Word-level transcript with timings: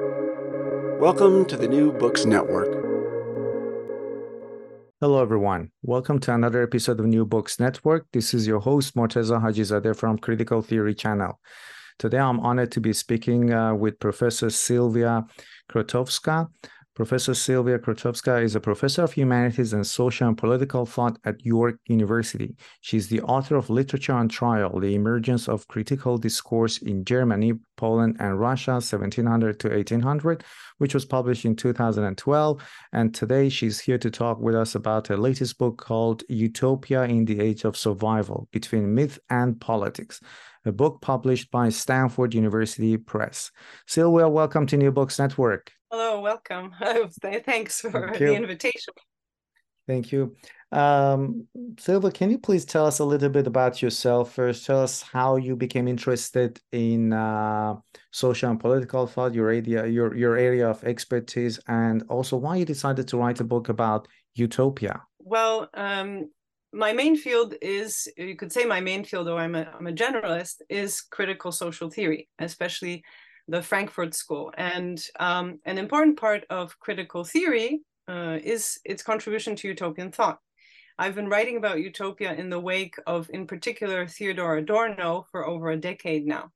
Welcome 0.00 1.44
to 1.44 1.56
the 1.56 1.68
New 1.68 1.92
Books 1.92 2.24
Network. 2.24 2.66
Hello, 5.00 5.22
everyone. 5.22 5.70
Welcome 5.82 6.18
to 6.20 6.34
another 6.34 6.64
episode 6.64 6.98
of 6.98 7.06
New 7.06 7.24
Books 7.24 7.60
Network. 7.60 8.06
This 8.12 8.34
is 8.34 8.44
your 8.44 8.58
host, 8.58 8.96
Morteza 8.96 9.40
Hajizadeh 9.40 9.96
from 9.96 10.18
Critical 10.18 10.62
Theory 10.62 10.96
Channel. 10.96 11.38
Today, 12.00 12.18
I'm 12.18 12.40
honored 12.40 12.72
to 12.72 12.80
be 12.80 12.92
speaking 12.92 13.52
uh, 13.52 13.72
with 13.74 14.00
Professor 14.00 14.50
Sylvia 14.50 15.24
Chrostowska. 15.70 16.48
Professor 16.94 17.34
Sylvia 17.34 17.80
Chrostowska 17.80 18.40
is 18.40 18.54
a 18.54 18.60
professor 18.60 19.02
of 19.02 19.12
humanities 19.12 19.72
and 19.72 19.84
social 19.84 20.28
and 20.28 20.38
political 20.38 20.86
thought 20.86 21.18
at 21.24 21.44
York 21.44 21.80
University. 21.86 22.54
She's 22.82 23.08
the 23.08 23.20
author 23.22 23.56
of 23.56 23.68
Literature 23.68 24.12
on 24.12 24.28
Trial, 24.28 24.78
The 24.78 24.94
Emergence 24.94 25.48
of 25.48 25.66
Critical 25.66 26.18
Discourse 26.18 26.78
in 26.78 27.04
Germany, 27.04 27.54
Poland, 27.76 28.18
and 28.20 28.38
Russia, 28.38 28.74
1700 28.74 29.58
to 29.58 29.70
1800, 29.70 30.44
which 30.78 30.94
was 30.94 31.04
published 31.04 31.44
in 31.44 31.56
2012. 31.56 32.62
And 32.92 33.12
today 33.12 33.48
she's 33.48 33.80
here 33.80 33.98
to 33.98 34.08
talk 34.08 34.38
with 34.38 34.54
us 34.54 34.76
about 34.76 35.08
her 35.08 35.16
latest 35.16 35.58
book 35.58 35.78
called 35.78 36.22
Utopia 36.28 37.02
in 37.02 37.24
the 37.24 37.40
Age 37.40 37.64
of 37.64 37.76
Survival 37.76 38.46
Between 38.52 38.94
Myth 38.94 39.18
and 39.28 39.60
Politics, 39.60 40.20
a 40.64 40.70
book 40.70 41.00
published 41.02 41.50
by 41.50 41.70
Stanford 41.70 42.34
University 42.34 42.96
Press. 42.96 43.50
Sylvia, 43.88 44.28
welcome 44.28 44.64
to 44.68 44.76
New 44.76 44.92
Books 44.92 45.18
Network. 45.18 45.72
Hello, 45.96 46.18
welcome. 46.18 46.74
Thanks 47.46 47.80
for 47.80 48.08
Thank 48.08 48.18
the 48.18 48.34
invitation. 48.34 48.94
Thank 49.86 50.10
you. 50.10 50.34
Um, 50.72 51.46
Silva, 51.78 52.10
can 52.10 52.32
you 52.32 52.38
please 52.38 52.64
tell 52.64 52.84
us 52.84 52.98
a 52.98 53.04
little 53.04 53.28
bit 53.28 53.46
about 53.46 53.80
yourself 53.80 54.32
first? 54.32 54.66
Tell 54.66 54.82
us 54.82 55.02
how 55.02 55.36
you 55.36 55.54
became 55.54 55.86
interested 55.86 56.58
in 56.72 57.12
uh, 57.12 57.76
social 58.10 58.50
and 58.50 58.58
political 58.58 59.06
thought, 59.06 59.34
your 59.34 59.50
area, 59.50 59.86
your, 59.86 60.16
your 60.16 60.36
area 60.36 60.68
of 60.68 60.82
expertise, 60.82 61.60
and 61.68 62.02
also 62.08 62.36
why 62.36 62.56
you 62.56 62.64
decided 62.64 63.06
to 63.06 63.16
write 63.16 63.38
a 63.38 63.44
book 63.44 63.68
about 63.68 64.08
utopia. 64.34 65.00
Well, 65.20 65.70
um, 65.74 66.28
my 66.72 66.92
main 66.92 67.14
field 67.16 67.54
is, 67.62 68.08
you 68.16 68.34
could 68.34 68.50
say 68.50 68.64
my 68.64 68.80
main 68.80 69.04
field, 69.04 69.28
though 69.28 69.38
I'm 69.38 69.54
a, 69.54 69.72
I'm 69.78 69.86
a 69.86 69.92
generalist, 69.92 70.56
is 70.68 71.02
critical 71.02 71.52
social 71.52 71.88
theory, 71.88 72.28
especially 72.40 73.04
the 73.48 73.62
Frankfurt 73.62 74.14
School. 74.14 74.52
And 74.56 75.02
um, 75.20 75.60
an 75.64 75.78
important 75.78 76.18
part 76.18 76.44
of 76.50 76.78
critical 76.78 77.24
theory 77.24 77.82
uh, 78.08 78.38
is 78.42 78.78
its 78.84 79.02
contribution 79.02 79.56
to 79.56 79.68
utopian 79.68 80.12
thought. 80.12 80.38
I've 80.98 81.14
been 81.14 81.28
writing 81.28 81.56
about 81.56 81.80
utopia 81.80 82.32
in 82.34 82.50
the 82.50 82.60
wake 82.60 82.94
of, 83.06 83.28
in 83.30 83.46
particular, 83.46 84.06
Theodor 84.06 84.56
Adorno 84.56 85.26
for 85.30 85.46
over 85.46 85.70
a 85.70 85.76
decade 85.76 86.24
now. 86.24 86.50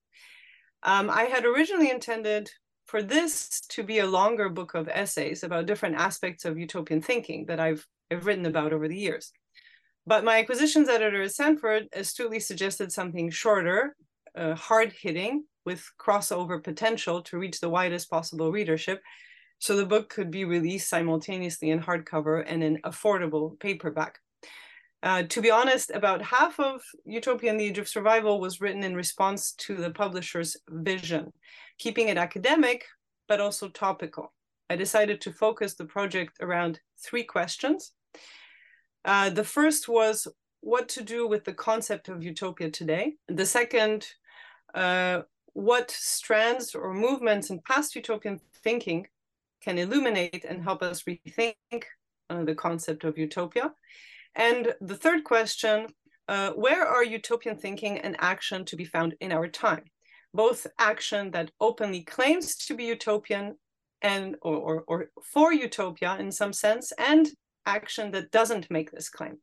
Um, 0.83 1.11
I 1.11 1.25
had 1.25 1.45
originally 1.45 1.91
intended 1.91 2.51
for 2.87 3.03
this 3.03 3.61
to 3.69 3.83
be 3.83 3.99
a 3.99 4.07
longer 4.07 4.49
book 4.49 4.75
of 4.75 4.89
essays 4.89 5.43
about 5.43 5.67
different 5.67 5.97
aspects 5.97 6.45
of 6.45 6.59
utopian 6.59 7.03
thinking 7.03 7.47
that 7.47 7.61
I've, 7.61 7.85
I've 8.11 8.27
written 8.27 8.47
about 8.47 8.73
over 8.73 8.87
the 8.87 8.97
years. 8.97 9.33
But 10.07 10.25
my 10.25 10.39
acquisitions 10.39 10.89
editor 10.89 11.23
at 11.23 11.33
Stanford 11.33 11.89
astutely 11.93 12.41
suggested 12.41 12.93
something 12.93 13.29
shorter, 13.29 13.95
uh, 14.39 14.55
hard 14.55 14.93
hitting, 14.93 15.45
with 15.69 15.85
crossover 16.01 16.63
potential 16.63 17.21
to 17.21 17.37
reach 17.39 17.61
the 17.61 17.69
widest 17.69 18.09
possible 18.09 18.51
readership. 18.51 19.03
So 19.59 19.77
the 19.77 19.85
book 19.85 20.09
could 20.09 20.31
be 20.31 20.47
released 20.47 20.89
simultaneously 20.89 21.71
in 21.71 21.81
hardcover 21.81 22.43
and 22.47 22.63
in 22.63 22.81
affordable 22.83 23.59
paperback. 23.61 24.19
Uh, 25.03 25.25
to 25.25 25.43
be 25.43 25.51
honest, 25.51 25.91
about 25.91 26.23
half 26.23 26.59
of 26.59 26.81
Utopia 27.05 27.51
and 27.51 27.61
the 27.61 27.67
Age 27.67 27.79
of 27.79 27.89
Survival 27.89 28.41
was 28.41 28.61
written 28.63 28.83
in 28.83 28.97
response 28.97 29.53
to 29.53 29.75
the 29.77 29.91
publisher's 29.91 30.57
vision, 30.71 31.33
keeping 31.79 32.09
it 32.09 32.17
academic, 32.17 32.85
but 33.29 33.41
also 33.41 33.69
topical. 33.69 34.33
I 34.71 34.77
decided 34.77 35.21
to 35.21 35.33
focus 35.33 35.75
the 35.75 35.85
project 35.85 36.39
around 36.41 36.81
three 37.05 37.25
questions. 37.25 37.93
Uh, 39.05 39.31
the 39.31 39.45
first 39.45 39.89
was 39.89 40.27
what 40.61 40.89
to 40.91 41.03
do 41.03 41.29
with 41.29 41.45
the 41.45 41.55
concept 41.55 42.09
of 42.09 42.25
utopia 42.25 42.71
today. 42.71 43.15
The 43.29 43.47
second, 43.47 44.07
uh, 44.75 45.23
what 45.55 45.91
strands 45.91 46.75
or 46.75 46.95
movements 46.95 47.51
in 47.51 47.61
past 47.61 47.95
utopian 47.97 48.41
thinking 48.63 49.07
can 49.61 49.79
illuminate 49.79 50.45
and 50.45 50.63
help 50.63 50.83
us 50.83 51.03
rethink 51.03 51.55
uh, 52.31 52.45
the 52.45 52.55
concept 52.55 53.05
of 53.05 53.19
utopia. 53.19 53.73
And 54.35 54.75
the 54.81 54.97
third 54.97 55.25
question, 55.25 55.89
uh, 56.29 56.51
where 56.51 56.87
are 56.87 57.05
utopian 57.05 57.57
thinking 57.57 57.99
and 57.99 58.17
action 58.21 58.65
to 58.67 58.77
be 58.77 58.85
found 58.85 59.15
in 59.21 59.33
our 59.33 59.49
time? 59.49 59.85
Both 60.33 60.67
action 60.79 61.31
that 61.33 61.51
openly 61.61 62.03
claims 62.03 62.55
to 62.67 62.75
be 62.75 62.85
utopian 62.85 63.57
and 64.03 64.37
or, 64.43 64.57
or, 64.57 64.85
or 64.87 65.11
for 65.25 65.53
utopia 65.53 66.17
in 66.21 66.31
some 66.31 66.53
sense, 66.53 66.93
and 66.99 67.29
action 67.67 68.13
that 68.13 68.31
doesn't 68.31 68.71
make 68.71 68.91
this 68.93 69.09
claim. 69.09 69.39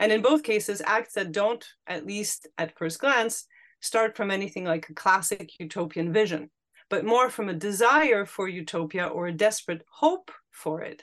And 0.00 0.10
in 0.10 0.22
both 0.22 0.42
cases, 0.42 0.82
acts 0.84 1.14
that 1.14 1.30
don't, 1.30 1.64
at 1.86 2.06
least 2.06 2.48
at 2.58 2.76
first 2.76 2.98
glance, 2.98 3.46
start 3.84 4.16
from 4.16 4.30
anything 4.30 4.64
like 4.64 4.88
a 4.88 4.94
classic 4.94 5.52
utopian 5.60 6.10
vision, 6.10 6.50
but 6.88 7.04
more 7.04 7.28
from 7.28 7.50
a 7.50 7.60
desire 7.68 8.24
for 8.24 8.48
utopia 8.48 9.06
or 9.06 9.26
a 9.26 9.32
desperate 9.32 9.82
hope 9.90 10.30
for 10.50 10.80
it. 10.80 11.02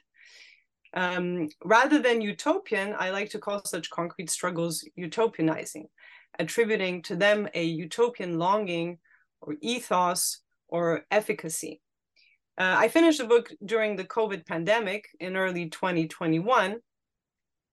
Um, 0.94 1.50
rather 1.64 2.00
than 2.00 2.22
utopian, 2.22 2.96
I 2.98 3.12
like 3.12 3.30
to 3.30 3.40
call 3.40 3.64
such 3.64 3.92
concrete 3.92 4.32
struggles 4.32 4.84
utopianizing, 4.98 5.86
attributing 6.40 7.04
to 7.04 7.16
them 7.16 7.48
a 7.54 7.64
utopian 7.64 8.40
longing 8.40 8.98
or 9.42 9.56
ethos 9.62 10.42
or 10.68 11.06
efficacy. 11.12 11.82
Uh, 12.58 12.76
I 12.78 12.88
finished 12.88 13.20
the 13.20 13.26
book 13.26 13.52
during 13.64 13.96
the 13.96 14.06
COVID 14.06 14.46
pandemic 14.48 15.06
in 15.20 15.38
early 15.38 15.70
2021, 15.70 16.80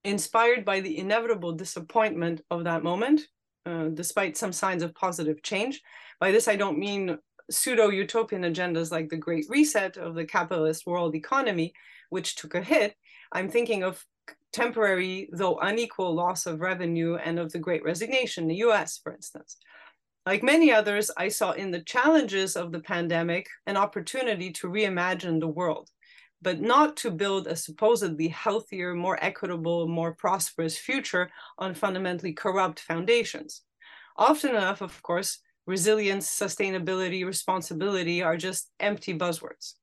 inspired 0.04 0.64
by 0.66 0.80
the 0.80 0.98
inevitable 0.98 1.52
disappointment 1.52 2.42
of 2.50 2.64
that 2.64 2.84
moment 2.84 3.22
uh, 3.68 3.88
despite 3.88 4.36
some 4.36 4.52
signs 4.52 4.82
of 4.82 4.94
positive 4.94 5.42
change. 5.42 5.82
By 6.20 6.32
this, 6.32 6.48
I 6.48 6.56
don't 6.56 6.78
mean 6.78 7.18
pseudo 7.50 7.88
utopian 7.90 8.42
agendas 8.42 8.90
like 8.90 9.08
the 9.08 9.16
Great 9.16 9.46
Reset 9.48 9.96
of 9.96 10.14
the 10.14 10.24
capitalist 10.24 10.86
world 10.86 11.14
economy, 11.14 11.74
which 12.10 12.36
took 12.36 12.54
a 12.54 12.62
hit. 12.62 12.94
I'm 13.32 13.48
thinking 13.48 13.82
of 13.82 14.04
temporary, 14.52 15.28
though 15.32 15.58
unequal, 15.58 16.14
loss 16.14 16.46
of 16.46 16.60
revenue 16.60 17.16
and 17.16 17.38
of 17.38 17.52
the 17.52 17.58
Great 17.58 17.84
Resignation 17.84 18.48
the 18.48 18.56
US, 18.56 18.98
for 19.02 19.12
instance. 19.12 19.58
Like 20.24 20.42
many 20.42 20.72
others, 20.72 21.10
I 21.16 21.28
saw 21.28 21.52
in 21.52 21.70
the 21.70 21.82
challenges 21.82 22.56
of 22.56 22.72
the 22.72 22.80
pandemic 22.80 23.48
an 23.66 23.76
opportunity 23.76 24.50
to 24.52 24.68
reimagine 24.68 25.40
the 25.40 25.48
world 25.48 25.90
but 26.41 26.60
not 26.60 26.97
to 26.99 27.10
build 27.10 27.47
a 27.47 27.56
supposedly 27.56 28.28
healthier, 28.28 28.94
more 28.94 29.19
equitable, 29.22 29.88
more 29.88 30.15
prosperous 30.15 30.78
future 30.78 31.31
on 31.59 31.75
fundamentally 31.75 32.32
corrupt 32.32 32.81
foundations. 32.81 33.62
Often 34.16 34.50
enough, 34.50 34.81
of 34.81 35.03
course, 35.03 35.41
resilience, 35.66 36.28
sustainability, 36.28 37.25
responsibility 37.25 38.22
are 38.22 38.37
just 38.37 38.71
empty 38.81 39.16
buzzwords. 39.16 39.75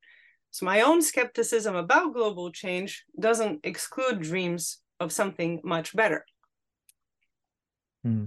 So 0.52 0.66
my 0.66 0.82
own 0.82 1.02
skepticism 1.02 1.76
about 1.76 2.14
global 2.14 2.52
change 2.52 3.04
doesn't 3.20 3.60
exclude 3.64 4.22
dreams 4.22 4.80
of 5.00 5.12
something 5.12 5.60
much 5.64 5.96
better. 5.96 6.26
Hmm. 8.04 8.26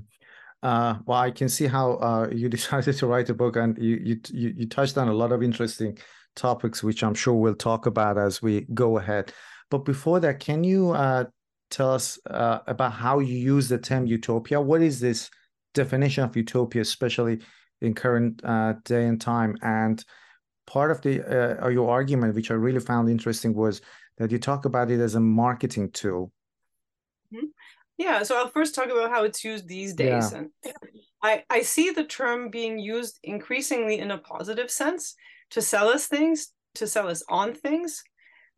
Uh, 0.62 0.98
well, 1.06 1.20
I 1.20 1.30
can 1.30 1.48
see 1.48 1.66
how 1.66 1.92
uh, 1.92 2.28
you 2.30 2.48
decided 2.58 2.96
to 2.98 3.06
write 3.06 3.30
a 3.30 3.34
book, 3.34 3.56
and 3.56 3.78
you, 3.78 4.20
you 4.30 4.52
you 4.56 4.66
touched 4.66 4.98
on 4.98 5.08
a 5.08 5.12
lot 5.12 5.32
of 5.32 5.42
interesting 5.42 5.96
topics, 6.38 6.82
which 6.82 7.02
I'm 7.02 7.14
sure 7.14 7.34
we'll 7.34 7.54
talk 7.54 7.86
about 7.86 8.16
as 8.16 8.40
we 8.40 8.66
go 8.72 8.98
ahead. 8.98 9.32
But 9.70 9.84
before 9.84 10.20
that, 10.20 10.40
can 10.40 10.64
you 10.64 10.92
uh, 10.92 11.24
tell 11.70 11.92
us 11.92 12.18
uh, 12.30 12.60
about 12.66 12.92
how 12.92 13.18
you 13.18 13.36
use 13.36 13.68
the 13.68 13.78
term 13.78 14.06
utopia? 14.06 14.60
What 14.60 14.80
is 14.80 15.00
this 15.00 15.30
definition 15.74 16.24
of 16.24 16.36
utopia, 16.36 16.82
especially 16.82 17.40
in 17.80 17.94
current 17.94 18.40
uh, 18.44 18.74
day 18.84 19.04
and 19.06 19.20
time? 19.20 19.56
And 19.60 20.02
part 20.66 20.90
of 20.90 21.02
the 21.02 21.14
uh, 21.64 21.68
your 21.68 21.90
argument, 21.90 22.34
which 22.34 22.50
I 22.50 22.54
really 22.54 22.80
found 22.80 23.10
interesting, 23.10 23.52
was 23.52 23.82
that 24.16 24.32
you 24.32 24.38
talk 24.38 24.64
about 24.64 24.90
it 24.90 25.00
as 25.00 25.14
a 25.14 25.20
marketing 25.20 25.90
tool. 25.90 26.32
Mm-hmm. 27.34 27.46
Yeah, 27.98 28.22
so 28.22 28.38
I'll 28.38 28.48
first 28.48 28.74
talk 28.74 28.86
about 28.86 29.10
how 29.10 29.24
it's 29.24 29.44
used 29.44 29.66
these 29.66 29.92
days. 29.92 30.32
Yeah. 30.32 30.38
And 30.38 30.50
I, 31.20 31.42
I 31.50 31.62
see 31.62 31.90
the 31.90 32.04
term 32.04 32.48
being 32.48 32.78
used 32.78 33.18
increasingly 33.24 33.98
in 33.98 34.12
a 34.12 34.18
positive 34.18 34.70
sense 34.70 35.16
to 35.50 35.62
sell 35.62 35.88
us 35.88 36.06
things, 36.06 36.52
to 36.74 36.86
sell 36.86 37.08
us 37.08 37.22
on 37.28 37.54
things, 37.54 38.02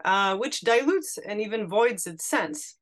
uh, 0.05 0.37
which 0.37 0.61
dilutes 0.61 1.19
and 1.19 1.41
even 1.41 1.69
voids 1.69 2.07
its 2.07 2.27
sense. 2.27 2.77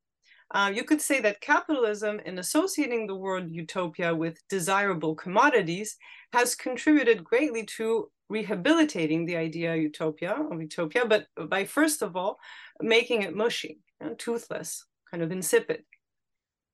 Uh, 0.51 0.71
you 0.73 0.83
could 0.83 1.01
say 1.01 1.21
that 1.21 1.41
capitalism, 1.41 2.19
in 2.25 2.39
associating 2.39 3.05
the 3.05 3.15
word 3.15 3.51
utopia 3.51 4.15
with 4.15 4.41
desirable 4.49 5.13
commodities, 5.13 5.95
has 6.33 6.55
contributed 6.55 7.23
greatly 7.23 7.63
to 7.63 8.09
rehabilitating 8.29 9.25
the 9.25 9.35
idea 9.35 9.75
utopia 9.75 10.35
of 10.51 10.61
utopia, 10.61 11.05
but 11.05 11.27
by 11.49 11.65
first 11.65 12.01
of 12.01 12.15
all 12.15 12.39
making 12.79 13.23
it 13.23 13.35
mushy, 13.35 13.79
you 13.99 14.07
know, 14.07 14.13
toothless, 14.15 14.85
kind 15.09 15.21
of 15.21 15.31
insipid. 15.31 15.83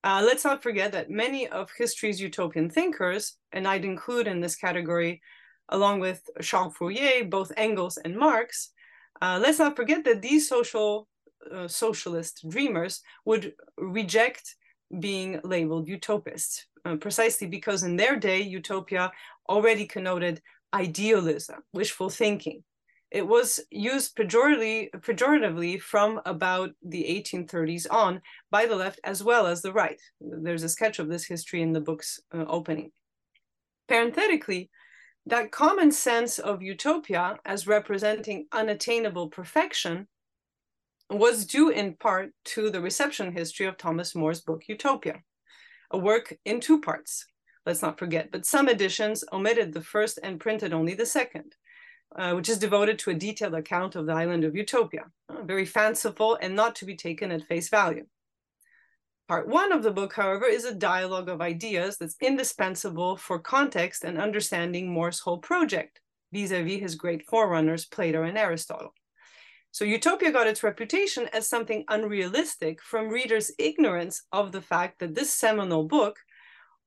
Uh, 0.04 0.22
let's 0.24 0.44
not 0.44 0.62
forget 0.62 0.92
that 0.92 1.10
many 1.10 1.48
of 1.48 1.70
history's 1.78 2.22
utopian 2.22 2.70
thinkers, 2.70 3.38
and 3.52 3.68
I'd 3.68 3.86
include 3.86 4.28
in 4.28 4.40
this 4.40 4.56
category 4.56 5.22
along 5.70 6.00
with 6.00 6.30
Charles 6.42 6.76
Fourier, 6.76 7.26
both 7.26 7.52
Engels 7.58 7.98
and 7.98 8.16
Marx, 8.16 8.72
uh, 9.22 9.40
let's 9.42 9.60
not 9.60 9.76
forget 9.76 10.04
that 10.04 10.22
these 10.22 10.48
social 10.48 11.08
uh, 11.52 11.68
socialist 11.68 12.46
dreamers 12.50 13.02
would 13.26 13.54
reject 13.78 14.56
being 15.00 15.40
labeled 15.44 15.88
utopists, 15.88 16.66
uh, 16.86 16.96
precisely 16.96 17.48
because 17.48 17.84
in 17.84 17.96
their 17.96 18.16
day, 18.16 18.42
utopia 18.42 19.12
already 19.50 19.86
connoted 19.86 20.42
idealism, 20.74 21.64
wishful 21.74 22.10
thinking. 22.10 22.64
It 23.12 23.26
was 23.26 23.62
used 23.72 24.16
pejoratively, 24.18 24.90
pejoratively 24.92 25.80
from 25.80 26.20
about 26.26 26.72
the 26.84 27.04
1830s 27.04 27.88
on 27.90 28.22
by 28.52 28.66
the 28.66 28.76
left 28.76 29.00
as 29.04 29.24
well 29.24 29.48
as 29.48 29.62
the 29.62 29.72
right. 29.72 30.02
There's 30.20 30.64
a 30.64 30.70
sketch 30.70 31.00
of 31.00 31.08
this 31.08 31.26
history 31.26 31.62
in 31.62 31.72
the 31.72 31.80
book's 31.80 32.20
uh, 32.34 32.44
opening. 32.48 32.92
Parenthetically, 33.88 34.70
that 35.25 35.51
common 35.51 35.92
sense 35.92 36.38
of 36.38 36.62
utopia 36.62 37.38
as 37.45 37.68
representing 37.68 38.45
unattainable 38.51 39.30
perfection 39.30 40.07
was 41.10 41.45
due 41.45 41.69
in 41.69 41.95
part 41.95 42.31
to 42.44 42.69
the 42.69 42.81
reception 42.81 43.31
history 43.31 43.66
of 43.66 43.77
Thomas 43.77 44.16
More's 44.16 44.42
book 44.42 44.63
Utopia, 44.68 45.22
a 45.92 45.98
work 45.98 46.36
in 46.45 46.60
two 46.60 46.81
parts, 46.81 47.25
let's 47.66 47.81
not 47.81 48.00
forget, 48.00 48.31
but 48.31 48.45
some 48.45 48.68
editions 48.69 49.24
omitted 49.31 49.74
the 49.74 49.81
first 49.81 50.19
and 50.24 50.39
printed 50.39 50.74
only 50.74 50.94
the 50.94 51.06
second, 51.06 51.56
uh, 52.16 52.33
which 52.33 52.50
is 52.50 52.57
devoted 52.57 52.98
to 53.00 53.12
a 53.12 53.16
detailed 53.16 53.54
account 53.54 53.95
of 53.95 54.06
the 54.06 54.13
island 54.13 54.44
of 54.44 54.56
Utopia, 54.56 55.06
uh, 55.30 55.44
very 55.44 55.66
fanciful 55.66 56.38
and 56.42 56.56
not 56.56 56.75
to 56.75 56.86
be 56.86 56.95
taken 56.95 57.31
at 57.31 57.44
face 57.44 57.69
value. 57.69 58.06
Part 59.27 59.48
one 59.48 59.72
of 59.72 59.81
the 59.81 59.92
book, 59.92 60.13
however, 60.13 60.45
is 60.45 60.66
a 60.66 60.75
dialogue 60.75 61.30
of 61.30 61.42
ideas 61.42 61.98
that's 61.98 62.16
indispensable 62.22 63.18
for 63.18 63.39
context 63.39 64.04
and 64.04 64.19
understanding 64.19 64.88
More's 64.88 65.19
whole 65.19 65.39
project, 65.39 66.00
vis-a-vis 66.31 66.80
his 66.80 66.95
great 66.95 67.25
forerunners, 67.25 67.86
Plato 67.86 68.22
and 68.22 68.38
Aristotle. 68.38 68.94
So 69.72 69.83
Utopia 69.83 70.31
got 70.31 70.48
its 70.48 70.63
reputation 70.63 71.27
as 71.33 71.50
something 71.50 71.83
unrealistic 71.89 72.81
from 72.83 73.10
readers' 73.10 73.51
ignorance 73.57 74.22
of 74.31 74.51
the 74.51 74.62
fact 74.62 75.00
that 75.00 75.16
this 75.16 75.33
seminal 75.33 75.86
book 75.86 76.18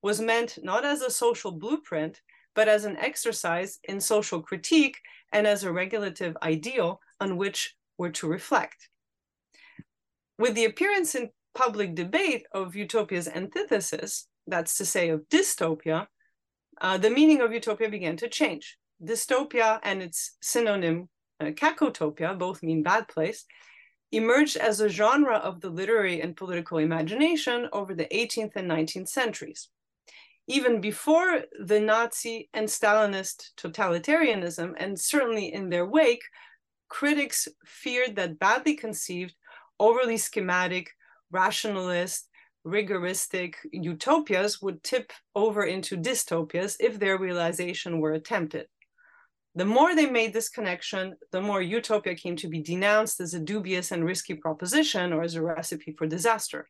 was 0.00 0.20
meant 0.20 0.58
not 0.62 0.84
as 0.84 1.02
a 1.02 1.10
social 1.10 1.50
blueprint, 1.50 2.20
but 2.54 2.68
as 2.68 2.84
an 2.84 2.96
exercise 2.96 3.80
in 3.84 4.00
social 4.00 4.40
critique 4.40 4.96
and 5.32 5.46
as 5.46 5.64
a 5.64 5.72
regulative 5.72 6.36
ideal 6.42 7.00
on 7.20 7.36
which 7.36 7.74
we're 7.98 8.10
to 8.10 8.28
reflect. 8.28 8.88
With 10.38 10.54
the 10.54 10.66
appearance 10.66 11.16
in 11.16 11.30
public 11.58 11.96
debate 11.96 12.46
of 12.52 12.76
utopia's 12.76 13.26
antithesis, 13.26 14.28
that's 14.46 14.78
to 14.78 14.84
say 14.86 15.08
of 15.08 15.28
dystopia, 15.28 16.06
uh, 16.80 16.96
the 16.96 17.10
meaning 17.10 17.40
of 17.40 17.52
utopia 17.52 17.88
began 17.88 18.16
to 18.16 18.28
change. 18.28 18.78
Dystopia 19.02 19.80
and 19.82 20.00
its 20.00 20.36
synonym 20.40 21.08
uh, 21.40 21.46
kakotopia, 21.46 22.38
both 22.38 22.62
mean 22.62 22.84
bad 22.84 23.08
place, 23.08 23.44
emerged 24.12 24.56
as 24.56 24.80
a 24.80 24.88
genre 24.88 25.36
of 25.36 25.60
the 25.60 25.68
literary 25.68 26.20
and 26.20 26.36
political 26.36 26.78
imagination 26.78 27.68
over 27.72 27.92
the 27.92 28.06
18th 28.06 28.54
and 28.54 28.70
19th 28.70 29.08
centuries. 29.08 29.68
Even 30.46 30.80
before 30.80 31.42
the 31.58 31.80
Nazi 31.80 32.48
and 32.54 32.68
Stalinist 32.68 33.50
totalitarianism, 33.56 34.74
and 34.76 34.98
certainly 34.98 35.52
in 35.52 35.70
their 35.70 35.86
wake, 35.86 36.22
critics 36.88 37.48
feared 37.66 38.14
that 38.14 38.38
badly 38.38 38.74
conceived, 38.74 39.34
overly 39.80 40.16
schematic, 40.16 40.94
rationalist, 41.30 42.28
rigoristic 42.66 43.54
utopias 43.72 44.60
would 44.60 44.82
tip 44.82 45.12
over 45.34 45.64
into 45.64 45.96
dystopias 45.96 46.76
if 46.80 46.98
their 46.98 47.18
realization 47.18 48.00
were 48.00 48.12
attempted. 48.12 48.66
The 49.54 49.64
more 49.64 49.94
they 49.94 50.06
made 50.06 50.32
this 50.32 50.48
connection, 50.48 51.16
the 51.32 51.40
more 51.40 51.62
utopia 51.62 52.14
came 52.14 52.36
to 52.36 52.48
be 52.48 52.62
denounced 52.62 53.20
as 53.20 53.34
a 53.34 53.40
dubious 53.40 53.90
and 53.90 54.04
risky 54.04 54.34
proposition 54.34 55.12
or 55.12 55.22
as 55.22 55.34
a 55.34 55.42
recipe 55.42 55.92
for 55.98 56.06
disaster. 56.06 56.68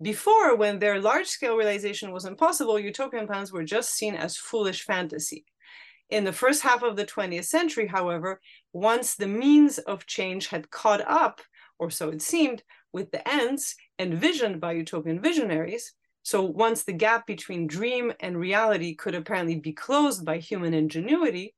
Before, 0.00 0.54
when 0.56 0.78
their 0.78 1.00
large 1.00 1.26
scale 1.26 1.56
realization 1.56 2.12
was 2.12 2.26
impossible, 2.26 2.78
utopian 2.78 3.26
plans 3.26 3.50
were 3.50 3.64
just 3.64 3.94
seen 3.94 4.14
as 4.14 4.36
foolish 4.36 4.84
fantasy. 4.84 5.46
In 6.10 6.24
the 6.24 6.32
first 6.32 6.62
half 6.62 6.82
of 6.82 6.96
the 6.96 7.06
20th 7.06 7.46
century, 7.46 7.86
however, 7.86 8.40
once 8.72 9.14
the 9.14 9.26
means 9.26 9.78
of 9.78 10.06
change 10.06 10.48
had 10.48 10.70
caught 10.70 11.00
up, 11.00 11.40
or 11.78 11.90
so 11.90 12.10
it 12.10 12.22
seemed, 12.22 12.62
with 12.92 13.10
the 13.10 13.26
ends 13.28 13.74
envisioned 13.98 14.60
by 14.60 14.72
utopian 14.72 15.20
visionaries. 15.20 15.92
So 16.22 16.42
once 16.42 16.82
the 16.82 16.92
gap 16.92 17.26
between 17.26 17.66
dream 17.66 18.12
and 18.20 18.36
reality 18.36 18.94
could 18.94 19.14
apparently 19.14 19.56
be 19.56 19.72
closed 19.72 20.24
by 20.24 20.38
human 20.38 20.74
ingenuity, 20.74 21.54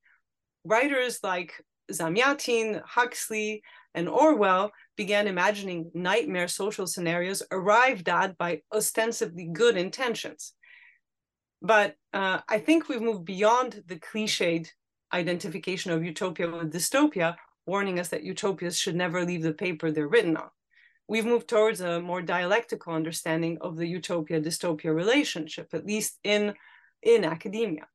writers 0.64 1.20
like 1.22 1.54
Zamyatin, 1.90 2.82
Huxley, 2.84 3.62
and 3.94 4.08
Orwell 4.08 4.72
began 4.96 5.26
imagining 5.26 5.90
nightmare 5.94 6.48
social 6.48 6.86
scenarios 6.86 7.42
arrived 7.50 8.08
at 8.08 8.36
by 8.36 8.60
ostensibly 8.72 9.46
good 9.46 9.76
intentions. 9.76 10.52
But 11.62 11.96
uh, 12.12 12.40
I 12.48 12.58
think 12.58 12.88
we've 12.88 13.00
moved 13.00 13.24
beyond 13.24 13.82
the 13.86 13.96
cliched 13.96 14.68
identification 15.12 15.90
of 15.92 16.04
utopia 16.04 16.50
with 16.50 16.72
dystopia, 16.72 17.36
warning 17.66 17.98
us 17.98 18.08
that 18.08 18.22
utopias 18.22 18.78
should 18.78 18.94
never 18.94 19.24
leave 19.24 19.42
the 19.42 19.54
paper 19.54 19.90
they're 19.90 20.06
written 20.06 20.36
on 20.36 20.50
we've 21.08 21.24
moved 21.24 21.48
towards 21.48 21.80
a 21.80 22.00
more 22.00 22.22
dialectical 22.22 22.92
understanding 22.92 23.58
of 23.62 23.76
the 23.76 23.86
utopia 23.86 24.40
dystopia 24.40 24.94
relationship, 24.94 25.72
at 25.72 25.86
least 25.86 26.18
in, 26.22 26.54
in 27.02 27.24
academia. 27.24 27.88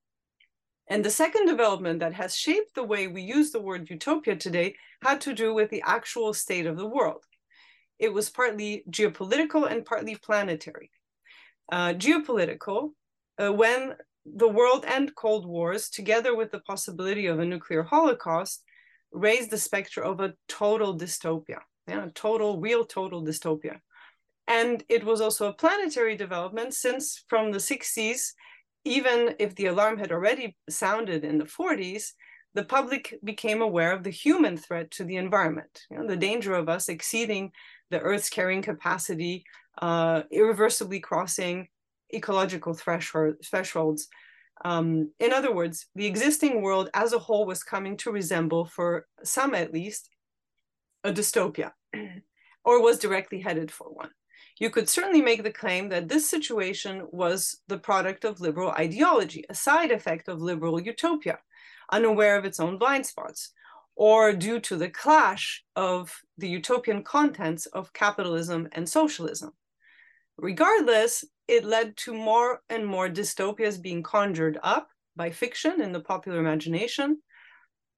And 0.87 1.05
the 1.05 1.11
second 1.11 1.45
development 1.45 1.99
that 1.99 2.13
has 2.13 2.35
shaped 2.35 2.75
the 2.75 2.83
way 2.83 3.07
we 3.07 3.21
use 3.21 3.51
the 3.51 3.61
word 3.61 3.89
utopia 3.89 4.35
today 4.35 4.75
had 5.01 5.21
to 5.21 5.33
do 5.33 5.53
with 5.53 5.69
the 5.69 5.83
actual 5.85 6.33
state 6.33 6.65
of 6.65 6.75
the 6.75 6.87
world. 6.87 7.23
It 7.99 8.11
was 8.11 8.29
partly 8.29 8.83
geopolitical 8.89 9.71
and 9.71 9.85
partly 9.85 10.15
planetary. 10.15 10.91
Uh, 11.71 11.93
geopolitical, 11.93 12.89
uh, 13.41 13.53
when 13.53 13.95
the 14.25 14.49
world 14.49 14.83
and 14.87 15.15
Cold 15.15 15.45
Wars, 15.45 15.89
together 15.89 16.35
with 16.35 16.51
the 16.51 16.59
possibility 16.59 17.27
of 17.27 17.39
a 17.39 17.45
nuclear 17.45 17.83
holocaust, 17.83 18.63
raised 19.11 19.51
the 19.51 19.57
specter 19.57 20.03
of 20.03 20.19
a 20.19 20.33
total 20.49 20.97
dystopia 20.97 21.59
yeah, 21.87 22.07
total, 22.13 22.59
real 22.59 22.85
total 22.85 23.23
dystopia. 23.23 23.79
And 24.47 24.83
it 24.89 25.03
was 25.03 25.21
also 25.21 25.47
a 25.47 25.53
planetary 25.53 26.15
development 26.15 26.73
since 26.73 27.23
from 27.27 27.51
the 27.51 27.59
60s, 27.59 28.33
even 28.85 29.35
if 29.39 29.55
the 29.55 29.67
alarm 29.67 29.97
had 29.97 30.11
already 30.11 30.55
sounded 30.69 31.23
in 31.23 31.37
the 31.37 31.45
40s, 31.45 32.11
the 32.53 32.63
public 32.63 33.15
became 33.23 33.61
aware 33.61 33.93
of 33.93 34.03
the 34.03 34.09
human 34.09 34.57
threat 34.57 34.91
to 34.91 35.03
the 35.03 35.15
environment, 35.15 35.81
you 35.89 35.97
know, 35.97 36.05
the 36.05 36.17
danger 36.17 36.53
of 36.53 36.69
us 36.69 36.89
exceeding 36.89 37.51
the 37.89 37.99
Earth's 37.99 38.29
carrying 38.29 38.61
capacity, 38.61 39.43
uh, 39.81 40.23
irreversibly 40.31 40.99
crossing 40.99 41.67
ecological 42.13 42.73
threshold, 42.73 43.35
thresholds. 43.43 44.07
Um, 44.63 45.11
in 45.19 45.33
other 45.33 45.53
words, 45.53 45.87
the 45.95 46.05
existing 46.05 46.61
world 46.61 46.89
as 46.93 47.13
a 47.13 47.19
whole 47.19 47.45
was 47.45 47.63
coming 47.63 47.97
to 47.97 48.11
resemble, 48.11 48.65
for 48.65 49.07
some 49.23 49.55
at 49.55 49.73
least, 49.73 50.09
a 51.03 51.11
dystopia 51.11 51.71
or 52.65 52.81
was 52.81 52.99
directly 52.99 53.41
headed 53.41 53.71
for 53.71 53.87
one. 53.87 54.09
You 54.59 54.69
could 54.69 54.87
certainly 54.87 55.21
make 55.21 55.43
the 55.43 55.51
claim 55.51 55.89
that 55.89 56.07
this 56.07 56.29
situation 56.29 57.07
was 57.11 57.61
the 57.67 57.77
product 57.77 58.23
of 58.23 58.39
liberal 58.39 58.71
ideology, 58.71 59.43
a 59.49 59.55
side 59.55 59.91
effect 59.91 60.27
of 60.27 60.41
liberal 60.41 60.79
utopia, 60.79 61.39
unaware 61.91 62.37
of 62.37 62.45
its 62.45 62.59
own 62.59 62.77
blind 62.77 63.05
spots, 63.05 63.51
or 63.95 64.33
due 64.33 64.59
to 64.59 64.75
the 64.75 64.89
clash 64.89 65.63
of 65.75 66.21
the 66.37 66.47
utopian 66.47 67.03
contents 67.03 67.65
of 67.67 67.93
capitalism 67.93 68.67
and 68.71 68.87
socialism. 68.87 69.53
Regardless, 70.37 71.25
it 71.47 71.65
led 71.65 71.95
to 71.97 72.13
more 72.13 72.61
and 72.69 72.85
more 72.85 73.09
dystopias 73.09 73.81
being 73.81 74.01
conjured 74.01 74.59
up 74.63 74.89
by 75.15 75.29
fiction 75.29 75.81
in 75.81 75.91
the 75.91 75.99
popular 75.99 76.39
imagination, 76.39 77.21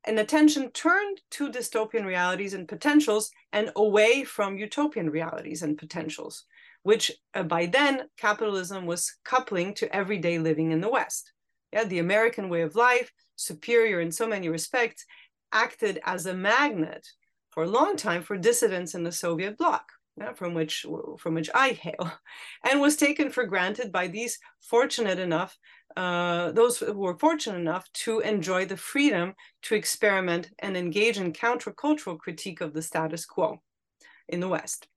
and 0.06 0.20
attention 0.20 0.70
turned 0.72 1.22
to 1.32 1.52
dystopian 1.52 2.06
realities 2.06 2.54
and 2.54 2.68
potentials 2.68 3.32
and 3.52 3.72
away 3.76 4.24
from 4.24 4.58
utopian 4.58 5.10
realities 5.10 5.64
and 5.64 5.78
potentials, 5.78 6.46
which 6.84 7.12
uh, 7.34 7.44
by 7.44 7.66
then 7.66 8.04
capitalism 8.18 8.86
was 8.86 9.16
coupling 9.24 9.74
to 9.74 9.94
everyday 9.96 10.38
living 10.38 10.72
in 10.72 10.82
the 10.82 10.90
West. 10.90 11.34
Yeah, 11.74 11.84
the 11.86 12.00
American 12.00 12.50
way 12.50 12.62
of 12.62 12.76
life, 12.76 13.12
superior 13.36 14.00
in 14.00 14.12
so 14.12 14.28
many 14.28 14.48
respects, 14.50 15.06
acted 15.52 16.00
as 16.06 16.26
a 16.26 16.34
magnet 16.34 17.08
for 17.50 17.64
a 17.64 17.70
long 17.70 17.96
time 17.96 18.22
for 18.22 18.38
dissidents 18.38 18.94
in 18.94 19.04
the 19.04 19.12
Soviet 19.12 19.58
bloc. 19.58 19.92
Yeah, 20.18 20.34
from 20.34 20.54
which 20.54 20.86
from 21.20 21.34
which 21.34 21.50
I 21.54 21.70
hail, 21.70 22.12
and 22.72 22.80
was 22.80 22.96
taken 22.96 23.30
for 23.30 23.46
granted 23.46 23.92
by 23.92 24.08
these 24.08 24.40
fortunate 24.62 25.20
enough 25.20 25.58
uh, 25.98 26.52
those 26.52 26.78
who 26.78 26.94
were 26.94 27.18
fortunate 27.18 27.60
enough 27.60 27.92
to 27.94 28.20
enjoy 28.20 28.66
the 28.66 28.78
freedom 28.78 29.34
to 29.64 29.76
experiment 29.76 30.52
and 30.60 30.76
engage 30.78 31.18
in 31.18 31.34
countercultural 31.34 32.18
critique 32.20 32.62
of 32.62 32.74
the 32.74 32.82
status 32.82 33.26
quo 33.26 33.62
in 34.30 34.40
the 34.40 34.48
West. 34.50 34.88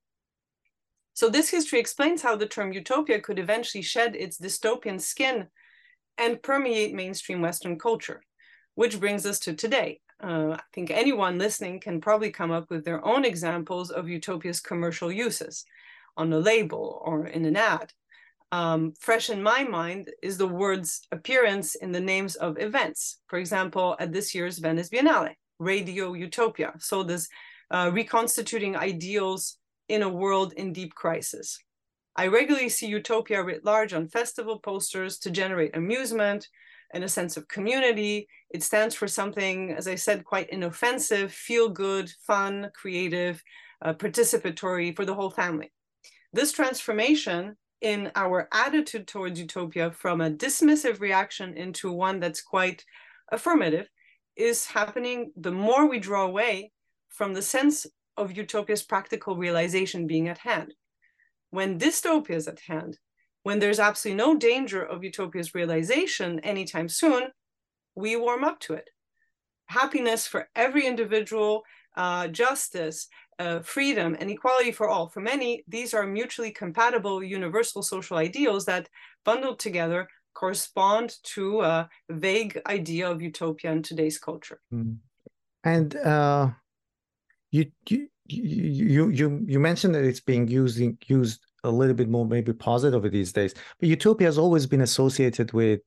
So 1.15 1.29
this 1.29 1.51
history 1.51 1.81
explains 1.81 2.23
how 2.23 2.37
the 2.37 2.47
term 2.47 2.73
utopia 2.73 3.21
could 3.21 3.39
eventually 3.41 3.83
shed 3.83 4.15
its 4.15 4.39
dystopian 4.39 5.01
skin 5.01 5.49
and 6.17 6.43
permeate 6.43 6.95
mainstream 6.95 7.41
Western 7.41 7.79
culture. 7.79 8.23
which 8.75 9.01
brings 9.01 9.27
us 9.27 9.41
to 9.41 9.55
today. 9.55 10.01
Uh, 10.23 10.57
I 10.59 10.61
think 10.73 10.91
anyone 10.91 11.39
listening 11.39 11.81
can 11.81 12.01
probably 12.01 12.31
come 12.31 12.51
up 12.51 12.71
with 12.71 12.85
their 12.85 13.05
own 13.05 13.25
examples 13.25 13.91
of 13.91 14.09
utopia's 14.09 14.61
commercial 14.61 15.13
uses 15.13 15.65
on 16.17 16.33
a 16.33 16.39
label 16.39 17.01
or 17.05 17.27
in 17.27 17.45
an 17.45 17.57
ad. 17.57 17.93
Um, 18.51 18.95
fresh 18.99 19.31
in 19.31 19.43
my 19.43 19.63
mind 19.63 20.11
is 20.23 20.39
the 20.39 20.49
word's 20.49 21.03
appearance 21.13 21.75
in 21.77 21.93
the 21.93 22.01
names 22.01 22.35
of 22.37 22.59
events. 22.59 23.21
For 23.29 23.39
example, 23.39 23.95
at 24.01 24.13
this 24.13 24.35
year's 24.35 24.59
Venice 24.59 24.89
Biennale, 24.89 25.35
Radio 25.59 26.15
Utopia, 26.15 26.73
so 26.79 27.03
this 27.03 27.29
uh, 27.71 27.91
reconstituting 27.93 28.75
ideals 28.75 29.59
in 29.89 30.03
a 30.03 30.09
world 30.09 30.53
in 30.55 30.73
deep 30.73 30.95
crisis. 30.95 31.59
I 32.17 32.27
regularly 32.27 32.69
see 32.69 32.87
utopia 32.87 33.43
writ 33.43 33.65
large 33.65 33.93
on 33.93 34.09
festival 34.09 34.59
posters 34.59 35.19
to 35.21 35.31
generate 35.31 35.77
amusement 35.77 36.49
and 36.93 37.05
a 37.05 37.09
sense 37.09 37.37
of 37.37 37.49
community. 37.49 38.29
It 38.51 38.63
stands 38.63 38.95
for 38.95 39.09
something, 39.09 39.73
as 39.73 39.87
I 39.87 39.95
said, 39.95 40.25
quite 40.25 40.51
inoffensive, 40.51 41.33
feel 41.33 41.69
good, 41.69 42.11
fun, 42.27 42.71
creative, 42.75 43.43
uh, 43.83 43.95
participatory 43.95 44.95
for 44.95 45.05
the 45.05 45.15
whole 45.15 45.31
family. 45.31 45.73
This 46.33 46.53
transformation 46.53 47.57
in 47.81 48.11
our 48.17 48.49
attitude 48.53 49.07
towards 49.07 49.39
utopia 49.39 49.91
from 49.91 50.21
a 50.21 50.31
dismissive 50.31 51.01
reaction 51.01 51.57
into 51.57 51.93
one 51.93 52.21
that's 52.21 52.43
quite 52.43 52.85
affirmative 53.31 53.89
is 54.37 54.67
happening 54.67 55.33
the 55.37 55.53
more 55.53 55.89
we 55.89 55.99
draw 55.99 56.25
away 56.25 56.73
from 57.09 57.35
the 57.35 57.43
sense 57.43 57.87
of 58.17 58.37
utopia's 58.37 58.83
practical 58.83 59.37
realization 59.37 60.07
being 60.07 60.29
at 60.29 60.39
hand. 60.39 60.75
When 61.51 61.79
dystopia 61.79 62.37
is 62.37 62.49
at 62.49 62.61
hand, 62.61 62.99
when 63.49 63.61
there's 63.61 63.81
absolutely 63.81 64.23
no 64.27 64.37
danger 64.37 64.83
of 64.83 65.03
utopia's 65.03 65.55
realization 65.55 66.39
anytime 66.41 66.87
soon, 66.87 67.23
we 67.95 68.15
warm 68.15 68.45
up 68.45 68.61
to 68.61 68.75
it. 68.75 68.91
Happiness 69.81 70.27
for 70.27 70.51
every 70.55 70.85
individual, 70.87 71.63
uh, 71.97 72.29
justice, 72.29 73.09
uh, 73.39 73.61
freedom, 73.61 74.15
and 74.21 74.31
equality 74.31 74.71
for 74.71 74.87
all. 74.87 75.09
For 75.09 75.21
many, 75.21 75.65
these 75.67 75.95
are 75.95 76.07
mutually 76.07 76.51
compatible 76.51 77.25
universal 77.25 77.83
social 77.83 78.19
ideals 78.19 78.67
that, 78.67 78.91
bundled 79.25 79.59
together, 79.61 80.09
correspond 80.35 81.17
to 81.35 81.63
a 81.63 81.89
vague 82.11 82.61
idea 82.67 83.11
of 83.11 83.23
utopia 83.23 83.73
in 83.73 83.83
today's 83.83 84.19
culture. 84.19 84.61
Mm. 84.75 84.99
And 85.65 85.97
uh, 85.97 86.51
you, 87.51 87.73
you 87.89 88.09
you 88.27 89.09
you 89.09 89.27
you 89.53 89.59
mentioned 89.59 89.95
that 89.95 90.05
it's 90.05 90.21
being 90.21 90.47
used 90.49 90.79
used 91.09 91.41
a 91.65 91.71
little 91.71 91.95
bit 91.95 92.09
more 92.09 92.27
maybe 92.27 92.53
positive 92.53 93.11
these 93.11 93.33
days, 93.33 93.55
but 93.81 93.89
utopia 93.89 94.27
has 94.29 94.39
always 94.39 94.67
been 94.67 94.83
associated 94.83 95.53
with. 95.53 95.81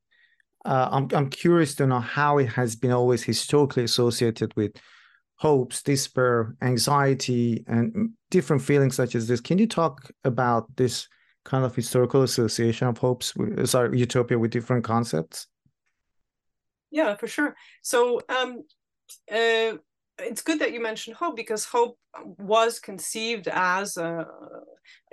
Uh, 0.63 0.90
I'm 0.92 1.08
I'm 1.13 1.30
curious 1.30 1.74
to 1.75 1.88
know 1.88 2.00
how 2.00 2.38
it 2.38 2.48
has 2.50 2.75
been 2.75 2.92
always 2.92 3.24
historically 3.24 3.84
associated 3.84 4.56
with 4.56 4.74
hopes, 5.36 5.82
despair, 5.82 6.56
anxiety, 6.62 7.63
and 7.68 8.12
different 8.30 8.62
feelings 8.62 8.96
such 8.96 9.16
as 9.16 9.28
this. 9.28 9.42
Can 9.42 9.58
you 9.58 9.66
talk 9.66 10.12
about 10.24 10.68
this 10.75 11.08
kind 11.46 11.66
of 11.66 11.75
historical 11.75 12.22
association 12.22 12.88
of 12.88 13.00
hopes, 13.00 13.34
sorry, 13.66 13.98
utopia 13.98 14.38
with 14.38 14.51
different 14.51 14.84
concepts? 14.84 15.48
Yeah, 16.92 17.16
for 17.16 17.28
sure. 17.28 17.56
So 17.82 18.22
um, 18.30 18.63
uh, 19.32 19.78
it's 20.20 20.42
good 20.44 20.60
that 20.60 20.74
you 20.74 20.82
mentioned 20.82 21.16
hope 21.16 21.36
because 21.36 21.66
hope 21.66 21.98
was 22.38 22.80
conceived 22.80 23.48
as 23.48 23.98
a, 23.98 24.28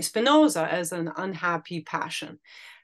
Spinoza 0.01 0.69
as 0.71 0.93
an 0.93 1.11
unhappy 1.17 1.81
passion. 1.81 2.39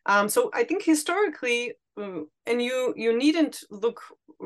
Um, 0.06 0.28
so 0.28 0.50
I 0.52 0.64
think 0.64 0.82
historically, 0.82 1.74
uh, 1.96 2.20
and 2.46 2.62
you 2.62 2.92
you 2.96 3.16
needn't 3.16 3.60
look 3.70 4.00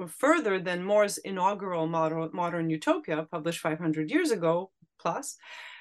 further 0.06 0.60
than 0.60 0.84
More's 0.84 1.18
inaugural 1.18 1.86
modern, 1.86 2.30
modern 2.32 2.70
utopia, 2.70 3.26
published 3.30 3.60
500 3.60 4.10
years 4.10 4.30
ago 4.30 4.70
plus. 5.00 5.36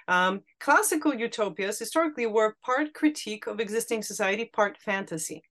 Um, 0.08 0.42
classical 0.60 1.14
utopias 1.14 1.80
historically 1.80 2.28
were 2.28 2.56
part 2.66 2.94
critique 2.94 3.46
of 3.48 3.60
existing 3.60 4.04
society, 4.04 4.46
part 4.46 4.78
fantasy. 4.78 5.44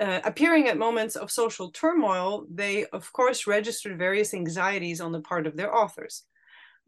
Uh, 0.00 0.20
appearing 0.24 0.66
at 0.66 0.78
moments 0.78 1.14
of 1.14 1.30
social 1.30 1.70
turmoil, 1.70 2.46
they 2.50 2.86
of 2.86 3.12
course 3.12 3.46
registered 3.46 3.98
various 3.98 4.32
anxieties 4.32 5.00
on 5.00 5.12
the 5.12 5.20
part 5.20 5.46
of 5.46 5.56
their 5.56 5.74
authors. 5.74 6.24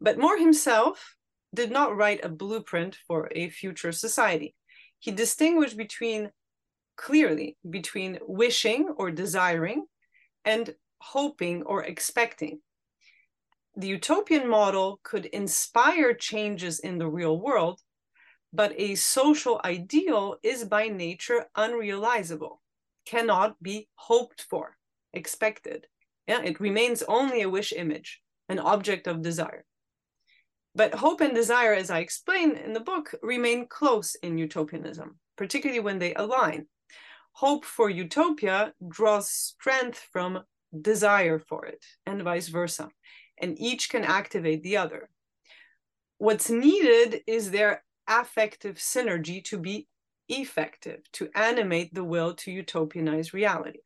But 0.01 0.17
More 0.17 0.37
himself 0.37 1.15
did 1.53 1.71
not 1.71 1.95
write 1.95 2.23
a 2.23 2.29
blueprint 2.29 2.97
for 3.07 3.29
a 3.31 3.49
future 3.49 3.91
society. 3.91 4.55
He 4.99 5.11
distinguished 5.11 5.77
between 5.77 6.31
clearly 6.95 7.57
between 7.69 8.19
wishing 8.27 8.89
or 8.97 9.11
desiring 9.11 9.85
and 10.45 10.75
hoping 10.99 11.63
or 11.63 11.83
expecting. 11.83 12.61
The 13.75 13.87
utopian 13.87 14.47
model 14.47 14.99
could 15.03 15.25
inspire 15.25 16.13
changes 16.13 16.79
in 16.79 16.99
the 16.99 17.09
real 17.09 17.39
world, 17.39 17.81
but 18.51 18.73
a 18.77 18.95
social 18.95 19.59
ideal 19.65 20.37
is 20.43 20.63
by 20.63 20.87
nature 20.87 21.45
unrealizable, 21.57 22.61
cannot 23.05 23.61
be 23.61 23.89
hoped 23.95 24.45
for, 24.49 24.77
expected. 25.11 25.87
Yeah, 26.27 26.41
it 26.43 26.59
remains 26.59 27.03
only 27.03 27.41
a 27.41 27.49
wish 27.49 27.73
image, 27.73 28.21
an 28.47 28.59
object 28.59 29.07
of 29.07 29.23
desire. 29.23 29.65
But 30.75 30.95
hope 30.95 31.21
and 31.21 31.35
desire, 31.35 31.73
as 31.73 31.91
I 31.91 31.99
explain 31.99 32.51
in 32.55 32.73
the 32.73 32.79
book, 32.79 33.13
remain 33.21 33.67
close 33.67 34.15
in 34.15 34.37
utopianism, 34.37 35.19
particularly 35.37 35.79
when 35.79 35.99
they 35.99 36.13
align 36.15 36.67
hope 37.33 37.65
for 37.65 37.89
utopia 37.89 38.73
draws 38.87 39.29
strength 39.29 40.07
from 40.11 40.43
desire 40.81 41.39
for 41.39 41.65
it, 41.65 41.83
and 42.05 42.21
vice 42.21 42.47
versa. 42.47 42.89
And 43.41 43.59
each 43.59 43.89
can 43.89 44.03
activate 44.03 44.63
the 44.63 44.77
other. 44.77 45.09
What's 46.19 46.49
needed 46.49 47.21
is 47.27 47.51
their 47.51 47.83
affective 48.07 48.75
synergy 48.75 49.43
to 49.45 49.57
be 49.57 49.87
effective, 50.29 50.99
to 51.13 51.29
animate 51.35 51.93
the 51.93 52.03
will 52.03 52.33
to 52.35 52.51
utopianize 52.51 53.33
reality. 53.33 53.79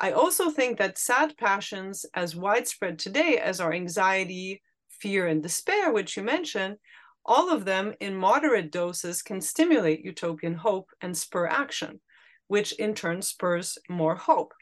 I 0.00 0.12
also 0.12 0.50
think 0.50 0.78
that 0.78 0.96
sad 0.96 1.36
passions, 1.36 2.06
as 2.14 2.36
widespread 2.36 2.98
today 2.98 3.38
as 3.38 3.60
our 3.60 3.72
anxiety, 3.72 4.62
fear, 5.00 5.26
and 5.26 5.42
despair, 5.42 5.92
which 5.92 6.16
you 6.16 6.22
mentioned, 6.22 6.76
all 7.24 7.50
of 7.52 7.64
them 7.64 7.94
in 8.00 8.16
moderate 8.16 8.72
doses 8.72 9.22
can 9.22 9.40
stimulate 9.40 10.04
utopian 10.04 10.54
hope 10.54 10.90
and 11.00 11.16
spur 11.16 11.46
action 11.46 12.00
which 12.48 12.72
in 12.72 12.94
turn 12.94 13.22
spurs 13.22 13.78
more 13.88 14.16
hope. 14.16 14.52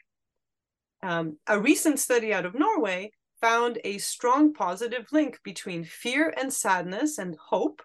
Um, 1.01 1.37
a 1.47 1.59
recent 1.59 1.99
study 1.99 2.33
out 2.33 2.45
of 2.45 2.53
Norway 2.53 3.11
found 3.41 3.79
a 3.83 3.97
strong 3.97 4.53
positive 4.53 5.07
link 5.11 5.39
between 5.43 5.83
fear 5.83 6.33
and 6.37 6.53
sadness 6.53 7.17
and 7.17 7.35
hope 7.49 7.81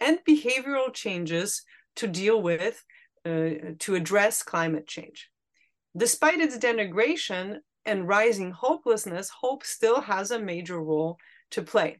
and 0.00 0.18
behavioral 0.28 0.92
changes 0.92 1.62
to 1.96 2.06
deal 2.08 2.42
with, 2.42 2.84
uh, 3.24 3.74
to 3.78 3.94
address 3.94 4.42
climate 4.42 4.86
change. 4.86 5.30
Despite 5.96 6.40
its 6.40 6.58
denigration 6.58 7.58
and 7.86 8.08
rising 8.08 8.50
hopelessness, 8.50 9.28
hope 9.28 9.64
still 9.64 10.00
has 10.00 10.30
a 10.30 10.40
major 10.40 10.80
role 10.82 11.18
to 11.54 11.62
play. 11.62 11.98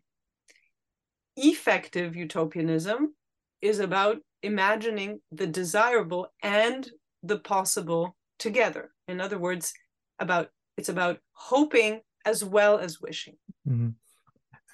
Effective 1.36 2.14
utopianism 2.14 3.14
is 3.60 3.80
about 3.80 4.18
imagining 4.42 5.20
the 5.32 5.46
desirable 5.46 6.28
and 6.42 6.88
the 7.22 7.38
possible 7.38 8.14
together. 8.38 8.90
In 9.08 9.20
other 9.20 9.38
words, 9.38 9.72
about 10.18 10.50
it's 10.76 10.88
about 10.88 11.18
hoping 11.32 12.00
as 12.24 12.44
well 12.44 12.78
as 12.78 13.00
wishing. 13.00 13.36
Mm-hmm. 13.68 13.90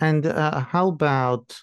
And 0.01 0.27
uh, 0.27 0.61
how 0.61 0.89
about 0.89 1.57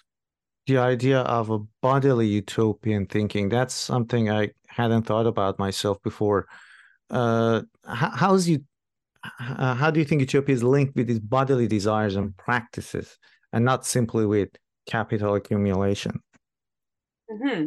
the 0.66 0.78
idea 0.78 1.20
of 1.20 1.50
a 1.50 1.58
bodily 1.82 2.26
utopian 2.26 3.06
thinking? 3.06 3.48
That's 3.48 3.74
something 3.74 4.30
I 4.30 4.50
hadn't 4.68 5.04
thought 5.04 5.26
about 5.26 5.58
myself 5.58 6.00
before. 6.02 6.46
Uh, 7.10 7.62
how's 7.84 8.48
you? 8.48 8.64
Uh, 9.40 9.74
how 9.74 9.90
do 9.90 9.98
you 9.98 10.06
think 10.06 10.20
utopia 10.20 10.54
is 10.54 10.62
linked 10.62 10.94
with 10.96 11.06
these 11.06 11.18
bodily 11.18 11.66
desires 11.66 12.16
and 12.16 12.36
practices, 12.36 13.18
and 13.52 13.64
not 13.64 13.84
simply 13.84 14.26
with 14.26 14.48
capital 14.86 15.34
accumulation? 15.34 16.20
Mm-hmm. 17.30 17.66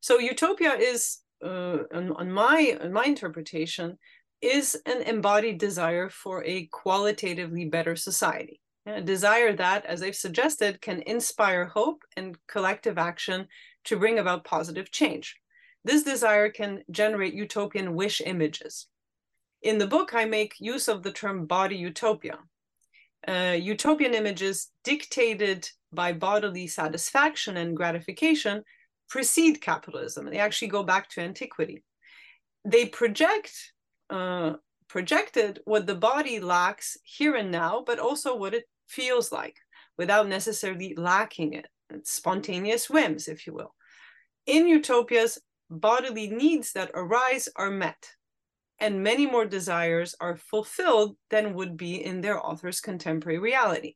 So 0.00 0.18
utopia 0.18 0.74
is 0.74 1.18
uh, 1.44 1.78
on, 1.92 2.12
on 2.12 2.30
my 2.30 2.78
on 2.80 2.92
my 2.92 3.04
interpretation 3.04 3.98
is 4.40 4.76
an 4.86 5.02
embodied 5.02 5.58
desire 5.58 6.08
for 6.08 6.44
a 6.44 6.66
qualitatively 6.66 7.64
better 7.66 7.96
society 7.96 8.60
a 8.86 9.00
desire 9.00 9.52
that 9.54 9.84
as 9.86 10.02
i've 10.02 10.16
suggested 10.16 10.80
can 10.80 11.02
inspire 11.02 11.66
hope 11.66 12.02
and 12.16 12.36
collective 12.46 12.98
action 12.98 13.46
to 13.84 13.96
bring 13.96 14.18
about 14.18 14.44
positive 14.44 14.90
change 14.90 15.36
this 15.84 16.02
desire 16.02 16.50
can 16.50 16.82
generate 16.90 17.34
utopian 17.34 17.94
wish 17.94 18.20
images 18.24 18.86
in 19.62 19.78
the 19.78 19.86
book 19.86 20.14
i 20.14 20.24
make 20.24 20.54
use 20.58 20.88
of 20.88 21.02
the 21.02 21.12
term 21.12 21.46
body 21.46 21.76
utopia 21.76 22.38
uh, 23.28 23.56
utopian 23.58 24.14
images 24.14 24.68
dictated 24.84 25.68
by 25.92 26.12
bodily 26.12 26.66
satisfaction 26.66 27.56
and 27.56 27.76
gratification 27.76 28.62
precede 29.08 29.60
capitalism. 29.60 30.26
They 30.26 30.38
actually 30.38 30.68
go 30.68 30.82
back 30.82 31.08
to 31.10 31.20
antiquity. 31.20 31.82
They 32.64 32.86
project 32.86 33.52
uh, 34.10 34.54
projected 34.88 35.60
what 35.64 35.86
the 35.86 35.94
body 35.94 36.38
lacks 36.38 36.96
here 37.02 37.34
and 37.34 37.50
now, 37.50 37.82
but 37.84 37.98
also 37.98 38.36
what 38.36 38.54
it 38.54 38.64
feels 38.86 39.32
like 39.32 39.56
without 39.98 40.28
necessarily 40.28 40.94
lacking 40.96 41.54
it. 41.54 41.66
It's 41.90 42.12
spontaneous 42.12 42.88
whims, 42.88 43.26
if 43.26 43.46
you 43.46 43.52
will. 43.52 43.74
In 44.46 44.68
utopias, 44.68 45.38
bodily 45.68 46.28
needs 46.28 46.72
that 46.72 46.92
arise 46.94 47.48
are 47.56 47.70
met, 47.70 48.10
and 48.78 49.02
many 49.02 49.26
more 49.26 49.46
desires 49.46 50.14
are 50.20 50.36
fulfilled 50.36 51.16
than 51.30 51.54
would 51.54 51.76
be 51.76 52.04
in 52.04 52.20
their 52.20 52.44
author's 52.44 52.80
contemporary 52.80 53.38
reality. 53.38 53.94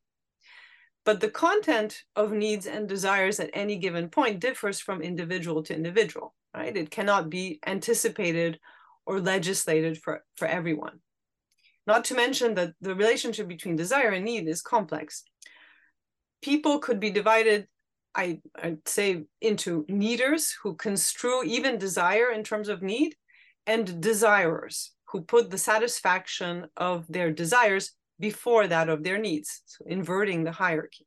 But 1.04 1.20
the 1.20 1.30
content 1.30 2.02
of 2.14 2.32
needs 2.32 2.66
and 2.66 2.88
desires 2.88 3.40
at 3.40 3.50
any 3.52 3.76
given 3.76 4.08
point 4.08 4.40
differs 4.40 4.80
from 4.80 5.02
individual 5.02 5.62
to 5.64 5.74
individual, 5.74 6.34
right? 6.54 6.76
It 6.76 6.90
cannot 6.90 7.30
be 7.30 7.58
anticipated 7.66 8.58
or 9.06 9.20
legislated 9.20 10.00
for, 10.02 10.22
for 10.36 10.46
everyone. 10.46 11.00
Not 11.86 12.04
to 12.04 12.14
mention 12.14 12.54
that 12.54 12.74
the 12.80 12.94
relationship 12.94 13.48
between 13.48 13.76
desire 13.76 14.10
and 14.10 14.24
need 14.24 14.46
is 14.46 14.62
complex. 14.62 15.24
People 16.42 16.78
could 16.78 17.00
be 17.00 17.10
divided, 17.10 17.66
I, 18.14 18.40
I'd 18.62 18.86
say, 18.86 19.24
into 19.40 19.84
needers 19.88 20.54
who 20.62 20.74
construe 20.76 21.42
even 21.44 21.78
desire 21.78 22.30
in 22.30 22.44
terms 22.44 22.68
of 22.68 22.82
need, 22.82 23.16
and 23.70 24.00
desirers 24.00 24.90
who 25.10 25.22
put 25.22 25.48
the 25.48 25.64
satisfaction 25.70 26.66
of 26.76 27.06
their 27.08 27.30
desires 27.30 27.92
before 28.18 28.66
that 28.66 28.88
of 28.88 29.04
their 29.04 29.16
needs, 29.16 29.62
so 29.64 29.84
inverting 29.86 30.42
the 30.42 30.50
hierarchy. 30.50 31.06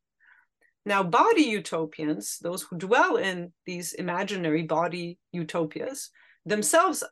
Now, 0.85 1.03
body 1.03 1.41
utopians, 1.41 2.37
those 2.41 2.61
who 2.63 2.77
dwell 2.77 3.17
in 3.17 3.51
these 3.65 3.91
imaginary 3.91 4.63
body 4.63 5.19
utopias, 5.33 6.09
themselves 6.45 7.03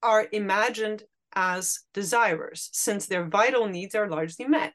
are 0.00 0.28
imagined 0.30 1.02
as 1.34 1.80
desirers, 1.92 2.70
since 2.72 3.06
their 3.06 3.26
vital 3.26 3.66
needs 3.66 3.96
are 3.96 4.08
largely 4.08 4.46
met. 4.46 4.74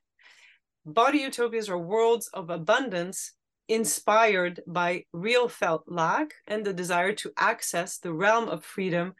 Body 0.85 1.19
utopias 1.19 1.69
are 1.69 1.79
worlds 1.79 2.29
of 2.33 2.49
abundance 2.49 3.31
inspired 3.69 4.61
by 4.67 5.05
real 5.13 5.47
felt 5.47 5.83
lack 5.87 6.33
and 6.45 6.65
the 6.65 6.73
desire 6.73 7.13
to 7.13 7.31
access 7.37 7.97
the 7.97 8.13
realm 8.13 8.49
of 8.49 8.63
freedom 8.63 9.13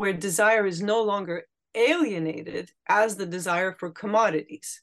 where 0.00 0.14
desire 0.14 0.66
is 0.66 0.80
no 0.80 1.02
longer 1.02 1.44
alienated 1.74 2.70
as 2.88 3.16
the 3.16 3.26
desire 3.26 3.76
for 3.78 3.90
commodities 3.90 4.80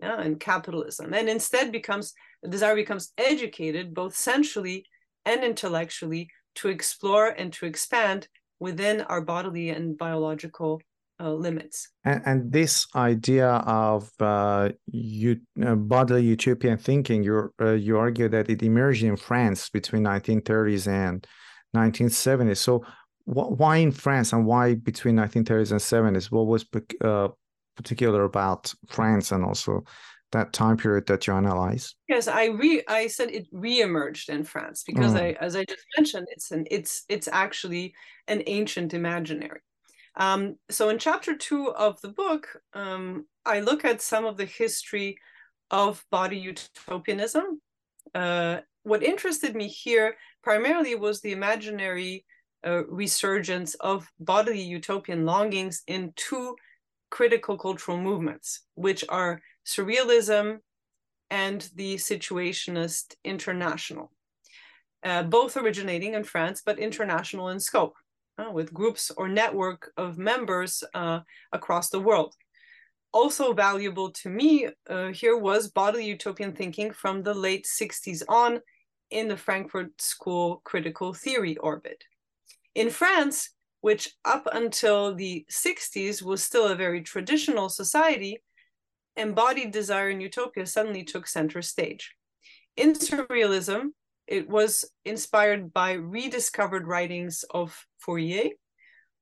yeah, 0.00 0.20
and 0.20 0.38
capitalism, 0.38 1.12
and 1.12 1.28
instead 1.28 1.72
becomes 1.72 2.14
desire 2.48 2.76
becomes 2.76 3.12
educated 3.18 3.92
both 3.92 4.14
sensually 4.14 4.86
and 5.24 5.42
intellectually 5.42 6.30
to 6.54 6.68
explore 6.68 7.26
and 7.26 7.52
to 7.54 7.66
expand 7.66 8.28
within 8.60 9.00
our 9.02 9.20
bodily 9.20 9.70
and 9.70 9.98
biological 9.98 10.80
uh, 11.18 11.32
limits. 11.32 11.88
And, 12.04 12.22
and, 12.24 12.52
this 12.52 12.86
idea 12.94 13.48
of 13.48 14.10
uh, 14.20 14.70
uh, 15.66 15.74
bodily 15.74 16.24
utopian 16.24 16.78
thinking, 16.78 17.24
you 17.24 17.52
uh, 17.60 17.72
you 17.72 17.98
argue 17.98 18.28
that 18.28 18.48
it 18.48 18.62
emerged 18.62 19.02
in 19.02 19.16
France 19.16 19.68
between 19.70 20.04
1930s 20.04 20.86
and 20.86 21.26
1970s. 21.74 22.58
So 22.58 22.84
why 23.24 23.76
in 23.76 23.92
France 23.92 24.32
and 24.32 24.46
why 24.46 24.74
between 24.74 25.16
1930s 25.16 25.70
and 25.70 26.16
70s? 26.16 26.30
What 26.30 26.46
was 26.46 26.64
uh, 27.00 27.28
particular 27.76 28.24
about 28.24 28.72
France 28.88 29.32
and 29.32 29.44
also 29.44 29.84
that 30.32 30.52
time 30.52 30.76
period 30.76 31.06
that 31.06 31.26
you 31.26 31.34
analyze? 31.34 31.94
Yes, 32.08 32.26
I 32.26 32.46
re 32.46 32.82
I 32.88 33.06
said 33.06 33.30
it 33.30 33.46
re-emerged 33.52 34.28
in 34.28 34.44
France 34.44 34.82
because 34.84 35.12
mm. 35.12 35.20
I, 35.20 35.32
as 35.40 35.56
I 35.56 35.64
just 35.64 35.84
mentioned, 35.96 36.26
it's 36.30 36.50
an 36.50 36.66
it's 36.70 37.04
it's 37.08 37.28
actually 37.28 37.94
an 38.28 38.42
ancient 38.46 38.94
imaginary. 38.94 39.60
Um, 40.16 40.56
so 40.70 40.88
in 40.90 40.98
chapter 40.98 41.36
two 41.36 41.70
of 41.72 42.00
the 42.00 42.08
book, 42.08 42.48
um, 42.74 43.26
I 43.46 43.60
look 43.60 43.84
at 43.84 44.02
some 44.02 44.24
of 44.24 44.36
the 44.36 44.44
history 44.44 45.16
of 45.70 46.04
body 46.10 46.38
utopianism. 46.38 47.60
Uh, 48.14 48.58
what 48.82 49.02
interested 49.02 49.54
me 49.54 49.68
here 49.68 50.16
primarily 50.42 50.94
was 50.94 51.20
the 51.20 51.32
imaginary 51.32 52.26
resurgence 52.64 53.74
of 53.74 54.06
bodily 54.20 54.62
utopian 54.62 55.24
longings 55.26 55.82
in 55.86 56.12
two 56.16 56.56
critical 57.10 57.58
cultural 57.58 57.98
movements, 57.98 58.62
which 58.74 59.04
are 59.08 59.40
surrealism 59.66 60.58
and 61.30 61.70
the 61.76 61.96
situationist 61.96 63.14
international, 63.24 64.12
uh, 65.04 65.22
both 65.22 65.56
originating 65.56 66.14
in 66.14 66.24
France, 66.24 66.62
but 66.64 66.78
international 66.78 67.48
in 67.48 67.60
scope, 67.60 67.94
uh, 68.38 68.50
with 68.50 68.72
groups 68.72 69.10
or 69.16 69.28
network 69.28 69.92
of 69.96 70.18
members 70.18 70.82
uh, 70.94 71.20
across 71.52 71.90
the 71.90 72.00
world. 72.00 72.34
Also 73.12 73.52
valuable 73.52 74.10
to 74.10 74.30
me 74.30 74.68
uh, 74.88 75.08
here 75.08 75.36
was 75.36 75.68
bodily 75.68 76.06
utopian 76.06 76.52
thinking 76.52 76.92
from 76.92 77.22
the 77.22 77.34
late 77.34 77.66
60s 77.66 78.22
on 78.28 78.60
in 79.10 79.28
the 79.28 79.36
Frankfurt 79.36 80.00
School 80.00 80.62
critical 80.64 81.12
theory 81.12 81.56
orbit. 81.58 82.04
In 82.74 82.90
France, 82.90 83.50
which 83.80 84.10
up 84.24 84.46
until 84.52 85.14
the 85.14 85.44
60s 85.50 86.22
was 86.22 86.42
still 86.42 86.68
a 86.68 86.74
very 86.74 87.02
traditional 87.02 87.68
society, 87.68 88.42
embodied 89.16 89.72
desire 89.72 90.08
and 90.08 90.22
utopia 90.22 90.66
suddenly 90.66 91.04
took 91.04 91.26
center 91.26 91.62
stage. 91.62 92.14
In 92.76 92.94
surrealism, 92.94 93.88
it 94.26 94.48
was 94.48 94.84
inspired 95.04 95.72
by 95.72 95.92
rediscovered 95.92 96.86
writings 96.86 97.44
of 97.50 97.86
Fourier, 97.98 98.50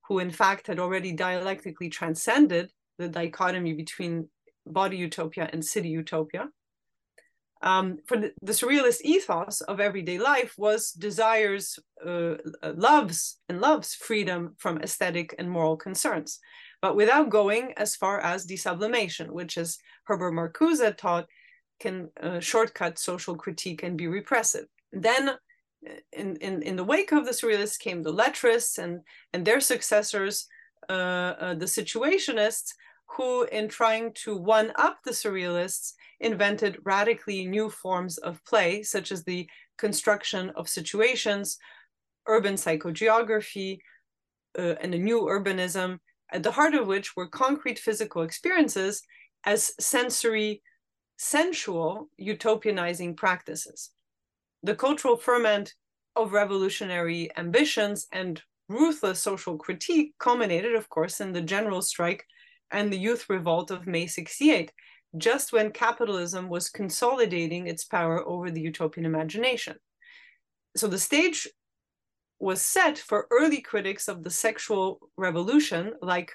who 0.06 0.18
in 0.18 0.30
fact 0.30 0.66
had 0.66 0.78
already 0.78 1.12
dialectically 1.12 1.88
transcended 1.88 2.70
the 2.98 3.08
dichotomy 3.08 3.72
between 3.72 4.28
body 4.66 4.96
utopia 4.96 5.48
and 5.52 5.64
city 5.64 5.88
utopia 5.88 6.48
um, 7.62 7.98
for 8.06 8.16
the, 8.16 8.32
the, 8.42 8.52
surrealist 8.52 9.02
ethos 9.02 9.60
of 9.62 9.80
everyday 9.80 10.18
life 10.18 10.54
was 10.56 10.92
desires, 10.92 11.78
uh, 12.04 12.36
uh, 12.62 12.72
loves, 12.74 13.38
and 13.48 13.60
loves 13.60 13.94
freedom 13.94 14.54
from 14.58 14.78
aesthetic 14.78 15.34
and 15.38 15.50
moral 15.50 15.76
concerns, 15.76 16.38
but 16.80 16.96
without 16.96 17.28
going 17.28 17.74
as 17.76 17.94
far 17.96 18.18
as 18.20 18.46
desublimation, 18.46 19.30
which, 19.30 19.58
as 19.58 19.78
Herbert 20.04 20.32
Marcuse 20.32 20.96
taught, 20.96 21.26
can 21.80 22.08
uh, 22.22 22.40
shortcut 22.40 22.98
social 22.98 23.36
critique 23.36 23.82
and 23.82 23.96
be 23.98 24.06
repressive. 24.06 24.66
Then, 24.92 25.28
uh, 25.28 25.34
in, 26.12 26.36
in, 26.36 26.62
in 26.62 26.76
the 26.76 26.84
wake 26.84 27.12
of 27.12 27.26
the 27.26 27.32
surrealists, 27.32 27.78
came 27.78 28.02
the 28.02 28.12
lettrists 28.12 28.78
and, 28.78 29.00
and 29.34 29.44
their 29.44 29.60
successors, 29.60 30.46
uh, 30.88 30.92
uh, 30.92 31.54
the 31.54 31.66
situationists, 31.66 32.72
who, 33.16 33.44
in 33.44 33.68
trying 33.68 34.12
to 34.12 34.36
one 34.36 34.72
up 34.76 34.98
the 35.04 35.10
surrealists, 35.10 35.94
invented 36.20 36.78
radically 36.84 37.44
new 37.44 37.68
forms 37.68 38.18
of 38.18 38.44
play, 38.44 38.82
such 38.82 39.10
as 39.10 39.24
the 39.24 39.48
construction 39.78 40.50
of 40.50 40.68
situations, 40.68 41.58
urban 42.28 42.54
psychogeography, 42.54 43.78
uh, 44.58 44.74
and 44.80 44.94
a 44.94 44.98
new 44.98 45.22
urbanism, 45.22 45.98
at 46.32 46.42
the 46.42 46.52
heart 46.52 46.74
of 46.74 46.86
which 46.86 47.16
were 47.16 47.26
concrete 47.26 47.78
physical 47.78 48.22
experiences 48.22 49.02
as 49.44 49.72
sensory, 49.80 50.62
sensual, 51.16 52.08
utopianizing 52.20 53.16
practices. 53.16 53.90
The 54.62 54.74
cultural 54.74 55.16
ferment 55.16 55.74
of 56.14 56.32
revolutionary 56.32 57.30
ambitions 57.36 58.06
and 58.12 58.40
ruthless 58.68 59.20
social 59.20 59.56
critique 59.56 60.14
culminated, 60.18 60.74
of 60.74 60.88
course, 60.88 61.20
in 61.20 61.32
the 61.32 61.40
general 61.40 61.82
strike 61.82 62.24
and 62.70 62.92
the 62.92 62.98
youth 62.98 63.28
revolt 63.28 63.70
of 63.70 63.86
May 63.86 64.06
68, 64.06 64.72
just 65.16 65.52
when 65.52 65.70
capitalism 65.72 66.48
was 66.48 66.68
consolidating 66.68 67.66
its 67.66 67.84
power 67.84 68.26
over 68.26 68.50
the 68.50 68.60
utopian 68.60 69.06
imagination. 69.06 69.76
So 70.76 70.86
the 70.86 70.98
stage 70.98 71.48
was 72.38 72.62
set 72.62 72.96
for 72.96 73.26
early 73.30 73.60
critics 73.60 74.08
of 74.08 74.22
the 74.22 74.30
sexual 74.30 75.00
revolution, 75.16 75.92
like, 76.00 76.32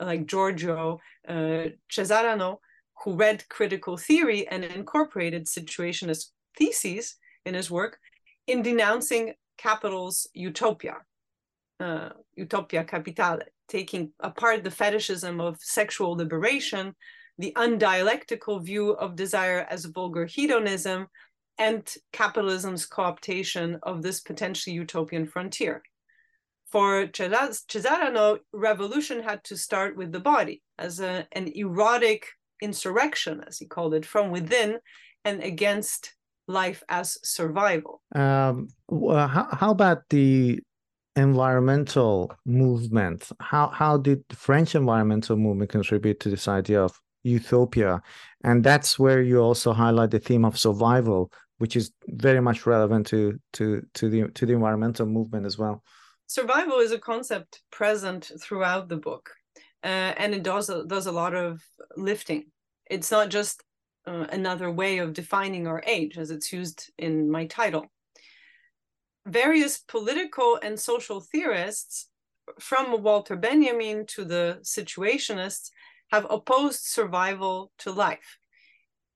like 0.00 0.26
Giorgio 0.26 1.00
uh, 1.28 1.64
Cesarano, 1.90 2.58
who 3.04 3.14
read 3.14 3.48
critical 3.48 3.96
theory 3.96 4.46
and 4.48 4.64
incorporated 4.64 5.46
situationist 5.46 6.30
theses 6.56 7.16
in 7.44 7.54
his 7.54 7.70
work 7.70 7.98
in 8.46 8.62
denouncing 8.62 9.34
capital's 9.58 10.26
utopia, 10.34 10.96
uh, 11.82 12.08
utopia 12.34 12.84
capitale, 12.84 13.40
taking 13.68 14.12
apart 14.20 14.62
the 14.64 14.70
fetishism 14.70 15.40
of 15.40 15.56
sexual 15.60 16.12
liberation 16.16 16.94
the 17.38 17.52
undialectical 17.56 18.62
view 18.62 18.90
of 18.90 19.16
desire 19.16 19.66
as 19.70 19.84
vulgar 19.86 20.26
hedonism, 20.26 21.06
and 21.58 21.94
capitalism's 22.12 22.88
cooptation 22.88 23.78
of 23.82 24.02
this 24.02 24.20
potentially 24.20 24.74
utopian 24.74 25.26
frontier. 25.26 25.82
For 26.70 27.06
Cesarano, 27.06 28.38
revolution 28.52 29.22
had 29.22 29.44
to 29.44 29.56
start 29.56 29.96
with 29.96 30.12
the 30.12 30.20
body 30.20 30.62
as 30.78 31.00
a, 31.00 31.26
an 31.32 31.48
erotic 31.54 32.26
insurrection, 32.62 33.42
as 33.46 33.58
he 33.58 33.66
called 33.66 33.92
it, 33.92 34.06
from 34.06 34.30
within 34.30 34.78
and 35.24 35.42
against 35.42 36.14
life 36.48 36.82
as 36.88 37.18
survival. 37.22 38.02
Um, 38.14 38.68
how, 38.90 39.48
how 39.52 39.70
about 39.70 40.08
the 40.08 40.60
environmental 41.16 42.32
movement. 42.44 43.28
How 43.40 43.68
how 43.68 43.98
did 43.98 44.24
the 44.28 44.36
French 44.36 44.74
environmental 44.74 45.36
movement 45.36 45.70
contribute 45.70 46.20
to 46.20 46.30
this 46.30 46.48
idea 46.48 46.82
of 46.82 46.98
utopia? 47.22 48.02
And 48.44 48.64
that's 48.64 48.98
where 48.98 49.22
you 49.22 49.40
also 49.40 49.72
highlight 49.72 50.10
the 50.10 50.18
theme 50.18 50.44
of 50.44 50.58
survival, 50.58 51.30
which 51.58 51.76
is 51.76 51.92
very 52.08 52.40
much 52.40 52.66
relevant 52.66 53.06
to 53.08 53.38
to 53.54 53.82
to 53.94 54.08
the 54.08 54.28
to 54.28 54.46
the 54.46 54.54
environmental 54.54 55.06
movement 55.06 55.46
as 55.46 55.58
well. 55.58 55.82
Survival 56.26 56.78
is 56.78 56.92
a 56.92 56.98
concept 56.98 57.60
present 57.70 58.32
throughout 58.40 58.88
the 58.88 58.96
book, 58.96 59.30
uh, 59.84 60.14
and 60.16 60.34
it 60.34 60.42
does 60.42 60.70
does 60.86 61.06
a 61.06 61.12
lot 61.12 61.34
of 61.34 61.62
lifting. 61.96 62.46
It's 62.90 63.10
not 63.10 63.28
just 63.28 63.62
uh, 64.06 64.26
another 64.30 64.70
way 64.70 64.98
of 64.98 65.12
defining 65.12 65.66
our 65.66 65.82
age, 65.86 66.16
as 66.16 66.30
it's 66.30 66.52
used 66.52 66.90
in 66.98 67.30
my 67.30 67.46
title 67.46 67.86
various 69.26 69.78
political 69.78 70.58
and 70.62 70.78
social 70.78 71.20
theorists, 71.20 72.08
from 72.58 73.02
Walter 73.02 73.36
Benjamin 73.36 74.04
to 74.06 74.24
the 74.24 74.58
situationists, 74.62 75.70
have 76.10 76.26
opposed 76.28 76.82
survival 76.84 77.72
to 77.78 77.92
life. 77.92 78.38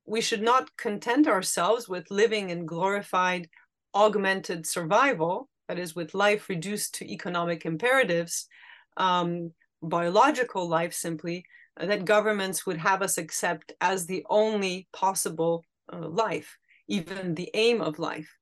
We 0.06 0.20
should 0.20 0.42
not 0.42 0.76
content 0.76 1.26
ourselves 1.26 1.88
with 1.88 2.10
living 2.10 2.50
in 2.50 2.66
glorified, 2.66 3.48
augmented 3.94 4.66
survival, 4.66 5.48
that 5.68 5.78
is, 5.78 5.96
with 5.96 6.14
life 6.14 6.48
reduced 6.48 6.94
to 6.96 7.12
economic 7.12 7.66
imperatives, 7.66 8.46
um, 8.96 9.52
biological 9.82 10.68
life 10.68 10.94
simply, 10.94 11.44
that 11.78 12.04
governments 12.04 12.64
would 12.64 12.78
have 12.78 13.02
us 13.02 13.18
accept 13.18 13.72
as 13.80 14.06
the 14.06 14.24
only 14.30 14.88
possible 14.92 15.64
uh, 15.92 16.08
life, 16.08 16.56
even 16.88 17.34
the 17.34 17.50
aim 17.54 17.80
of 17.80 17.98
life. 17.98 18.32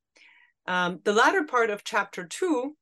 Um, 0.66 1.00
the 1.04 1.12
latter 1.12 1.44
part 1.44 1.70
of 1.70 1.84
chapter 1.84 2.24
two 2.24 2.76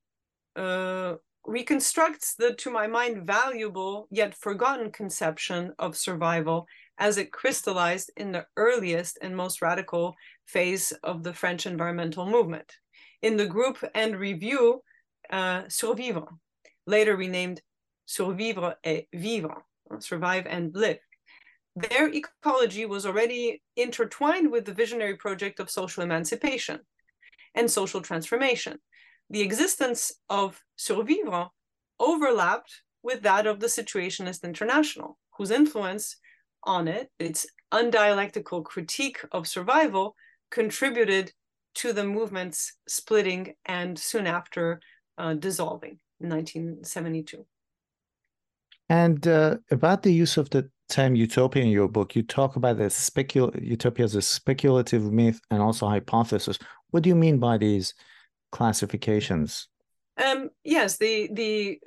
uh, 0.57 1.15
reconstructs 1.45 2.35
the, 2.35 2.55
to 2.55 2.71
my 2.71 2.87
mind, 2.87 3.27
valuable 3.27 4.07
yet 4.11 4.35
forgotten 4.35 4.93
conception 4.93 5.73
of 5.79 5.97
survival 5.97 6.67
as 6.99 7.19
it 7.19 7.33
crystallized 7.33 8.13
in 8.17 8.33
the 8.33 8.47
earliest 8.57 9.19
and 9.23 9.37
most 9.37 9.61
radical 9.63 10.15
phase 10.47 10.93
of 11.03 11.25
the 11.25 11.33
French 11.33 11.67
environmental 11.67 12.27
movement. 12.27 12.73
In 13.23 13.37
the 13.37 13.47
group 13.47 13.83
and 13.95 14.17
review, 14.17 14.83
uh, 15.31 15.63
Survivre, 15.69 16.29
later 16.87 17.17
renamed 17.17 17.61
Survivre 18.07 18.77
et 18.85 19.07
Vivre, 19.13 19.63
survive 19.99 20.47
and 20.47 20.75
live. 20.75 20.99
Their 21.75 22.13
ecology 22.13 22.85
was 22.85 23.07
already 23.07 23.63
intertwined 23.77 24.53
with 24.53 24.67
the 24.67 24.75
visionary 24.75 25.17
project 25.17 25.59
of 25.59 25.71
social 25.71 26.03
emancipation 26.03 26.81
and 27.55 27.71
social 27.71 28.01
transformation. 28.01 28.79
The 29.31 29.41
existence 29.41 30.13
of 30.29 30.61
Survivre 30.77 31.49
overlapped 31.99 32.83
with 33.03 33.23
that 33.23 33.47
of 33.47 33.61
the 33.61 33.67
Situationist 33.67 34.43
International, 34.45 35.19
whose 35.37 35.51
influence 35.51 36.17
on 36.65 36.89
it, 36.89 37.11
its 37.19 37.47
undialectical 37.73 38.65
critique 38.65 39.21
of 39.33 39.49
survival, 39.49 40.15
contributed 40.51 41.33
to 41.75 41.93
the 41.93 42.05
movement's 42.05 42.75
splitting 42.87 43.55
and 43.65 43.99
soon 43.99 44.27
after 44.27 44.81
uh, 45.19 45.35
dissolving 45.35 45.99
in 46.21 46.29
1972. 46.29 47.47
And 48.89 49.27
uh, 49.27 49.57
about 49.71 50.03
the 50.03 50.13
use 50.13 50.37
of 50.37 50.51
the 50.51 50.69
term 50.91 51.15
utopia 51.15 51.63
in 51.63 51.71
your 51.71 51.89
book, 51.89 52.15
you 52.15 52.23
talk 52.23 52.57
about 52.57 52.77
the 52.77 52.85
specul- 52.85 53.59
utopia 53.63 54.05
as 54.05 54.15
a 54.15 54.23
speculative 54.23 55.11
myth 55.11 55.41
and 55.51 55.63
also 55.63 55.89
hypothesis. 55.89 56.59
What 56.93 57.03
do 57.03 57.09
you 57.09 57.17
mean 57.17 57.39
by 57.39 57.59
these 57.59 57.95
classifications? 58.53 59.69
Um, 60.23 60.51
yes, 60.63 60.99
the 60.99 61.29
the 61.33 61.81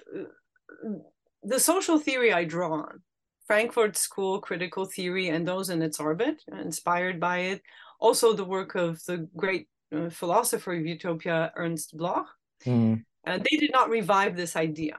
the 1.43 1.59
social 1.59 1.99
theory 1.99 2.33
I 2.33 2.43
draw 2.43 2.73
on, 2.73 3.01
Frankfurt 3.47 3.95
School 3.95 4.41
critical 4.41 4.85
theory, 4.85 5.29
and 5.29 5.47
those 5.47 5.69
in 5.69 5.81
its 5.81 5.99
orbit, 5.99 6.43
inspired 6.51 7.19
by 7.19 7.37
it. 7.39 7.61
Also, 7.99 8.33
the 8.33 8.43
work 8.43 8.75
of 8.75 9.03
the 9.05 9.29
great 9.37 9.69
uh, 9.95 10.09
philosopher 10.09 10.73
of 10.73 10.85
utopia, 10.85 11.53
Ernst 11.55 11.95
Bloch. 11.95 12.27
Mm. 12.65 13.05
Uh, 13.25 13.37
they 13.37 13.57
did 13.57 13.71
not 13.71 13.89
revive 13.89 14.35
this 14.35 14.55
idea 14.55 14.97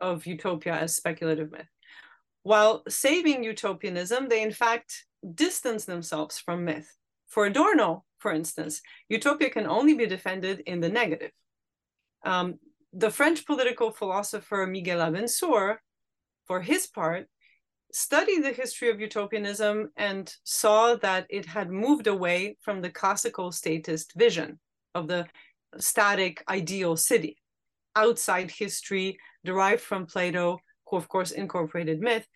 of 0.00 0.26
utopia 0.26 0.74
as 0.74 0.96
speculative 0.96 1.50
myth. 1.52 1.70
While 2.42 2.82
saving 2.88 3.42
utopianism, 3.44 4.28
they 4.28 4.42
in 4.42 4.52
fact 4.52 5.06
distance 5.34 5.84
themselves 5.84 6.38
from 6.38 6.64
myth. 6.64 6.88
For 7.28 7.46
Adorno, 7.46 8.04
for 8.18 8.32
instance, 8.32 8.80
utopia 9.08 9.50
can 9.50 9.66
only 9.66 9.94
be 9.94 10.06
defended 10.06 10.60
in 10.66 10.80
the 10.80 10.88
negative. 10.88 11.32
Um, 12.24 12.58
the 12.92 13.10
French 13.10 13.44
political 13.44 13.90
philosopher 13.90 14.66
Miguel 14.66 15.00
Abensour, 15.00 15.76
for 16.46 16.60
his 16.60 16.86
part, 16.86 17.28
studied 17.92 18.42
the 18.42 18.52
history 18.52 18.90
of 18.90 19.00
utopianism 19.00 19.90
and 19.96 20.34
saw 20.44 20.96
that 20.96 21.26
it 21.30 21.46
had 21.46 21.70
moved 21.70 22.06
away 22.06 22.56
from 22.62 22.80
the 22.80 22.90
classical 22.90 23.52
statist 23.52 24.12
vision 24.16 24.58
of 24.94 25.08
the 25.08 25.26
static 25.78 26.42
ideal 26.48 26.96
city. 26.96 27.36
Outside 27.94 28.50
history, 28.50 29.18
derived 29.44 29.82
from 29.82 30.06
Plato, 30.06 30.58
who 30.86 30.96
of 30.96 31.08
course 31.08 31.30
incorporated 31.30 32.00
myth, 32.00 32.26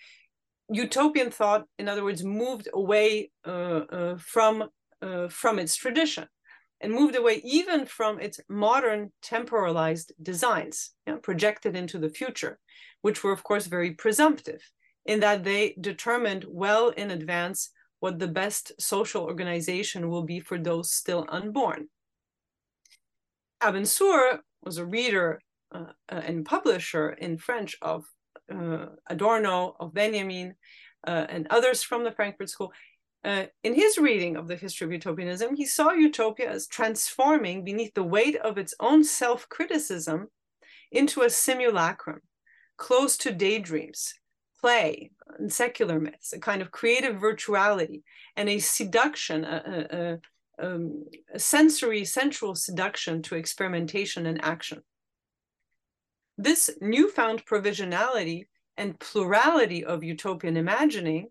utopian 0.70 1.30
thought, 1.30 1.64
in 1.78 1.88
other 1.88 2.04
words, 2.04 2.24
moved 2.24 2.68
away 2.72 3.30
uh, 3.46 3.82
uh, 3.90 4.18
from 4.18 4.68
uh, 5.02 5.28
from 5.28 5.58
its 5.58 5.76
tradition 5.76 6.26
and 6.80 6.92
moved 6.92 7.16
away 7.16 7.40
even 7.44 7.84
from 7.86 8.20
its 8.20 8.40
modern 8.48 9.12
temporalized 9.22 10.12
designs, 10.22 10.92
you 11.06 11.12
know, 11.12 11.18
projected 11.18 11.76
into 11.76 11.98
the 11.98 12.08
future, 12.08 12.58
which 13.02 13.22
were, 13.22 13.32
of 13.32 13.42
course, 13.42 13.66
very 13.66 13.92
presumptive 13.92 14.60
in 15.06 15.20
that 15.20 15.44
they 15.44 15.76
determined 15.80 16.44
well 16.48 16.88
in 16.90 17.10
advance 17.10 17.70
what 18.00 18.18
the 18.18 18.28
best 18.28 18.72
social 18.78 19.22
organization 19.22 20.08
will 20.08 20.22
be 20.22 20.40
for 20.40 20.58
those 20.58 20.92
still 20.92 21.26
unborn. 21.28 21.88
Abensour 23.62 24.40
was 24.62 24.78
a 24.78 24.86
reader 24.86 25.40
uh, 25.72 25.92
uh, 26.08 26.22
and 26.24 26.44
publisher 26.44 27.10
in 27.10 27.36
French 27.36 27.76
of 27.82 28.04
uh, 28.52 28.86
Adorno, 29.08 29.76
of 29.78 29.92
Benjamin, 29.92 30.54
uh, 31.06 31.26
and 31.28 31.46
others 31.50 31.82
from 31.82 32.04
the 32.04 32.12
Frankfurt 32.12 32.48
School. 32.48 32.72
Uh, 33.22 33.44
in 33.62 33.74
his 33.74 33.98
reading 33.98 34.36
of 34.36 34.48
the 34.48 34.56
history 34.56 34.86
of 34.86 34.92
utopianism, 34.92 35.54
he 35.54 35.66
saw 35.66 35.90
utopia 35.90 36.50
as 36.50 36.66
transforming 36.66 37.64
beneath 37.64 37.92
the 37.94 38.02
weight 38.02 38.36
of 38.36 38.56
its 38.56 38.74
own 38.80 39.04
self 39.04 39.48
criticism 39.48 40.28
into 40.90 41.22
a 41.22 41.30
simulacrum, 41.30 42.20
close 42.78 43.18
to 43.18 43.32
daydreams, 43.32 44.14
play, 44.58 45.10
and 45.38 45.52
secular 45.52 46.00
myths, 46.00 46.32
a 46.32 46.38
kind 46.38 46.62
of 46.62 46.70
creative 46.70 47.16
virtuality, 47.16 48.02
and 48.36 48.48
a 48.48 48.58
seduction, 48.58 49.44
a, 49.44 49.86
a, 49.90 50.64
a, 50.64 50.74
um, 50.74 51.04
a 51.34 51.38
sensory, 51.38 52.04
sensual 52.06 52.54
seduction 52.54 53.20
to 53.22 53.34
experimentation 53.34 54.26
and 54.26 54.42
action. 54.42 54.82
This 56.38 56.70
newfound 56.80 57.44
provisionality 57.44 58.46
and 58.78 58.98
plurality 58.98 59.84
of 59.84 60.02
utopian 60.02 60.56
imagining 60.56 61.28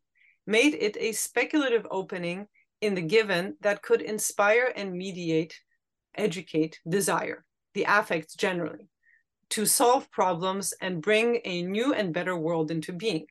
made 0.49 0.73
it 0.73 0.97
a 0.99 1.11
speculative 1.11 1.85
opening 1.91 2.47
in 2.81 2.95
the 2.95 3.01
given 3.01 3.55
that 3.61 3.83
could 3.83 4.01
inspire 4.01 4.73
and 4.75 4.91
mediate, 4.91 5.53
educate, 6.15 6.79
desire, 6.89 7.45
the 7.75 7.85
affects 7.87 8.33
generally, 8.33 8.89
to 9.51 9.67
solve 9.67 10.09
problems 10.09 10.73
and 10.81 11.03
bring 11.03 11.39
a 11.45 11.61
new 11.61 11.93
and 11.93 12.13
better 12.15 12.35
world 12.35 12.71
into 12.71 12.91
being, 12.91 13.27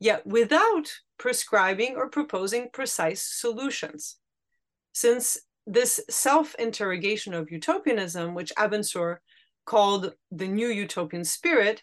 yet 0.00 0.26
without 0.26 0.90
prescribing 1.18 1.94
or 1.94 2.08
proposing 2.08 2.70
precise 2.72 3.22
solutions. 3.22 4.16
Since 4.94 5.38
this 5.66 6.00
self 6.08 6.54
interrogation 6.54 7.34
of 7.34 7.50
utopianism, 7.50 8.34
which 8.34 8.52
Abensour 8.56 9.18
called 9.66 10.14
the 10.30 10.48
New 10.48 10.68
Utopian 10.68 11.24
Spirit, 11.24 11.82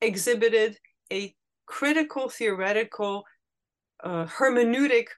exhibited 0.00 0.78
a 1.12 1.32
critical 1.66 2.28
theoretical 2.28 3.24
uh, 4.02 4.26
hermeneutic 4.26 5.08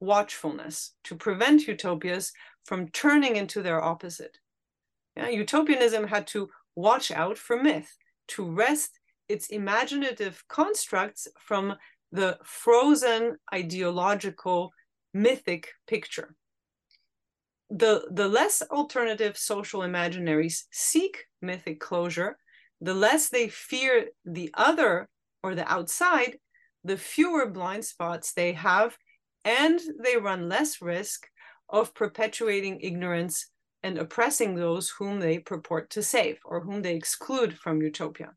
watchfulness 0.00 0.94
to 1.04 1.14
prevent 1.14 1.66
utopias 1.66 2.32
from 2.64 2.88
turning 2.88 3.36
into 3.36 3.62
their 3.62 3.82
opposite. 3.82 4.38
Yeah, 5.16 5.28
utopianism 5.28 6.08
had 6.08 6.26
to 6.28 6.48
watch 6.74 7.10
out 7.10 7.38
for 7.38 7.62
myth, 7.62 7.96
to 8.28 8.50
wrest 8.50 8.98
its 9.28 9.48
imaginative 9.48 10.42
constructs 10.48 11.28
from 11.38 11.76
the 12.10 12.38
frozen 12.44 13.36
ideological 13.52 14.72
mythic 15.14 15.68
picture. 15.86 16.34
The, 17.70 18.08
the 18.10 18.28
less 18.28 18.62
alternative 18.70 19.36
social 19.38 19.80
imaginaries 19.80 20.64
seek 20.70 21.24
mythic 21.40 21.80
closure, 21.80 22.36
the 22.80 22.94
less 22.94 23.28
they 23.28 23.48
fear 23.48 24.08
the 24.24 24.50
other 24.54 25.08
or 25.42 25.54
the 25.54 25.70
outside, 25.72 26.38
the 26.84 26.96
fewer 26.96 27.46
blind 27.46 27.84
spots 27.84 28.32
they 28.32 28.52
have, 28.52 28.96
and 29.44 29.80
they 30.02 30.16
run 30.16 30.48
less 30.48 30.82
risk 30.82 31.26
of 31.68 31.94
perpetuating 31.94 32.80
ignorance 32.80 33.48
and 33.82 33.98
oppressing 33.98 34.54
those 34.54 34.90
whom 34.90 35.18
they 35.18 35.38
purport 35.38 35.90
to 35.90 36.02
save 36.02 36.38
or 36.44 36.60
whom 36.60 36.82
they 36.82 36.94
exclude 36.94 37.58
from 37.58 37.82
utopia. 37.82 38.30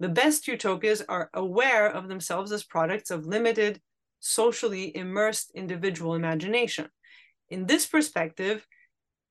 The 0.00 0.08
best 0.08 0.46
utopias 0.46 1.02
are 1.08 1.30
aware 1.32 1.86
of 1.86 2.08
themselves 2.08 2.52
as 2.52 2.64
products 2.64 3.10
of 3.10 3.26
limited, 3.26 3.80
socially 4.20 4.94
immersed 4.94 5.52
individual 5.54 6.14
imagination. 6.14 6.88
In 7.48 7.66
this 7.66 7.86
perspective, 7.86 8.66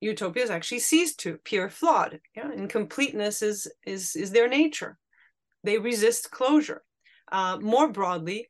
utopias 0.02 0.50
actually 0.50 0.80
cease 0.80 1.16
to 1.18 1.36
appear 1.36 1.70
flawed. 1.70 2.20
Yeah? 2.36 2.52
Incompleteness 2.52 3.42
is, 3.42 3.68
is, 3.86 4.16
is 4.16 4.32
their 4.32 4.48
nature. 4.48 4.98
They 5.64 5.78
resist 5.78 6.32
closure. 6.32 6.84
Uh, 7.32 7.58
more 7.62 7.90
broadly, 7.92 8.48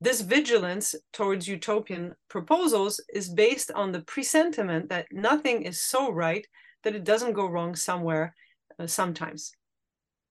this 0.00 0.20
vigilance 0.20 0.94
towards 1.12 1.48
utopian 1.48 2.14
proposals 2.28 3.00
is 3.12 3.28
based 3.28 3.70
on 3.72 3.90
the 3.90 4.02
presentiment 4.02 4.88
that 4.90 5.06
nothing 5.10 5.62
is 5.62 5.82
so 5.82 6.10
right 6.10 6.46
that 6.84 6.94
it 6.94 7.04
doesn't 7.04 7.32
go 7.32 7.46
wrong 7.46 7.74
somewhere 7.74 8.34
uh, 8.78 8.86
sometimes. 8.86 9.52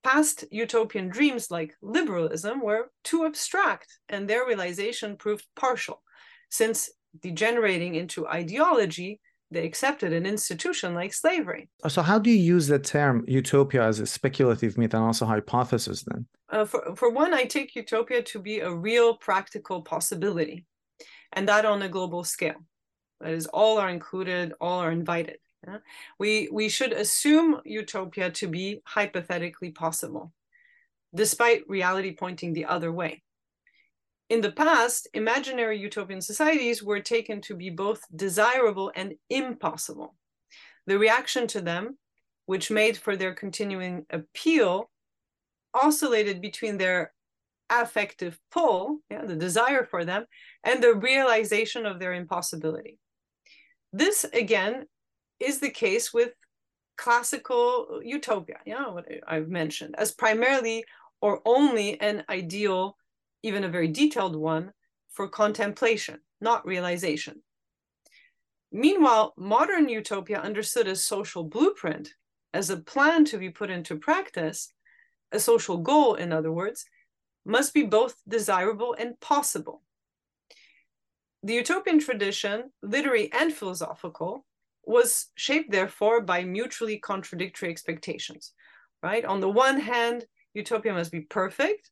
Past 0.04 0.46
utopian 0.52 1.10
dreams 1.10 1.52
like 1.52 1.76
liberalism 1.82 2.62
were 2.62 2.92
too 3.04 3.26
abstract 3.26 4.00
and 4.08 4.28
their 4.28 4.46
realization 4.46 5.18
proved 5.18 5.46
partial, 5.56 6.02
since 6.50 6.90
degenerating 7.22 7.96
into 7.96 8.28
ideology, 8.28 9.20
they 9.50 9.66
accepted 9.66 10.14
an 10.14 10.26
institution 10.26 10.94
like 10.94 11.14
slavery. 11.14 11.70
So, 11.88 12.02
how 12.02 12.20
do 12.20 12.30
you 12.30 12.38
use 12.38 12.68
the 12.68 12.80
term 12.80 13.24
utopia 13.28 13.84
as 13.84 14.00
a 14.00 14.06
speculative 14.06 14.78
myth 14.78 14.94
and 14.94 15.04
also 15.04 15.26
hypothesis 15.26 16.04
then? 16.04 16.26
Uh, 16.50 16.66
for, 16.66 16.96
for 16.96 17.10
one, 17.10 17.34
I 17.34 17.46
take 17.46 17.76
utopia 17.76 18.22
to 18.24 18.40
be 18.40 18.60
a 18.60 18.72
real 18.72 19.16
practical 19.16 19.82
possibility, 19.82 20.66
and 21.34 21.48
that 21.48 21.66
on 21.66 21.82
a 21.82 21.90
global 21.90 22.24
scale. 22.24 22.66
That 23.22 23.32
is, 23.32 23.48
all 23.48 23.80
are 23.80 23.90
included, 23.90 24.54
all 24.60 24.80
are 24.80 24.92
invited. 24.92 25.38
Yeah? 25.66 25.78
We, 26.20 26.50
we 26.52 26.70
should 26.70 26.92
assume 26.92 27.62
utopia 27.66 28.30
to 28.32 28.48
be 28.48 28.82
hypothetically 28.86 29.72
possible, 29.72 30.34
despite 31.16 31.68
reality 31.70 32.16
pointing 32.16 32.54
the 32.54 32.66
other 32.66 32.92
way. 32.92 33.24
In 34.30 34.42
the 34.42 34.52
past, 34.52 35.08
imaginary 35.14 35.80
utopian 35.80 36.22
societies 36.22 36.84
were 36.84 37.00
taken 37.00 37.40
to 37.42 37.56
be 37.56 37.70
both 37.70 38.02
desirable 38.14 38.92
and 38.96 39.14
impossible. 39.30 40.16
The 40.86 41.00
reaction 41.00 41.48
to 41.48 41.62
them, 41.62 41.98
which 42.46 42.70
made 42.70 42.98
for 42.98 43.16
their 43.16 43.34
continuing 43.34 44.06
appeal, 44.10 44.90
oscillated 45.74 46.42
between 46.42 46.78
their 46.78 47.14
affective 47.70 48.38
pull, 48.52 49.00
yeah, 49.10 49.26
the 49.26 49.36
desire 49.36 49.86
for 49.86 50.04
them, 50.04 50.26
and 50.64 50.84
the 50.84 50.94
realization 50.94 51.86
of 51.86 52.00
their 52.00 52.14
impossibility. 52.14 52.98
This, 53.94 54.26
again, 54.34 54.86
is 55.40 55.60
the 55.60 55.70
case 55.70 56.14
with 56.14 56.32
classical 56.98 58.02
utopia, 58.04 58.58
yeah, 58.66 58.90
what 58.90 59.06
I've 59.28 59.50
mentioned, 59.50 59.96
as 59.98 60.12
primarily 60.12 60.84
or 61.22 61.42
only 61.46 62.00
an 62.02 62.24
ideal 62.30 62.98
even 63.48 63.64
a 63.64 63.70
very 63.70 63.88
detailed 63.88 64.36
one, 64.36 64.72
for 65.10 65.28
contemplation, 65.28 66.20
not 66.40 66.66
realization. 66.66 67.42
Meanwhile, 68.72 69.34
modern 69.38 69.90
utopia, 69.90 70.40
understood 70.40 70.88
as 70.88 71.04
social 71.04 71.44
blueprint, 71.44 72.14
as 72.54 72.70
a 72.70 72.78
plan 72.78 73.26
to 73.26 73.38
be 73.38 73.50
put 73.50 73.70
into 73.70 73.96
practice, 73.96 74.74
a 75.32 75.40
social 75.40 75.78
goal, 75.78 76.16
in 76.16 76.32
other 76.32 76.52
words, 76.52 76.86
must 77.46 77.74
be 77.74 77.84
both 77.84 78.16
desirable 78.28 78.96
and 79.00 79.20
possible. 79.20 79.82
The 81.44 81.54
utopian 81.54 82.00
tradition, 82.00 82.72
literary 82.84 83.32
and 83.32 83.54
philosophical, 83.54 84.46
was 84.84 85.28
shaped, 85.36 85.72
therefore, 85.72 86.22
by 86.22 86.44
mutually 86.44 87.00
contradictory 87.00 87.70
expectations. 87.70 88.54
Right? 89.02 89.24
On 89.24 89.40
the 89.40 89.50
one 89.50 89.80
hand, 89.80 90.26
utopia 90.54 90.94
must 90.94 91.12
be 91.12 91.22
perfect, 91.22 91.92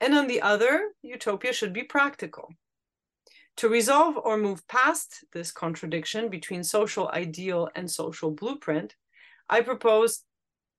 and 0.00 0.14
on 0.14 0.26
the 0.26 0.42
other, 0.42 0.92
utopia 1.02 1.52
should 1.52 1.72
be 1.72 1.84
practical. 1.84 2.48
To 3.58 3.68
resolve 3.68 4.16
or 4.16 4.36
move 4.36 4.66
past 4.66 5.24
this 5.32 5.52
contradiction 5.52 6.28
between 6.28 6.64
social 6.64 7.08
ideal 7.08 7.68
and 7.76 7.88
social 7.88 8.32
blueprint, 8.32 8.96
I 9.48 9.60
propose 9.60 10.24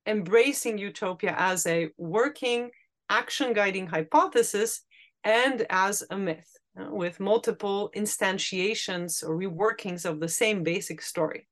embracing 0.06 0.78
utopia 0.78 1.34
as 1.38 1.66
a 1.66 1.90
working, 1.98 2.72
action 3.10 3.54
guiding 3.54 3.88
hypothesis 3.88 4.82
and 5.24 5.66
as 5.70 6.04
a 6.10 6.18
myth 6.18 6.50
uh, 6.80 6.88
with 6.92 7.20
multiple 7.20 7.92
instantiations 7.96 9.24
or 9.24 9.38
reworkings 9.38 10.06
of 10.06 10.20
the 10.20 10.28
same 10.28 10.64
basic 10.64 11.02
story, 11.02 11.48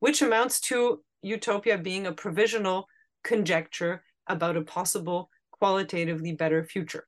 which 0.00 0.22
amounts 0.22 0.60
to 0.60 1.02
utopia 1.22 1.76
being 1.76 2.06
a 2.06 2.12
provisional 2.12 2.88
conjecture 3.22 4.02
about 4.26 4.56
a 4.56 4.62
possible 4.62 5.30
qualitatively 5.58 6.32
better 6.32 6.64
future. 6.64 7.06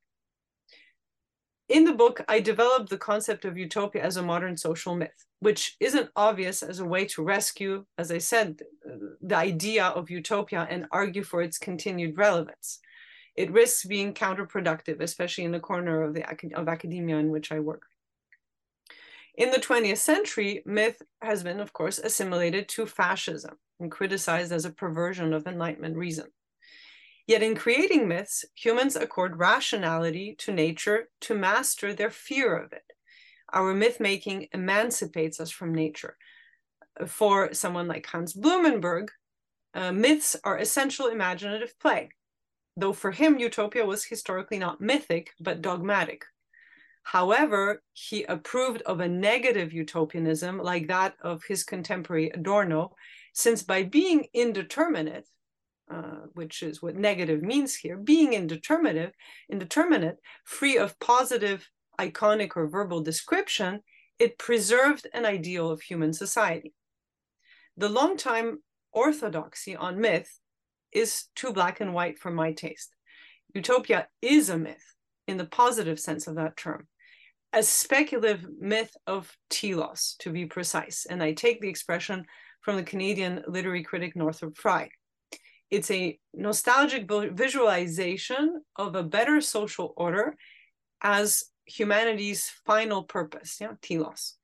In 1.68 1.84
the 1.84 1.92
book, 1.92 2.24
I 2.28 2.40
developed 2.40 2.90
the 2.90 2.98
concept 2.98 3.44
of 3.44 3.56
utopia 3.56 4.02
as 4.02 4.16
a 4.16 4.22
modern 4.22 4.56
social 4.56 4.96
myth, 4.96 5.24
which 5.38 5.76
isn't 5.78 6.10
obvious 6.16 6.64
as 6.64 6.80
a 6.80 6.84
way 6.84 7.04
to 7.06 7.22
rescue, 7.22 7.84
as 7.96 8.10
I 8.10 8.18
said, 8.18 8.60
the 9.20 9.36
idea 9.36 9.84
of 9.84 10.10
utopia 10.10 10.66
and 10.68 10.86
argue 10.90 11.22
for 11.22 11.42
its 11.42 11.58
continued 11.58 12.18
relevance. 12.18 12.80
It 13.36 13.52
risks 13.52 13.84
being 13.84 14.14
counterproductive, 14.14 15.00
especially 15.00 15.44
in 15.44 15.52
the 15.52 15.60
corner 15.60 16.02
of, 16.02 16.12
the, 16.12 16.24
of 16.56 16.68
academia 16.68 17.18
in 17.18 17.30
which 17.30 17.52
I 17.52 17.60
work. 17.60 17.82
In 19.36 19.52
the 19.52 19.58
20th 19.58 19.98
century, 19.98 20.62
myth 20.66 21.00
has 21.22 21.44
been, 21.44 21.60
of 21.60 21.72
course, 21.72 21.98
assimilated 21.98 22.68
to 22.70 22.84
fascism 22.84 23.56
and 23.78 23.92
criticized 23.92 24.50
as 24.50 24.64
a 24.64 24.70
perversion 24.70 25.32
of 25.32 25.46
Enlightenment 25.46 25.96
reason. 25.96 26.26
Yet 27.30 27.44
in 27.44 27.54
creating 27.54 28.08
myths, 28.08 28.44
humans 28.56 28.96
accord 28.96 29.38
rationality 29.38 30.34
to 30.38 30.52
nature 30.52 31.10
to 31.20 31.36
master 31.36 31.94
their 31.94 32.10
fear 32.10 32.56
of 32.56 32.72
it. 32.72 32.82
Our 33.52 33.72
myth 33.72 34.00
making 34.00 34.48
emancipates 34.52 35.38
us 35.38 35.48
from 35.48 35.72
nature. 35.72 36.16
For 37.06 37.54
someone 37.54 37.86
like 37.86 38.04
Hans 38.04 38.32
Blumenberg, 38.32 39.10
uh, 39.74 39.92
myths 39.92 40.34
are 40.42 40.58
essential 40.58 41.06
imaginative 41.06 41.78
play, 41.78 42.08
though 42.76 42.92
for 42.92 43.12
him, 43.12 43.38
utopia 43.38 43.86
was 43.86 44.02
historically 44.02 44.58
not 44.58 44.80
mythic, 44.80 45.30
but 45.38 45.62
dogmatic. 45.62 46.24
However, 47.04 47.80
he 47.92 48.24
approved 48.24 48.82
of 48.82 48.98
a 48.98 49.08
negative 49.08 49.72
utopianism 49.72 50.58
like 50.58 50.88
that 50.88 51.14
of 51.20 51.44
his 51.44 51.62
contemporary 51.62 52.30
Adorno, 52.30 52.96
since 53.34 53.62
by 53.62 53.84
being 53.84 54.26
indeterminate, 54.34 55.28
uh, 55.90 56.26
which 56.34 56.62
is 56.62 56.80
what 56.80 56.94
negative 56.94 57.42
means 57.42 57.74
here, 57.74 57.96
being 57.96 58.32
indeterminate, 58.32 59.12
indeterminate, 59.50 60.18
free 60.44 60.78
of 60.78 60.98
positive, 61.00 61.68
iconic, 61.98 62.52
or 62.56 62.68
verbal 62.68 63.02
description, 63.02 63.80
it 64.18 64.38
preserved 64.38 65.08
an 65.12 65.24
ideal 65.24 65.68
of 65.68 65.82
human 65.82 66.12
society. 66.12 66.72
The 67.76 67.88
long-time 67.88 68.62
orthodoxy 68.92 69.74
on 69.74 70.00
myth 70.00 70.38
is 70.92 71.24
too 71.34 71.52
black 71.52 71.80
and 71.80 71.92
white 71.92 72.18
for 72.18 72.30
my 72.30 72.52
taste. 72.52 72.94
Utopia 73.52 74.06
is 74.22 74.48
a 74.48 74.58
myth 74.58 74.94
in 75.26 75.38
the 75.38 75.46
positive 75.46 75.98
sense 75.98 76.28
of 76.28 76.36
that 76.36 76.56
term, 76.56 76.86
a 77.52 77.64
speculative 77.64 78.46
myth 78.60 78.96
of 79.08 79.36
telos, 79.48 80.14
to 80.20 80.30
be 80.30 80.46
precise. 80.46 81.06
And 81.08 81.20
I 81.20 81.32
take 81.32 81.60
the 81.60 81.68
expression 81.68 82.26
from 82.60 82.76
the 82.76 82.84
Canadian 82.84 83.42
literary 83.48 83.82
critic 83.82 84.14
Northrop 84.14 84.56
Frye 84.56 84.90
it's 85.70 85.90
a 85.90 86.18
nostalgic 86.34 87.08
visualization 87.32 88.62
of 88.76 88.94
a 88.94 89.02
better 89.02 89.40
social 89.40 89.94
order 89.96 90.36
as 91.02 91.44
humanity's 91.64 92.50
final 92.66 93.04
purpose, 93.04 93.58
yeah, 93.60 93.74
telos. 93.80 94.36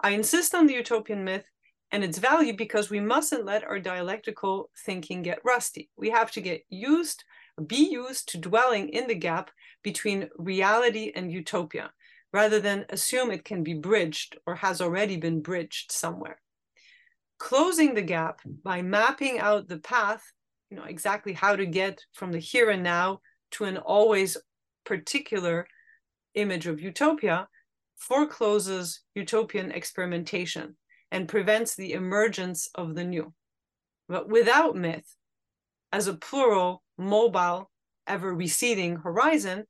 I 0.00 0.10
insist 0.10 0.54
on 0.54 0.66
the 0.66 0.74
utopian 0.74 1.24
myth 1.24 1.44
and 1.90 2.02
its 2.02 2.18
value 2.18 2.56
because 2.56 2.88
we 2.88 3.00
mustn't 3.00 3.44
let 3.44 3.64
our 3.64 3.78
dialectical 3.78 4.70
thinking 4.84 5.22
get 5.22 5.44
rusty. 5.44 5.90
We 5.96 6.10
have 6.10 6.30
to 6.32 6.40
get 6.40 6.64
used, 6.70 7.24
be 7.66 7.90
used 7.90 8.30
to 8.30 8.38
dwelling 8.38 8.88
in 8.88 9.06
the 9.06 9.14
gap 9.14 9.50
between 9.82 10.30
reality 10.36 11.12
and 11.14 11.30
utopia, 11.30 11.92
rather 12.32 12.60
than 12.60 12.86
assume 12.88 13.30
it 13.30 13.44
can 13.44 13.62
be 13.62 13.74
bridged 13.74 14.38
or 14.46 14.54
has 14.56 14.80
already 14.80 15.18
been 15.18 15.42
bridged 15.42 15.92
somewhere. 15.92 16.40
Closing 17.38 17.94
the 17.94 18.02
gap 18.02 18.40
by 18.64 18.80
mapping 18.80 19.38
out 19.38 19.68
the 19.68 19.78
path 19.78 20.32
you 20.72 20.78
know 20.78 20.84
exactly 20.84 21.34
how 21.34 21.54
to 21.54 21.66
get 21.66 22.02
from 22.14 22.32
the 22.32 22.38
here 22.38 22.70
and 22.70 22.82
now 22.82 23.20
to 23.50 23.64
an 23.64 23.76
always 23.76 24.38
particular 24.86 25.66
image 26.34 26.66
of 26.66 26.80
utopia 26.80 27.46
forecloses 27.96 29.02
utopian 29.14 29.70
experimentation 29.70 30.74
and 31.10 31.28
prevents 31.28 31.74
the 31.74 31.92
emergence 31.92 32.70
of 32.74 32.94
the 32.94 33.04
new. 33.04 33.34
But 34.08 34.30
without 34.30 34.74
myth, 34.74 35.14
as 35.92 36.06
a 36.06 36.14
plural, 36.14 36.82
mobile, 36.96 37.70
ever 38.06 38.34
receding 38.34 38.96
horizon, 38.96 39.64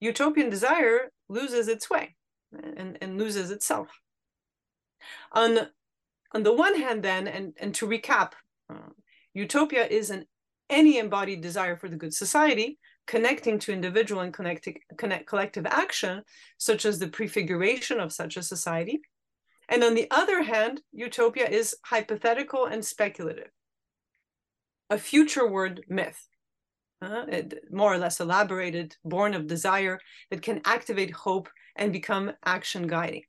utopian 0.00 0.50
desire 0.50 1.10
loses 1.30 1.66
its 1.66 1.88
way 1.88 2.14
and, 2.52 2.98
and 3.00 3.16
loses 3.16 3.50
itself. 3.50 3.88
On 5.32 5.70
On 6.34 6.42
the 6.42 6.52
one 6.52 6.76
hand, 6.78 7.02
then, 7.02 7.26
and, 7.26 7.54
and 7.56 7.74
to 7.76 7.86
recap, 7.86 8.32
uh, 8.68 8.92
utopia 9.36 9.86
is 9.86 10.08
an 10.10 10.24
any 10.70 10.98
embodied 10.98 11.42
desire 11.42 11.76
for 11.76 11.88
the 11.88 11.96
good 11.96 12.14
society, 12.14 12.78
connecting 13.06 13.58
to 13.58 13.72
individual 13.72 14.22
and 14.22 14.32
connected, 14.32 14.78
connect, 14.96 15.26
collective 15.26 15.66
action, 15.66 16.22
such 16.56 16.86
as 16.86 16.98
the 16.98 17.06
prefiguration 17.06 18.00
of 18.00 18.12
such 18.12 18.36
a 18.36 18.42
society. 18.42 19.00
And 19.68 19.84
on 19.84 19.94
the 19.94 20.08
other 20.10 20.42
hand, 20.42 20.80
utopia 20.90 21.48
is 21.48 21.76
hypothetical 21.84 22.64
and 22.64 22.84
speculative, 22.84 23.50
a 24.88 24.98
future 24.98 25.46
word 25.46 25.84
myth, 25.88 26.26
uh, 27.02 27.26
more 27.70 27.92
or 27.92 27.98
less 27.98 28.20
elaborated, 28.20 28.96
born 29.04 29.34
of 29.34 29.46
desire 29.46 30.00
that 30.30 30.42
can 30.42 30.62
activate 30.64 31.10
hope 31.10 31.48
and 31.76 31.92
become 31.92 32.32
action 32.44 32.86
guiding, 32.86 33.24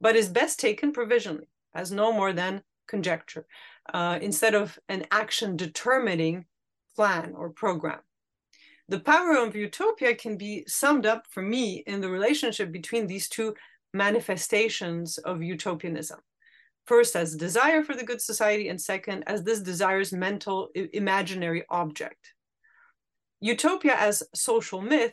but 0.00 0.16
is 0.16 0.28
best 0.28 0.58
taken 0.58 0.92
provisionally 0.92 1.48
as 1.74 1.92
no 1.92 2.12
more 2.12 2.32
than 2.32 2.62
conjecture, 2.88 3.46
uh, 3.94 4.18
instead 4.20 4.54
of 4.54 4.78
an 4.88 5.06
action 5.10 5.56
determining 5.56 6.44
plan 6.94 7.32
or 7.36 7.50
program. 7.50 8.00
The 8.88 9.00
power 9.00 9.36
of 9.36 9.54
utopia 9.54 10.14
can 10.14 10.36
be 10.36 10.64
summed 10.66 11.04
up 11.04 11.26
for 11.30 11.42
me 11.42 11.82
in 11.86 12.00
the 12.00 12.08
relationship 12.08 12.72
between 12.72 13.06
these 13.06 13.28
two 13.28 13.54
manifestations 13.92 15.18
of 15.18 15.42
utopianism. 15.42 16.20
First, 16.86 17.14
as 17.16 17.36
desire 17.36 17.82
for 17.84 17.94
the 17.94 18.04
good 18.04 18.22
society, 18.22 18.70
and 18.70 18.80
second, 18.80 19.24
as 19.26 19.42
this 19.42 19.60
desire's 19.60 20.10
mental 20.10 20.68
imaginary 20.74 21.64
object. 21.68 22.32
Utopia 23.40 23.94
as 23.94 24.22
social 24.34 24.80
myth 24.80 25.12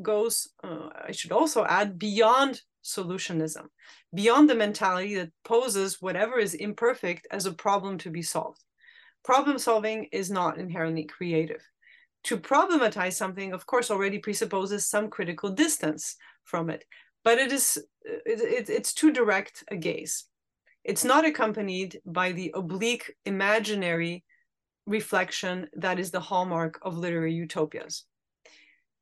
goes, 0.00 0.48
uh, 0.62 0.88
I 1.08 1.12
should 1.12 1.32
also 1.32 1.64
add, 1.64 1.98
beyond 1.98 2.62
solutionism, 2.86 3.66
beyond 4.14 4.48
the 4.48 4.54
mentality 4.54 5.16
that 5.16 5.32
poses 5.44 6.00
whatever 6.00 6.38
is 6.38 6.54
imperfect 6.54 7.26
as 7.30 7.46
a 7.46 7.52
problem 7.52 7.98
to 7.98 8.10
be 8.10 8.22
solved. 8.22 8.62
Problem 9.24 9.58
solving 9.58 10.04
is 10.12 10.30
not 10.30 10.58
inherently 10.58 11.04
creative. 11.04 11.62
To 12.24 12.36
problematize 12.36 13.14
something, 13.14 13.52
of 13.52 13.66
course, 13.66 13.90
already 13.90 14.18
presupposes 14.18 14.86
some 14.86 15.10
critical 15.10 15.50
distance 15.50 16.16
from 16.44 16.70
it, 16.70 16.84
but 17.24 17.38
it 17.38 17.52
is 17.52 17.76
it, 18.02 18.40
it, 18.40 18.70
it's 18.70 18.94
too 18.94 19.12
direct 19.12 19.64
a 19.68 19.76
gaze. 19.76 20.24
It's 20.84 21.04
not 21.04 21.24
accompanied 21.24 22.00
by 22.06 22.32
the 22.32 22.52
oblique 22.54 23.14
imaginary 23.24 24.24
reflection 24.86 25.68
that 25.74 25.98
is 25.98 26.12
the 26.12 26.20
hallmark 26.20 26.78
of 26.82 26.96
literary 26.96 27.34
utopias. 27.34 28.04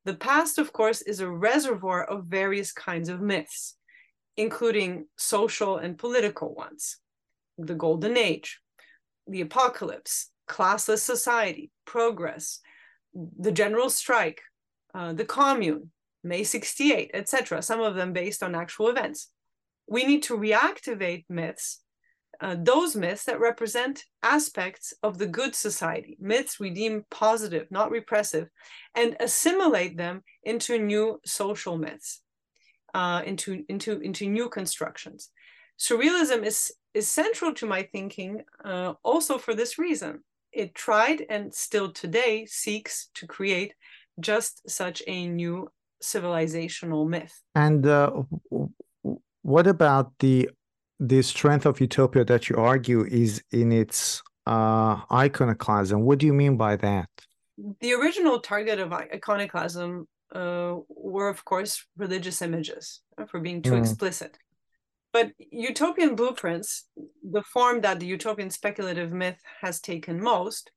The 0.04 0.14
past, 0.14 0.58
of 0.58 0.72
course, 0.72 1.00
is 1.02 1.20
a 1.20 1.30
reservoir 1.30 2.04
of 2.04 2.26
various 2.26 2.72
kinds 2.72 3.08
of 3.08 3.20
myths, 3.20 3.76
including 4.36 5.06
social 5.16 5.78
and 5.78 5.96
political 5.98 6.54
ones. 6.54 6.98
The 7.56 7.74
Golden 7.74 8.16
Age, 8.16 8.60
the 9.26 9.40
apocalypse, 9.40 10.30
classless 10.48 10.98
society, 10.98 11.70
progress, 11.86 12.60
the 13.14 13.52
general 13.52 13.88
strike, 13.88 14.42
uh, 14.94 15.12
the 15.12 15.24
commune, 15.24 15.90
May 16.22 16.44
68, 16.44 17.10
etc., 17.14 17.62
some 17.62 17.80
of 17.80 17.94
them 17.94 18.12
based 18.12 18.42
on 18.42 18.54
actual 18.54 18.88
events. 18.88 19.30
We 19.86 20.04
need 20.04 20.22
to 20.24 20.36
reactivate 20.36 21.24
myths 21.28 21.80
uh, 22.44 22.54
those 22.58 22.94
myths 22.94 23.24
that 23.24 23.40
represent 23.40 24.04
aspects 24.22 24.92
of 25.02 25.16
the 25.16 25.26
good 25.26 25.54
society, 25.54 26.18
myths 26.20 26.60
we 26.60 26.68
deem 26.68 27.02
positive, 27.10 27.66
not 27.70 27.90
repressive, 27.90 28.48
and 28.94 29.16
assimilate 29.18 29.96
them 29.96 30.22
into 30.42 30.78
new 30.78 31.18
social 31.24 31.78
myths, 31.78 32.20
uh, 32.92 33.22
into, 33.24 33.64
into, 33.70 33.98
into 34.00 34.28
new 34.28 34.50
constructions. 34.50 35.30
Surrealism 35.78 36.44
is, 36.44 36.70
is 36.92 37.08
central 37.08 37.54
to 37.54 37.64
my 37.64 37.82
thinking 37.82 38.42
uh, 38.62 38.92
also 39.02 39.38
for 39.38 39.54
this 39.54 39.78
reason. 39.78 40.22
It 40.52 40.74
tried 40.74 41.24
and 41.30 41.52
still 41.54 41.92
today 41.92 42.44
seeks 42.44 43.08
to 43.14 43.26
create 43.26 43.72
just 44.20 44.68
such 44.68 45.02
a 45.06 45.26
new 45.26 45.70
civilizational 46.02 47.08
myth. 47.08 47.40
And 47.54 47.86
uh, 47.86 48.10
what 49.40 49.66
about 49.66 50.12
the 50.18 50.50
the 51.00 51.22
strength 51.22 51.66
of 51.66 51.80
utopia 51.80 52.24
that 52.24 52.48
you 52.48 52.56
argue 52.56 53.04
is 53.04 53.42
in 53.52 53.72
its 53.72 54.22
uh, 54.46 55.00
iconoclasm. 55.10 56.02
What 56.02 56.18
do 56.18 56.26
you 56.26 56.32
mean 56.32 56.56
by 56.56 56.76
that? 56.76 57.08
The 57.80 57.94
original 57.94 58.40
target 58.40 58.78
of 58.78 58.92
iconoclasm 58.92 60.06
uh, 60.34 60.74
were, 60.88 61.28
of 61.28 61.44
course, 61.44 61.84
religious 61.96 62.42
images, 62.42 63.00
uh, 63.16 63.26
for 63.26 63.40
being 63.40 63.62
too 63.62 63.72
mm. 63.72 63.78
explicit. 63.78 64.38
But 65.12 65.30
utopian 65.38 66.16
blueprints, 66.16 66.88
the 67.22 67.42
form 67.42 67.82
that 67.82 68.00
the 68.00 68.06
utopian 68.06 68.50
speculative 68.50 69.12
myth 69.12 69.38
has 69.60 69.80
taken 69.80 70.20
most, 70.20 70.72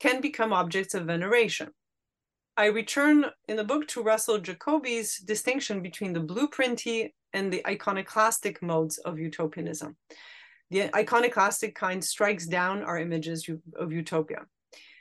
can 0.00 0.20
become 0.20 0.52
objects 0.52 0.94
of 0.94 1.06
veneration. 1.06 1.68
I 2.58 2.66
return 2.66 3.24
in 3.46 3.54
the 3.54 3.62
book 3.62 3.86
to 3.88 4.02
Russell 4.02 4.38
Jacoby's 4.38 5.18
distinction 5.18 5.80
between 5.80 6.12
the 6.12 6.20
blueprinty 6.20 7.12
and 7.32 7.52
the 7.52 7.64
iconoclastic 7.64 8.60
modes 8.60 8.98
of 8.98 9.16
utopianism. 9.16 9.96
The 10.72 10.92
iconoclastic 10.92 11.76
kind 11.76 12.04
strikes 12.04 12.46
down 12.46 12.82
our 12.82 12.98
images 12.98 13.48
of 13.76 13.92
utopia. 13.92 14.46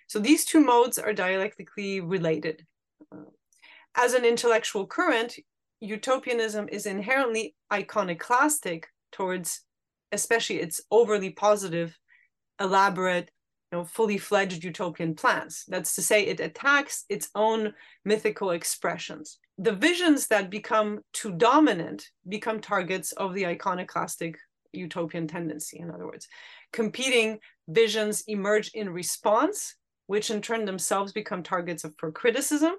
So 0.06 0.20
these 0.20 0.46
two 0.46 0.64
modes 0.64 1.00
are 1.00 1.14
dialectically 1.14 2.00
related. 2.00 2.64
Uh, 3.12 3.32
as 3.96 4.14
an 4.14 4.24
intellectual 4.24 4.86
current, 4.86 5.36
utopianism 5.80 6.70
is 6.72 6.86
inherently 6.86 7.56
iconoclastic 7.74 8.86
towards 9.12 9.62
especially 10.12 10.58
its 10.58 10.80
overly 10.92 11.32
positive, 11.32 11.98
elaborate, 12.62 13.32
you 13.72 13.80
know, 13.80 13.84
fully 13.86 14.18
fledged 14.18 14.64
utopian 14.64 15.16
plans. 15.16 15.66
That's 15.68 15.96
to 15.96 16.02
say, 16.02 16.26
it 16.26 16.40
attacks 16.40 17.06
its 17.10 17.30
own 17.36 17.74
mythical 18.06 18.52
expressions 18.52 19.40
the 19.58 19.72
visions 19.72 20.28
that 20.28 20.50
become 20.50 21.00
too 21.14 21.34
dominant 21.34 22.10
become 22.28 22.62
targets 22.62 23.12
of 23.14 23.34
the 23.34 23.48
iconoclastic 23.48 24.38
utopian 24.72 25.28
tendency, 25.28 25.80
in 25.80 25.90
other 25.90 26.06
words. 26.06 26.28
Competing 26.72 27.40
visions 27.68 28.24
emerge 28.28 28.70
in 28.74 28.90
response, 28.90 29.76
which 30.06 30.30
in 30.30 30.42
turn 30.42 30.66
themselves 30.66 31.12
become 31.12 31.42
targets 31.42 31.84
of, 31.84 31.94
for 31.98 32.12
criticism. 32.12 32.74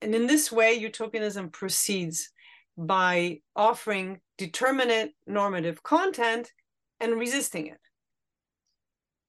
And 0.00 0.14
in 0.14 0.26
this 0.26 0.50
way, 0.50 0.74
utopianism 0.74 1.50
proceeds 1.50 2.30
by 2.76 3.40
offering 3.54 4.20
determinate 4.38 5.12
normative 5.26 5.82
content 5.82 6.50
and 6.98 7.14
resisting 7.14 7.68
it. 7.68 7.78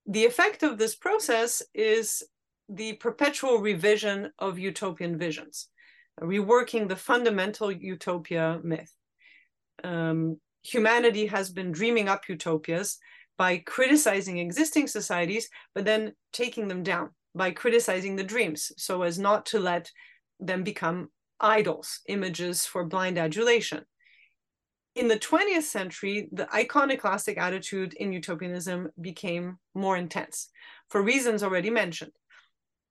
The 0.05 0.25
effect 0.25 0.63
of 0.63 0.77
this 0.77 0.95
process 0.95 1.61
is 1.73 2.23
the 2.69 2.93
perpetual 2.93 3.59
revision 3.59 4.31
of 4.39 4.59
utopian 4.59 5.17
visions 5.17 5.69
reworking 6.21 6.87
the 6.87 6.95
fundamental 6.95 7.71
utopia 7.71 8.59
myth. 8.63 8.91
Um, 9.83 10.39
humanity 10.63 11.27
has 11.27 11.49
been 11.49 11.71
dreaming 11.71 12.07
up 12.07 12.29
utopias 12.29 12.97
by 13.37 13.57
criticizing 13.57 14.37
existing 14.37 14.87
societies, 14.87 15.49
but 15.73 15.85
then 15.85 16.13
taking 16.31 16.67
them 16.67 16.83
down 16.83 17.09
by 17.35 17.51
criticizing 17.51 18.15
the 18.15 18.23
dreams 18.23 18.71
so 18.77 19.01
as 19.01 19.17
not 19.17 19.45
to 19.47 19.59
let 19.59 19.91
them 20.39 20.63
become 20.63 21.09
idols, 21.39 21.99
images 22.07 22.65
for 22.65 22.85
blind 22.85 23.17
adulation. 23.17 23.83
In 24.95 25.07
the 25.07 25.17
20th 25.17 25.63
century, 25.63 26.29
the 26.31 26.53
iconoclastic 26.53 27.37
attitude 27.37 27.93
in 27.93 28.13
utopianism 28.13 28.89
became 29.01 29.57
more 29.73 29.97
intense 29.97 30.49
for 30.89 31.01
reasons 31.01 31.41
already 31.41 31.71
mentioned. 31.71 32.11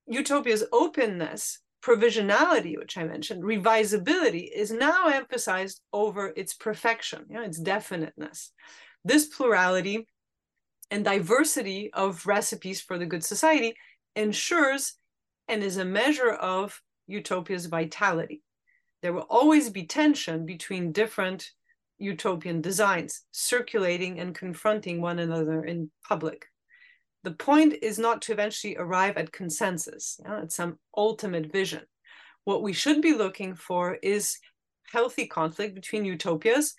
Utopia's 0.08 0.64
openness 0.72 1.60
provisionality, 1.82 2.76
which 2.76 2.96
I 2.96 3.04
mentioned, 3.04 3.42
revisability, 3.42 4.48
is 4.52 4.72
now 4.72 5.06
emphasized 5.08 5.80
over 5.92 6.32
its 6.36 6.54
perfection, 6.54 7.26
you 7.28 7.36
know, 7.36 7.42
its 7.42 7.58
definiteness. 7.58 8.52
This 9.04 9.26
plurality 9.26 10.06
and 10.90 11.04
diversity 11.04 11.90
of 11.92 12.26
recipes 12.26 12.80
for 12.80 12.98
the 12.98 13.06
good 13.06 13.24
society 13.24 13.74
ensures 14.14 14.94
and 15.48 15.62
is 15.62 15.76
a 15.76 15.84
measure 15.84 16.30
of 16.30 16.80
utopia's 17.06 17.66
vitality. 17.66 18.42
There 19.02 19.12
will 19.12 19.26
always 19.28 19.70
be 19.70 19.86
tension 19.86 20.46
between 20.46 20.92
different 20.92 21.50
utopian 22.02 22.60
designs 22.60 23.22
circulating 23.30 24.18
and 24.18 24.34
confronting 24.34 25.00
one 25.00 25.18
another 25.18 25.64
in 25.64 25.90
public 26.08 26.46
the 27.24 27.32
point 27.32 27.74
is 27.82 27.98
not 27.98 28.22
to 28.22 28.32
eventually 28.32 28.76
arrive 28.76 29.16
at 29.16 29.32
consensus, 29.32 30.18
you 30.22 30.28
know, 30.28 30.38
at 30.42 30.52
some 30.52 30.78
ultimate 30.96 31.52
vision. 31.52 31.82
What 32.44 32.62
we 32.62 32.72
should 32.72 33.00
be 33.00 33.14
looking 33.14 33.54
for 33.54 33.94
is 34.02 34.38
healthy 34.92 35.26
conflict 35.26 35.74
between 35.74 36.04
utopias, 36.04 36.74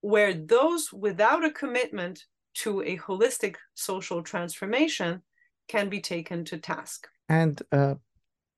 where 0.00 0.34
those 0.34 0.92
without 0.92 1.44
a 1.44 1.50
commitment 1.50 2.24
to 2.54 2.82
a 2.82 2.98
holistic 2.98 3.56
social 3.74 4.22
transformation 4.22 5.22
can 5.68 5.88
be 5.88 6.00
taken 6.00 6.44
to 6.44 6.58
task. 6.58 7.06
And 7.28 7.60
uh, 7.72 7.94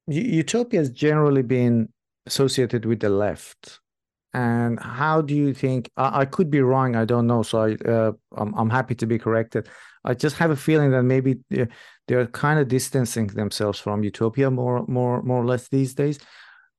utopia 0.07 0.81
has 0.81 0.91
generally 0.91 1.43
been 1.43 1.91
associated 2.27 2.87
with 2.87 3.01
the 3.01 3.11
left. 3.11 3.81
And 4.37 4.79
how 4.81 5.23
do 5.23 5.35
you 5.35 5.55
think? 5.55 5.91
I, 5.97 6.21
I 6.21 6.25
could 6.27 6.51
be 6.51 6.61
wrong. 6.61 6.95
I 6.95 7.07
don't 7.07 7.27
know. 7.27 7.43
So 7.43 7.63
I, 7.63 7.75
uh, 7.91 8.13
I'm, 8.37 8.53
I'm 8.55 8.69
happy 8.69 8.95
to 8.97 9.07
be 9.07 9.19
corrected. 9.19 9.67
I 10.05 10.13
just 10.13 10.37
have 10.37 10.51
a 10.51 10.57
feeling 10.57 10.91
that 10.91 11.05
maybe 11.05 11.39
they're, 11.49 11.69
they're 12.07 12.27
kind 12.27 12.61
of 12.61 12.69
distancing 12.69 13.29
themselves 13.29 13.79
from 13.79 14.05
utopia 14.05 14.51
more, 14.51 14.85
more, 14.89 15.23
more 15.23 15.43
or 15.43 15.47
less 15.47 15.69
these 15.69 15.95
days. 15.95 16.19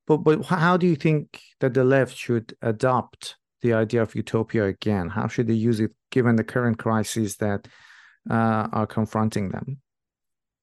But, 0.05 0.18
but 0.18 0.45
how 0.45 0.78
do 0.78 0.86
you 0.86 0.95
think 0.95 1.41
that 1.60 1.74
the 1.74 1.84
left 1.84 2.16
should 2.16 2.53
adopt 2.62 3.38
the 3.64 3.74
idea 3.74 4.03
of 4.03 4.14
utopia 4.14 4.66
again? 4.66 5.10
How 5.10 5.28
should 5.28 5.47
they 5.47 5.55
use 5.55 5.80
it 5.80 5.91
given 6.12 6.36
the 6.36 6.43
current 6.43 6.78
crises 6.78 7.38
that 7.38 7.68
uh, 8.30 8.68
are 8.72 8.88
confronting 8.88 9.49
them? 9.49 9.82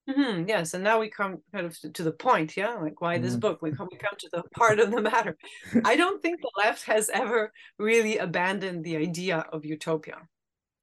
Mm-hmm, 0.08 0.48
yes, 0.48 0.74
and 0.74 0.84
now 0.84 1.00
we 1.00 1.08
come 1.08 1.38
kind 1.50 1.64
of 1.64 1.78
to 1.94 2.02
the 2.02 2.12
point, 2.12 2.58
yeah, 2.58 2.74
like 2.74 3.00
why 3.00 3.16
this 3.16 3.32
mm-hmm. 3.32 3.40
book? 3.40 3.62
We 3.62 3.72
come, 3.72 3.88
we 3.90 3.96
come 3.96 4.12
to 4.18 4.28
the 4.32 4.42
part 4.54 4.78
of 4.78 4.90
the 4.90 5.00
matter. 5.00 5.36
I 5.84 5.96
don't 5.96 6.20
think 6.20 6.40
the 6.40 6.50
left 6.58 6.84
has 6.84 7.08
ever 7.08 7.50
really 7.78 8.18
abandoned 8.18 8.84
the 8.84 8.98
idea 8.98 9.46
of 9.50 9.64
utopia, 9.64 10.18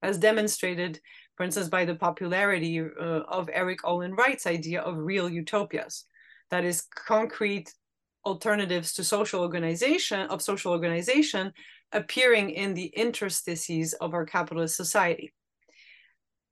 as 0.02 0.18
demonstrated, 0.18 1.00
for 1.36 1.44
instance, 1.44 1.68
by 1.68 1.84
the 1.84 1.94
popularity 1.94 2.80
uh, 2.80 3.20
of 3.28 3.48
Erik 3.52 3.86
Olin 3.86 4.14
Wright's 4.14 4.46
idea 4.46 4.80
of 4.80 4.96
real 4.96 5.30
utopias, 5.30 6.04
that 6.50 6.64
is, 6.64 6.82
concrete 7.06 7.72
alternatives 8.24 8.92
to 8.94 9.04
social 9.04 9.40
organization 9.40 10.26
of 10.28 10.42
social 10.42 10.72
organization 10.72 11.52
appearing 11.92 12.50
in 12.50 12.74
the 12.74 12.86
interstices 12.86 13.92
of 13.94 14.14
our 14.14 14.24
capitalist 14.24 14.76
society 14.76 15.32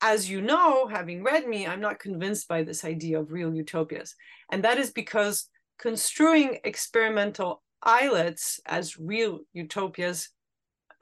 as 0.02 0.30
you 0.30 0.40
know, 0.40 0.86
having 0.86 1.22
read 1.22 1.46
me, 1.46 1.66
I'm 1.66 1.80
not 1.80 1.98
convinced 1.98 2.48
by 2.48 2.62
this 2.62 2.84
idea 2.84 3.20
of 3.20 3.32
real 3.32 3.54
utopias. 3.54 4.14
And 4.50 4.64
that 4.64 4.78
is 4.78 4.90
because 4.90 5.48
construing 5.78 6.58
experimental 6.64 7.62
islets 7.82 8.60
as 8.66 8.98
real 8.98 9.40
utopias 9.52 10.30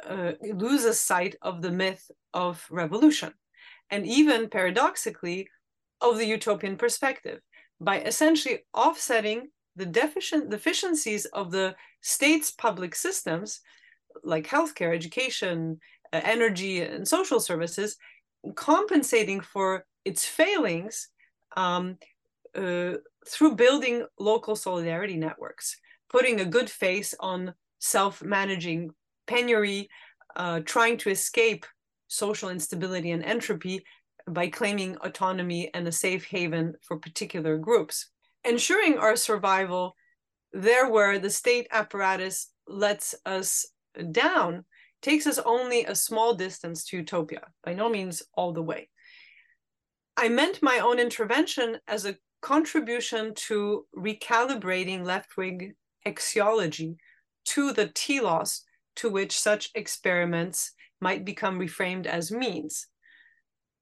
uh, 0.09 0.33
loses 0.55 1.01
sight 1.01 1.37
of 1.43 1.63
the 1.63 1.73
myth 1.73 2.11
of 2.35 2.65
revolution. 2.71 3.33
And 3.91 4.07
even 4.07 4.49
paradoxically, 4.49 5.49
of 6.01 6.19
the 6.19 6.27
utopian 6.27 6.77
perspective 6.77 7.41
by 7.81 8.01
essentially 8.01 8.61
offsetting 8.75 9.49
the 9.77 9.87
deficient 9.87 10.51
deficiencies 10.51 11.25
of 11.27 11.51
the 11.51 11.75
state's 12.01 12.51
public 12.51 12.95
systems 12.95 13.61
like 14.25 14.47
healthcare, 14.47 14.95
education, 14.95 15.79
uh, 16.13 16.21
energy, 16.25 16.81
and 16.81 17.07
social 17.07 17.39
services 17.39 17.97
compensating 18.55 19.41
for 19.41 19.85
its 20.05 20.25
failings 20.25 21.09
um, 21.57 21.97
uh, 22.55 22.95
through 23.27 23.57
building 23.57 24.07
local 24.19 24.57
solidarity 24.57 25.17
networks, 25.17 25.77
putting 26.09 26.41
a 26.41 26.45
good 26.45 26.71
face 26.71 27.15
on 27.21 27.55
self 27.79 28.23
managing 28.23 28.91
penury, 29.27 29.89
uh, 30.37 30.61
trying 30.61 30.97
to 30.99 31.11
escape 31.11 31.67
social 32.09 32.49
instability 32.49 33.11
and 33.11 33.25
entropy 33.25 33.85
by 34.27 34.49
claiming 34.49 34.97
autonomy 34.99 35.71
and 35.75 35.87
a 35.87 35.93
safe 35.93 36.25
haven 36.27 36.75
for 36.83 36.99
particular 36.99 37.59
groups. 37.59 38.11
Ensuring 38.45 38.99
our 38.99 39.17
survival 39.17 39.95
there 40.53 40.89
where 40.91 41.19
the 41.19 41.31
state 41.31 41.67
apparatus 41.71 42.51
lets 42.67 43.15
us 43.27 43.67
down 44.13 44.65
takes 45.03 45.27
us 45.27 45.39
only 45.39 45.85
a 45.85 45.95
small 45.95 46.35
distance 46.35 46.85
to 46.87 46.99
utopia, 46.99 47.43
by 47.65 47.75
no 47.75 47.89
means 47.89 48.23
all 48.35 48.53
the 48.53 48.63
way. 48.63 48.89
I 50.17 50.29
meant 50.29 50.63
my 50.63 50.79
own 50.79 50.99
intervention 50.99 51.79
as 51.87 52.05
a 52.05 52.17
contribution 52.43 53.35
to 53.35 53.87
recalibrating 53.97 55.05
left 55.05 55.37
wing 55.37 55.75
axiology 56.07 56.97
to 57.47 57.73
the 57.73 57.89
telos 57.89 58.65
to 58.97 59.09
which 59.09 59.39
such 59.39 59.71
experiments 59.75 60.73
might 61.01 61.25
become 61.25 61.59
reframed 61.59 62.07
as 62.07 62.33
means. 62.33 62.89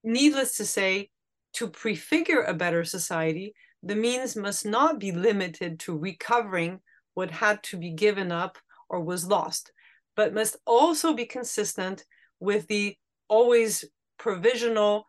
Needless 0.05 0.57
to 0.59 0.67
say, 0.67 1.11
to 1.55 1.69
prefigure 1.69 2.43
a 2.43 2.53
better 2.53 2.85
society, 2.85 3.55
the 3.83 3.97
means 3.97 4.37
must 4.37 4.67
not 4.67 4.99
be 4.99 5.13
limited 5.13 5.81
to 5.81 5.97
recovering 5.97 6.81
what 7.15 7.31
had 7.31 7.63
to 7.63 7.79
be 7.79 7.91
given 7.91 8.31
up 8.31 8.59
or 8.91 9.01
was 9.01 9.27
lost, 9.27 9.73
but 10.17 10.35
must 10.35 10.57
also 10.67 11.15
be 11.15 11.27
consistent 11.27 12.05
with 12.41 12.67
the 12.67 12.97
always 13.29 13.85
provisional, 14.19 15.07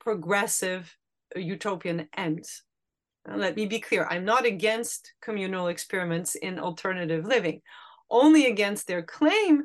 progressive 0.00 0.94
utopian 1.36 2.08
ends. 2.16 2.62
let 3.36 3.54
me 3.54 3.66
be 3.66 3.78
clear 3.78 4.06
I'm 4.10 4.24
not 4.24 4.44
against 4.44 5.14
communal 5.22 5.68
experiments 5.68 6.34
in 6.34 6.58
alternative 6.58 7.24
living, 7.24 7.60
only 8.10 8.46
against 8.46 8.86
their 8.86 9.02
claim 9.02 9.64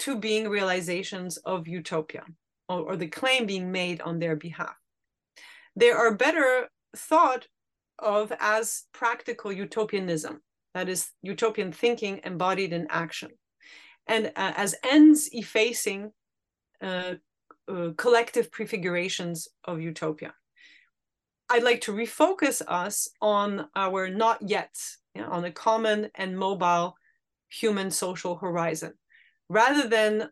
to 0.00 0.18
being 0.18 0.48
realizations 0.48 1.36
of 1.36 1.68
utopia 1.68 2.24
or, 2.68 2.80
or 2.80 2.96
the 2.96 3.06
claim 3.06 3.46
being 3.46 3.70
made 3.70 4.00
on 4.00 4.18
their 4.18 4.34
behalf. 4.34 4.74
They 5.76 5.90
are 5.90 6.14
better 6.14 6.68
thought 6.96 7.46
of 7.98 8.32
as 8.40 8.84
practical 8.92 9.52
utopianism, 9.52 10.40
that 10.72 10.88
is, 10.88 11.10
utopian 11.22 11.70
thinking 11.70 12.20
embodied 12.24 12.72
in 12.72 12.88
action 12.90 13.30
and 14.06 14.26
uh, 14.36 14.52
as 14.56 14.74
ends 14.84 15.28
effacing 15.32 16.12
uh, 16.82 17.14
uh, 17.68 17.90
collective 17.96 18.50
prefigurations 18.50 19.48
of 19.64 19.80
utopia. 19.80 20.34
I'd 21.48 21.62
like 21.62 21.82
to 21.82 21.92
refocus 21.92 22.62
us 22.66 23.08
on 23.20 23.68
our 23.76 24.08
not 24.08 24.38
yet, 24.42 24.74
you 25.14 25.22
know, 25.22 25.28
on 25.28 25.44
a 25.44 25.52
common 25.52 26.10
and 26.14 26.38
mobile 26.38 26.94
human 27.48 27.90
social 27.90 28.36
horizon, 28.36 28.94
rather 29.48 29.88
than 29.88 30.28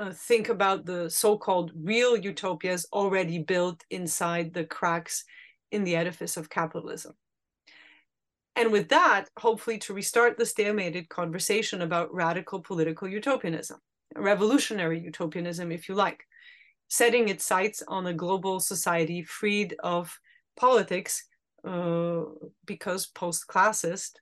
uh, 0.00 0.12
think 0.12 0.48
about 0.48 0.86
the 0.86 1.10
so-called 1.10 1.72
real 1.74 2.16
utopias 2.16 2.86
already 2.92 3.38
built 3.38 3.82
inside 3.90 4.54
the 4.54 4.64
cracks 4.64 5.24
in 5.72 5.84
the 5.84 5.96
edifice 5.96 6.36
of 6.36 6.50
capitalism 6.50 7.14
and 8.60 8.70
with 8.70 8.90
that, 8.90 9.24
hopefully 9.38 9.78
to 9.78 9.94
restart 9.94 10.36
the 10.36 10.44
stalemated 10.44 11.08
conversation 11.08 11.80
about 11.80 12.12
radical 12.12 12.60
political 12.60 13.08
utopianism, 13.08 13.78
revolutionary 14.14 15.00
utopianism, 15.00 15.72
if 15.72 15.88
you 15.88 15.94
like, 15.94 16.20
setting 16.88 17.30
its 17.30 17.42
sights 17.42 17.82
on 17.88 18.06
a 18.06 18.12
global 18.12 18.60
society 18.60 19.22
freed 19.22 19.74
of 19.82 20.14
politics 20.58 21.26
uh, 21.66 22.20
because 22.66 23.06
post-classist 23.06 24.16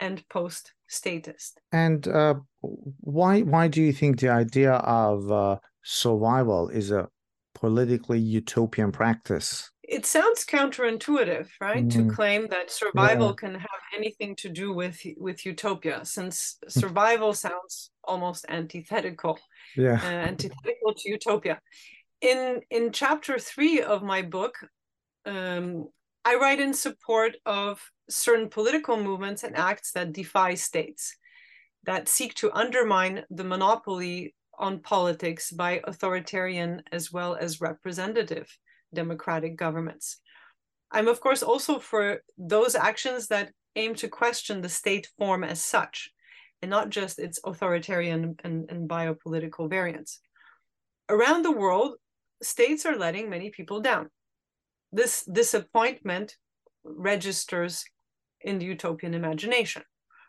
and 0.00 0.28
post-statist. 0.28 1.60
And 1.70 2.08
uh, 2.08 2.34
why 2.62 3.42
why 3.42 3.68
do 3.68 3.80
you 3.80 3.92
think 3.92 4.18
the 4.18 4.30
idea 4.30 4.72
of 4.72 5.30
uh, 5.30 5.58
survival 5.84 6.68
is 6.68 6.90
a 6.90 7.08
politically 7.54 8.18
utopian 8.18 8.90
practice? 8.90 9.70
It 9.88 10.06
sounds 10.06 10.44
counterintuitive 10.44 11.48
right 11.60 11.86
mm. 11.86 11.92
to 11.92 12.14
claim 12.14 12.46
that 12.48 12.70
survival 12.70 13.28
yeah. 13.28 13.34
can 13.34 13.54
have 13.54 13.80
anything 13.96 14.34
to 14.36 14.48
do 14.48 14.72
with 14.72 15.00
with 15.16 15.44
utopia 15.44 16.04
since 16.04 16.56
hmm. 16.62 16.68
survival 16.68 17.32
sounds 17.32 17.90
almost 18.02 18.46
antithetical 18.48 19.38
yeah 19.76 20.00
uh, 20.02 20.28
antithetical 20.28 20.94
to 20.94 21.10
utopia 21.10 21.60
in 22.20 22.60
in 22.70 22.92
chapter 22.92 23.38
3 23.38 23.82
of 23.82 24.02
my 24.02 24.22
book 24.22 24.54
um, 25.26 25.88
i 26.24 26.34
write 26.34 26.60
in 26.60 26.72
support 26.72 27.36
of 27.44 27.80
certain 28.08 28.48
political 28.48 28.96
movements 28.96 29.44
and 29.44 29.56
acts 29.56 29.92
that 29.92 30.12
defy 30.12 30.54
states 30.54 31.16
that 31.84 32.08
seek 32.08 32.34
to 32.34 32.52
undermine 32.52 33.24
the 33.30 33.44
monopoly 33.44 34.34
on 34.58 34.78
politics 34.78 35.50
by 35.50 35.80
authoritarian 35.84 36.82
as 36.92 37.12
well 37.12 37.34
as 37.34 37.60
representative 37.60 38.48
democratic 38.94 39.56
governments. 39.56 40.20
I'm, 40.90 41.08
of 41.08 41.20
course, 41.20 41.42
also 41.42 41.78
for 41.78 42.20
those 42.38 42.74
actions 42.74 43.26
that 43.28 43.50
aim 43.76 43.94
to 43.96 44.08
question 44.08 44.60
the 44.60 44.68
state 44.68 45.08
form 45.18 45.42
as 45.44 45.60
such, 45.60 46.10
and 46.62 46.70
not 46.70 46.90
just 46.90 47.18
its 47.18 47.40
authoritarian 47.44 48.36
and, 48.44 48.70
and 48.70 48.88
biopolitical 48.88 49.68
variants. 49.68 50.20
Around 51.08 51.44
the 51.44 51.52
world, 51.52 51.96
states 52.42 52.86
are 52.86 52.96
letting 52.96 53.28
many 53.28 53.50
people 53.50 53.80
down. 53.80 54.08
This 54.92 55.24
disappointment 55.24 56.36
registers 56.84 57.84
in 58.40 58.58
the 58.58 58.66
utopian 58.66 59.14
imagination. 59.14 59.82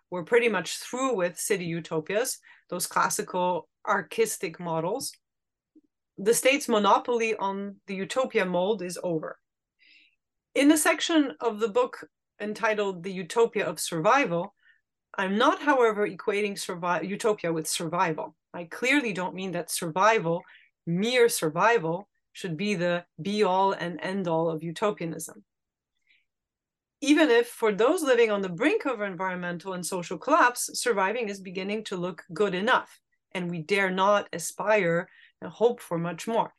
We're 0.09 0.23
pretty 0.23 0.49
much 0.49 0.77
through 0.77 1.15
with 1.15 1.37
city 1.37 1.65
utopias, 1.65 2.39
those 2.69 2.87
classical 2.87 3.67
archistic 3.85 4.59
models 4.59 5.11
the 6.17 6.33
state's 6.33 6.69
monopoly 6.69 7.35
on 7.35 7.75
the 7.87 7.95
utopia 7.95 8.45
mold 8.45 8.81
is 8.81 8.99
over. 9.03 9.37
In 10.53 10.69
the 10.69 10.77
section 10.77 11.33
of 11.41 11.59
the 11.59 11.67
book 11.67 12.07
entitled 12.39 13.03
The 13.03 13.11
Utopia 13.11 13.65
of 13.65 13.79
Survival, 13.79 14.53
I'm 15.17 15.37
not, 15.37 15.61
however, 15.61 16.07
equating 16.07 16.53
survi- 16.53 17.07
utopia 17.07 17.51
with 17.51 17.67
survival. 17.67 18.35
I 18.53 18.65
clearly 18.65 19.13
don't 19.13 19.35
mean 19.35 19.51
that 19.51 19.71
survival, 19.71 20.43
mere 20.85 21.29
survival, 21.29 22.07
should 22.33 22.57
be 22.57 22.75
the 22.75 23.05
be 23.21 23.43
all 23.43 23.71
and 23.71 23.99
end 24.01 24.27
all 24.27 24.49
of 24.49 24.63
utopianism. 24.63 25.43
Even 27.01 27.29
if, 27.29 27.47
for 27.47 27.71
those 27.71 28.01
living 28.01 28.31
on 28.31 28.41
the 28.41 28.49
brink 28.49 28.85
of 28.85 29.01
environmental 29.01 29.73
and 29.73 29.85
social 29.85 30.17
collapse, 30.17 30.69
surviving 30.73 31.29
is 31.29 31.39
beginning 31.39 31.83
to 31.85 31.97
look 31.97 32.23
good 32.33 32.53
enough 32.53 32.99
and 33.33 33.49
we 33.49 33.59
dare 33.59 33.91
not 33.91 34.27
aspire 34.33 35.07
and 35.41 35.51
hope 35.51 35.81
for 35.81 35.97
much 35.97 36.27
more. 36.27 36.53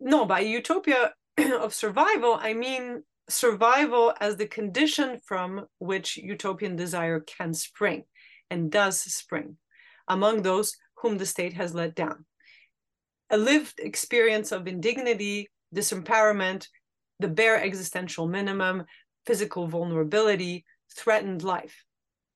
No, 0.00 0.24
by 0.26 0.40
utopia 0.40 1.12
of 1.38 1.74
survival, 1.74 2.38
I 2.40 2.54
mean 2.54 3.02
survival 3.28 4.14
as 4.20 4.36
the 4.36 4.46
condition 4.46 5.18
from 5.24 5.66
which 5.78 6.16
utopian 6.16 6.76
desire 6.76 7.20
can 7.20 7.52
spring 7.54 8.04
and 8.50 8.70
does 8.70 9.00
spring 9.00 9.56
among 10.08 10.42
those 10.42 10.76
whom 10.98 11.18
the 11.18 11.26
state 11.26 11.54
has 11.54 11.74
let 11.74 11.94
down. 11.94 12.24
A 13.30 13.36
lived 13.36 13.80
experience 13.80 14.52
of 14.52 14.68
indignity, 14.68 15.50
disempowerment, 15.74 16.68
the 17.18 17.28
bare 17.28 17.60
existential 17.60 18.28
minimum, 18.28 18.84
physical 19.26 19.66
vulnerability, 19.66 20.64
threatened 20.94 21.42
life, 21.42 21.84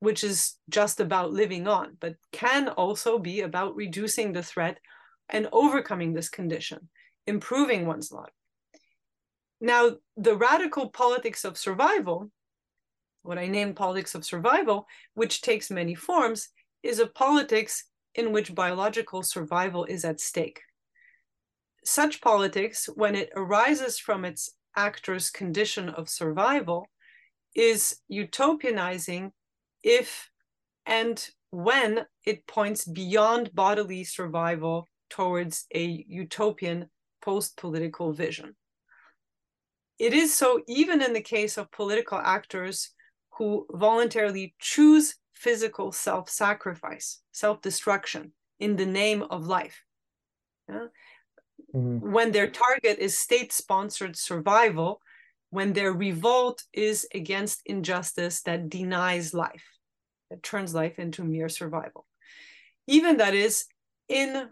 which 0.00 0.24
is 0.24 0.56
just 0.68 0.98
about 0.98 1.32
living 1.32 1.68
on, 1.68 1.96
but 2.00 2.16
can 2.32 2.68
also 2.68 3.18
be 3.18 3.42
about 3.42 3.76
reducing 3.76 4.32
the 4.32 4.42
threat 4.42 4.78
and 5.30 5.48
overcoming 5.52 6.12
this 6.12 6.28
condition, 6.28 6.88
improving 7.26 7.86
one's 7.86 8.12
life. 8.12 8.32
Now, 9.60 9.92
the 10.16 10.36
radical 10.36 10.90
politics 10.90 11.44
of 11.44 11.58
survival, 11.58 12.30
what 13.22 13.38
I 13.38 13.46
name 13.46 13.74
politics 13.74 14.14
of 14.14 14.24
survival, 14.24 14.86
which 15.14 15.42
takes 15.42 15.70
many 15.70 15.94
forms, 15.94 16.48
is 16.82 16.98
a 16.98 17.06
politics 17.06 17.84
in 18.14 18.32
which 18.32 18.54
biological 18.54 19.22
survival 19.22 19.84
is 19.84 20.04
at 20.04 20.20
stake. 20.20 20.60
Such 21.84 22.20
politics, 22.20 22.88
when 22.94 23.14
it 23.14 23.30
arises 23.36 23.98
from 23.98 24.24
its 24.24 24.50
actor's 24.76 25.30
condition 25.30 25.88
of 25.88 26.08
survival, 26.08 26.86
is 27.54 27.96
utopianizing 28.10 29.32
if 29.82 30.30
and 30.86 31.28
when 31.50 32.06
it 32.24 32.46
points 32.46 32.84
beyond 32.84 33.54
bodily 33.54 34.04
survival 34.04 34.86
towards 35.10 35.66
a 35.74 36.04
utopian 36.08 36.88
post 37.20 37.56
political 37.56 38.12
vision. 38.12 38.56
It 39.98 40.14
is 40.14 40.34
so 40.34 40.62
even 40.66 41.02
in 41.02 41.12
the 41.12 41.20
case 41.20 41.58
of 41.58 41.70
political 41.70 42.18
actors 42.18 42.90
who 43.36 43.66
voluntarily 43.72 44.54
choose 44.58 45.16
physical 45.34 45.92
self 45.92 46.30
sacrifice, 46.30 47.20
self 47.32 47.60
destruction 47.60 48.32
in 48.58 48.76
the 48.76 48.86
name 48.86 49.22
of 49.22 49.46
life. 49.46 49.84
Yeah? 50.68 50.86
Mm-hmm. 51.74 52.12
When 52.12 52.32
their 52.32 52.50
target 52.50 52.98
is 52.98 53.18
state 53.18 53.52
sponsored 53.52 54.16
survival, 54.16 55.00
when 55.50 55.72
their 55.72 55.92
revolt 55.92 56.62
is 56.72 57.06
against 57.14 57.62
injustice 57.66 58.42
that 58.42 58.70
denies 58.70 59.34
life, 59.34 59.64
that 60.30 60.42
turns 60.42 60.74
life 60.74 60.98
into 60.98 61.24
mere 61.24 61.48
survival. 61.48 62.06
Even 62.86 63.18
that 63.18 63.34
is 63.34 63.66
in 64.08 64.48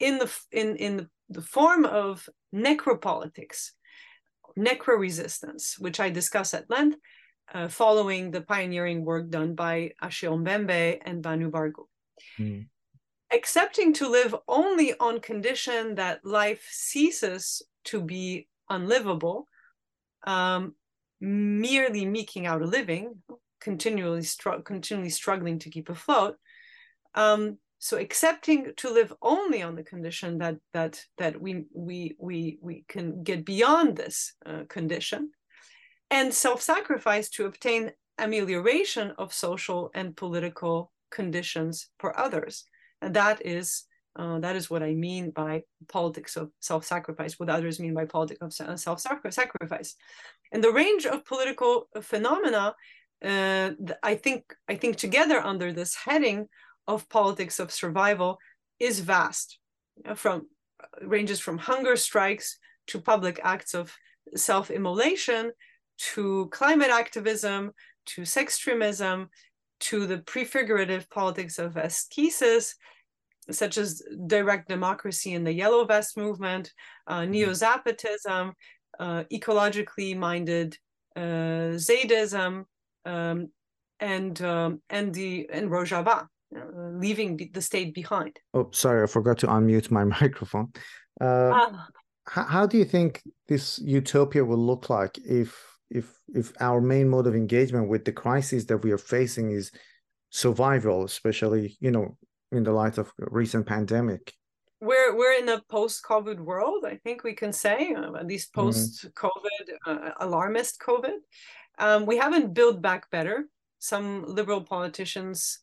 in 0.00 0.18
the 0.18 0.30
in 0.52 0.76
in 0.76 0.96
the, 0.98 1.08
the 1.30 1.42
form 1.42 1.84
of 1.84 2.28
necropolitics 2.54 3.70
necro 4.58 4.98
resistance, 4.98 5.78
which 5.78 6.00
I 6.00 6.10
discuss 6.10 6.54
at 6.54 6.68
length, 6.68 6.98
uh, 7.54 7.68
following 7.68 8.30
the 8.30 8.40
pioneering 8.40 9.04
work 9.04 9.30
done 9.30 9.54
by 9.54 9.92
Achille 10.02 10.38
Mbembe 10.38 10.98
and 11.04 11.22
Banu 11.22 11.50
Bargu. 11.50 11.86
Mm. 12.38 12.66
Accepting 13.32 13.92
to 13.94 14.08
live 14.08 14.34
only 14.48 14.94
on 14.98 15.20
condition 15.20 15.94
that 15.96 16.24
life 16.24 16.66
ceases 16.70 17.62
to 17.84 18.00
be 18.00 18.48
unlivable, 18.68 19.46
um, 20.26 20.74
merely 21.20 22.04
meeking 22.04 22.46
out 22.46 22.62
a 22.62 22.66
living, 22.66 23.22
continually, 23.60 24.22
str- 24.22 24.62
continually 24.64 25.10
struggling 25.10 25.58
to 25.60 25.70
keep 25.70 25.88
afloat, 25.88 26.36
um, 27.14 27.58
so 27.78 27.96
accepting 27.96 28.72
to 28.76 28.90
live 28.90 29.12
only 29.22 29.62
on 29.62 29.76
the 29.76 29.82
condition 29.82 30.38
that 30.38 30.56
that 30.72 31.04
that 31.18 31.40
we 31.40 31.64
we 31.72 32.16
we 32.18 32.58
we 32.60 32.84
can 32.88 33.22
get 33.22 33.44
beyond 33.44 33.96
this 33.96 34.34
uh, 34.46 34.62
condition 34.68 35.30
and 36.10 36.32
self-sacrifice 36.32 37.28
to 37.30 37.46
obtain 37.46 37.92
amelioration 38.18 39.12
of 39.18 39.32
social 39.32 39.90
and 39.94 40.16
political 40.16 40.90
conditions 41.10 41.88
for 41.98 42.18
others 42.18 42.64
and 43.00 43.14
that 43.14 43.44
is 43.46 43.84
uh, 44.16 44.40
that 44.40 44.56
is 44.56 44.68
what 44.68 44.82
I 44.82 44.94
mean 44.94 45.30
by 45.30 45.62
politics 45.88 46.36
of 46.36 46.50
self-sacrifice. 46.58 47.38
What 47.38 47.48
others 47.48 47.78
mean 47.78 47.94
by 47.94 48.04
politics 48.04 48.58
of 48.60 48.80
self-sacrifice, 48.80 49.94
and 50.50 50.64
the 50.64 50.72
range 50.72 51.06
of 51.06 51.24
political 51.24 51.88
phenomena, 52.02 52.74
uh, 53.24 53.70
I 54.02 54.16
think 54.16 54.54
I 54.68 54.74
think 54.74 54.96
together 54.96 55.40
under 55.40 55.72
this 55.72 55.94
heading 55.94 56.48
of 56.88 57.08
politics 57.08 57.60
of 57.60 57.70
survival 57.70 58.38
is 58.80 59.00
vast 59.00 59.58
from 60.16 60.48
ranges 61.02 61.38
from 61.38 61.58
hunger 61.58 61.94
strikes 61.96 62.58
to 62.88 63.00
public 63.00 63.40
acts 63.44 63.74
of 63.74 63.94
self-immolation 64.34 65.52
to 65.98 66.48
climate 66.50 66.90
activism 66.90 67.72
to 68.06 68.24
sex 68.24 68.58
sextremism 68.58 69.26
to 69.80 70.06
the 70.06 70.18
prefigurative 70.18 71.08
politics 71.10 71.58
of 71.58 71.76
ascesis 71.76 72.74
such 73.50 73.78
as 73.78 74.02
direct 74.26 74.68
democracy 74.68 75.32
in 75.34 75.44
the 75.44 75.52
yellow 75.52 75.84
vest 75.84 76.16
movement 76.16 76.72
uh, 77.06 77.20
mm-hmm. 77.20 77.30
neo-zapatism 77.32 78.52
uh, 78.98 79.24
ecologically 79.32 80.16
minded 80.16 80.76
uh, 81.18 81.74
Zadism, 81.76 82.64
um, 83.04 83.48
and 84.00 84.40
um, 84.42 84.82
and 84.88 85.12
the 85.14 85.48
and 85.52 85.70
Rojava, 85.70 86.22
uh, 86.22 86.26
leaving 86.52 87.50
the 87.52 87.62
state 87.62 87.94
behind. 87.94 88.38
Oh, 88.54 88.70
sorry, 88.72 89.02
I 89.02 89.06
forgot 89.06 89.38
to 89.38 89.46
unmute 89.46 89.90
my 89.90 90.04
microphone. 90.20 90.72
Uh, 91.20 91.50
ah. 91.52 91.88
how, 92.28 92.44
how 92.44 92.66
do 92.66 92.78
you 92.78 92.84
think 92.84 93.22
this 93.48 93.78
utopia 93.78 94.44
will 94.44 94.58
look 94.58 94.88
like 94.88 95.18
if 95.18 95.56
if 95.90 96.18
if 96.34 96.52
our 96.60 96.80
main 96.80 97.08
mode 97.08 97.26
of 97.26 97.34
engagement 97.34 97.88
with 97.88 98.04
the 98.04 98.12
crisis 98.12 98.64
that 98.66 98.78
we 98.78 98.92
are 98.92 98.98
facing 98.98 99.50
is 99.50 99.72
survival, 100.30 101.04
especially 101.04 101.76
you 101.80 101.90
know 101.90 102.16
in 102.52 102.62
the 102.62 102.72
light 102.72 102.98
of 102.98 103.12
recent 103.18 103.66
pandemic? 103.66 104.32
We're 104.80 105.16
we're 105.16 105.38
in 105.38 105.48
a 105.48 105.62
post-COVID 105.68 106.38
world. 106.38 106.84
I 106.86 106.96
think 106.96 107.24
we 107.24 107.34
can 107.34 107.52
say 107.52 107.94
uh, 107.94 108.14
at 108.14 108.26
least 108.26 108.52
mm-hmm. 108.52 108.66
post-COVID, 108.66 109.64
uh, 109.86 110.10
alarmist 110.20 110.80
COVID. 110.80 111.18
Um, 111.78 112.06
we 112.06 112.16
haven't 112.16 112.54
built 112.54 112.80
back 112.80 113.10
better. 113.10 113.48
Some 113.80 114.24
liberal 114.26 114.62
politicians 114.62 115.60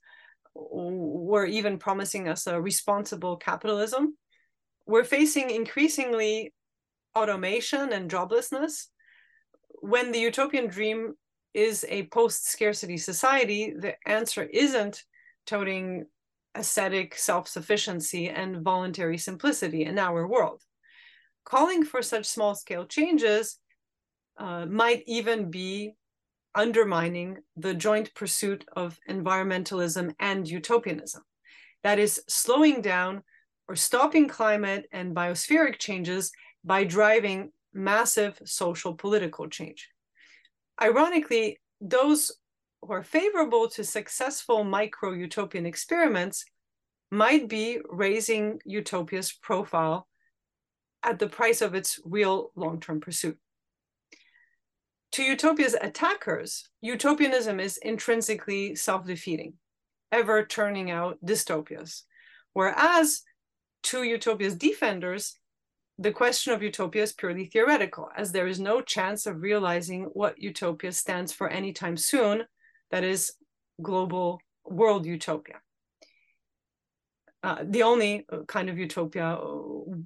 were 0.56 1.46
even 1.46 1.78
promising 1.78 2.28
us 2.28 2.48
a 2.48 2.60
responsible 2.62 3.38
capitalism. 3.38 4.18
We're 4.86 5.04
facing 5.04 5.50
increasingly 5.50 6.54
automation 7.16 7.92
and 7.92 8.10
joblessness. 8.10 8.88
When 9.82 10.12
the 10.12 10.20
utopian 10.20 10.68
dream 10.68 11.16
is 11.54 11.86
a 11.90 12.08
post 12.08 12.48
scarcity 12.48 12.98
society, 12.98 13.74
the 13.78 13.96
answer 14.08 14.44
isn't 14.44 15.04
toting 15.46 16.06
ascetic 16.56 17.18
self 17.18 17.48
sufficiency 17.48 18.30
and 18.30 18.62
voluntary 18.62 19.18
simplicity 19.18 19.84
in 19.84 20.00
our 20.00 20.28
world. 20.28 20.62
Calling 21.44 21.84
for 21.84 22.02
such 22.02 22.26
small 22.26 22.56
scale 22.56 22.86
changes 22.86 23.60
uh, 24.38 24.66
might 24.66 25.04
even 25.06 25.52
be 25.52 25.94
undermining 26.56 27.38
the 27.58 27.74
joint 27.74 28.14
pursuit 28.16 28.66
of 28.76 29.00
environmentalism 29.10 30.14
and 30.20 30.48
utopianism. 30.48 31.22
That 31.84 32.00
is, 32.00 32.22
slowing 32.28 32.82
down 32.82 33.24
or 33.68 33.76
stopping 33.76 34.28
climate 34.28 34.88
and 34.92 35.16
biospheric 35.16 35.78
changes 35.78 36.32
by 36.64 36.84
driving 36.84 37.52
massive 37.74 38.40
social 38.46 38.96
political 38.96 39.48
change. 39.48 39.90
Ironically, 40.82 41.60
those 41.82 42.32
who 42.82 42.94
are 42.94 43.04
favorable 43.04 43.70
to 43.70 43.84
successful 43.84 44.64
micro 44.64 45.12
utopian 45.12 45.66
experiments 45.66 46.46
might 47.12 47.48
be 47.48 47.80
raising 47.90 48.60
utopia's 48.66 49.32
profile 49.32 50.08
at 51.04 51.20
the 51.20 51.28
price 51.28 51.62
of 51.62 51.76
its 51.76 52.00
real 52.04 52.52
long 52.56 52.80
term 52.80 53.00
pursuit. 53.00 53.38
To 55.16 55.24
utopia's 55.24 55.78
attackers, 55.80 56.68
utopianism 56.82 57.62
is 57.62 57.78
intrinsically 57.78 58.76
self 58.76 59.08
defeating, 59.08 59.54
ever 60.12 60.46
turning 60.46 60.92
out 60.92 61.20
dystopias. 61.26 62.02
Whereas 62.52 63.22
to 63.84 64.04
utopia's 64.04 64.56
defenders, 64.56 65.40
the 65.98 66.12
question 66.12 66.52
of 66.52 66.62
utopia 66.62 67.04
is 67.04 67.14
purely 67.14 67.46
theoretical, 67.46 68.10
as 68.18 68.34
there 68.34 68.46
is 68.46 68.60
no 68.60 68.82
chance 68.82 69.26
of 69.26 69.42
realizing 69.42 70.04
what 70.12 70.38
utopia 70.38 70.92
stands 70.92 71.32
for 71.32 71.48
anytime 71.48 71.96
soon, 71.96 72.44
that 72.92 73.06
is, 73.06 73.32
global 73.82 74.42
world 74.66 75.06
utopia. 75.06 75.62
Uh, 77.42 77.64
the 77.64 77.84
only 77.84 78.28
kind 78.50 78.70
of 78.70 78.78
utopia 78.78 79.40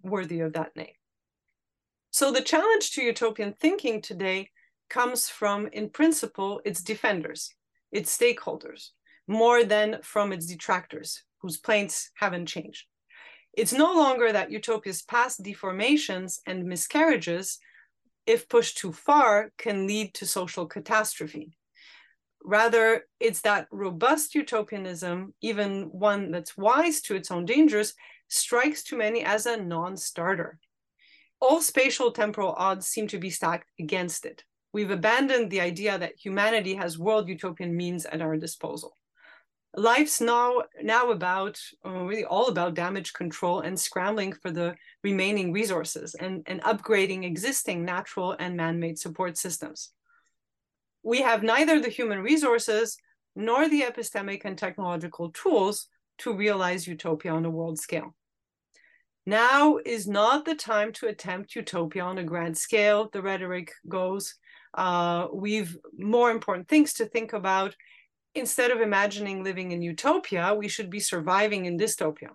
worthy 0.03 0.41
of 0.41 0.53
that 0.53 0.75
name. 0.75 0.93
So, 2.11 2.31
the 2.31 2.41
challenge 2.41 2.91
to 2.91 3.01
utopian 3.01 3.53
thinking 3.53 4.03
today 4.03 4.51
comes 4.89 5.29
from, 5.29 5.67
in 5.67 5.89
principle, 5.89 6.61
its 6.65 6.81
defenders, 6.81 7.53
its 7.91 8.15
stakeholders, 8.15 8.89
more 9.27 9.63
than 9.63 9.99
from 10.01 10.33
its 10.33 10.45
detractors, 10.45 11.23
whose 11.39 11.57
planes 11.57 12.11
haven't 12.15 12.47
changed. 12.47 12.85
It's 13.53 13.73
no 13.73 13.93
longer 13.93 14.31
that 14.31 14.51
utopia's 14.51 15.01
past 15.01 15.43
deformations 15.43 16.39
and 16.45 16.65
miscarriages, 16.65 17.59
if 18.25 18.47
pushed 18.47 18.77
too 18.77 18.93
far, 18.93 19.51
can 19.57 19.87
lead 19.87 20.13
to 20.15 20.25
social 20.25 20.65
catastrophe. 20.65 21.57
Rather, 22.43 23.05
it's 23.19 23.41
that 23.41 23.67
robust 23.71 24.33
utopianism, 24.33 25.33
even 25.41 25.83
one 25.91 26.31
that's 26.31 26.57
wise 26.57 27.01
to 27.01 27.15
its 27.15 27.31
own 27.31 27.45
dangers, 27.45 27.93
strikes 28.27 28.83
too 28.83 28.97
many 28.97 29.23
as 29.23 29.45
a 29.45 29.57
non 29.57 29.97
starter. 29.97 30.59
All 31.41 31.61
spatial 31.61 32.11
temporal 32.11 32.53
odds 32.57 32.87
seem 32.87 33.07
to 33.07 33.17
be 33.17 33.29
stacked 33.29 33.69
against 33.79 34.25
it. 34.25 34.43
We've 34.71 34.91
abandoned 34.91 35.49
the 35.49 35.61
idea 35.61 35.97
that 35.97 36.13
humanity 36.17 36.75
has 36.75 36.99
world 36.99 37.27
utopian 37.27 37.75
means 37.75 38.05
at 38.05 38.21
our 38.21 38.37
disposal. 38.37 38.97
Life's 39.75 40.19
now, 40.19 40.63
now 40.81 41.11
about, 41.11 41.59
uh, 41.85 41.89
really 41.89 42.25
all 42.25 42.47
about 42.47 42.73
damage 42.73 43.13
control 43.13 43.61
and 43.61 43.79
scrambling 43.79 44.33
for 44.33 44.51
the 44.51 44.75
remaining 45.03 45.51
resources 45.51 46.15
and, 46.15 46.43
and 46.47 46.61
upgrading 46.63 47.23
existing 47.23 47.85
natural 47.85 48.35
and 48.39 48.57
man 48.57 48.79
made 48.79 48.97
support 48.97 49.37
systems 49.37 49.91
we 51.03 51.21
have 51.21 51.43
neither 51.43 51.79
the 51.79 51.89
human 51.89 52.19
resources 52.19 52.97
nor 53.35 53.69
the 53.69 53.81
epistemic 53.81 54.41
and 54.45 54.57
technological 54.57 55.31
tools 55.31 55.87
to 56.19 56.33
realize 56.33 56.87
utopia 56.87 57.31
on 57.31 57.45
a 57.45 57.49
world 57.49 57.79
scale. 57.79 58.13
Now 59.29 59.77
is 59.85 60.07
not 60.07 60.45
the 60.45 60.55
time 60.55 60.91
to 60.93 61.05
attempt 61.05 61.55
utopia 61.55 62.01
on 62.01 62.17
a 62.17 62.23
grand 62.23 62.57
scale, 62.57 63.11
the 63.13 63.21
rhetoric 63.21 63.71
goes. 63.87 64.33
Uh, 64.73 65.27
we've 65.31 65.77
more 65.95 66.31
important 66.31 66.67
things 66.67 66.93
to 66.93 67.05
think 67.05 67.33
about. 67.33 67.75
Instead 68.33 68.71
of 68.71 68.81
imagining 68.81 69.43
living 69.43 69.71
in 69.71 69.83
utopia, 69.83 70.55
we 70.55 70.67
should 70.67 70.89
be 70.89 70.99
surviving 70.99 71.65
in 71.65 71.77
dystopia, 71.77 72.29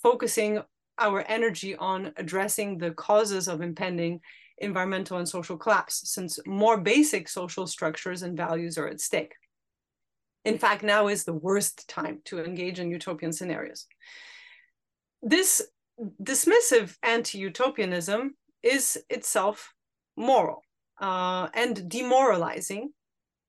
focusing 0.00 0.62
our 0.96 1.24
energy 1.26 1.74
on 1.74 2.12
addressing 2.16 2.78
the 2.78 2.92
causes 2.92 3.48
of 3.48 3.60
impending 3.60 4.20
environmental 4.58 5.18
and 5.18 5.28
social 5.28 5.56
collapse, 5.56 6.02
since 6.04 6.38
more 6.46 6.78
basic 6.80 7.28
social 7.28 7.66
structures 7.66 8.22
and 8.22 8.36
values 8.36 8.78
are 8.78 8.86
at 8.86 9.00
stake. 9.00 9.34
In 10.44 10.56
fact, 10.56 10.84
now 10.84 11.08
is 11.08 11.24
the 11.24 11.40
worst 11.48 11.88
time 11.88 12.20
to 12.26 12.44
engage 12.44 12.78
in 12.78 12.92
utopian 12.92 13.32
scenarios. 13.32 13.88
This 15.20 15.62
dismissive 16.22 16.96
anti 17.02 17.38
utopianism 17.38 18.34
is 18.62 19.02
itself 19.10 19.72
moral 20.16 20.62
uh, 21.00 21.48
and 21.54 21.88
demoralizing 21.88 22.90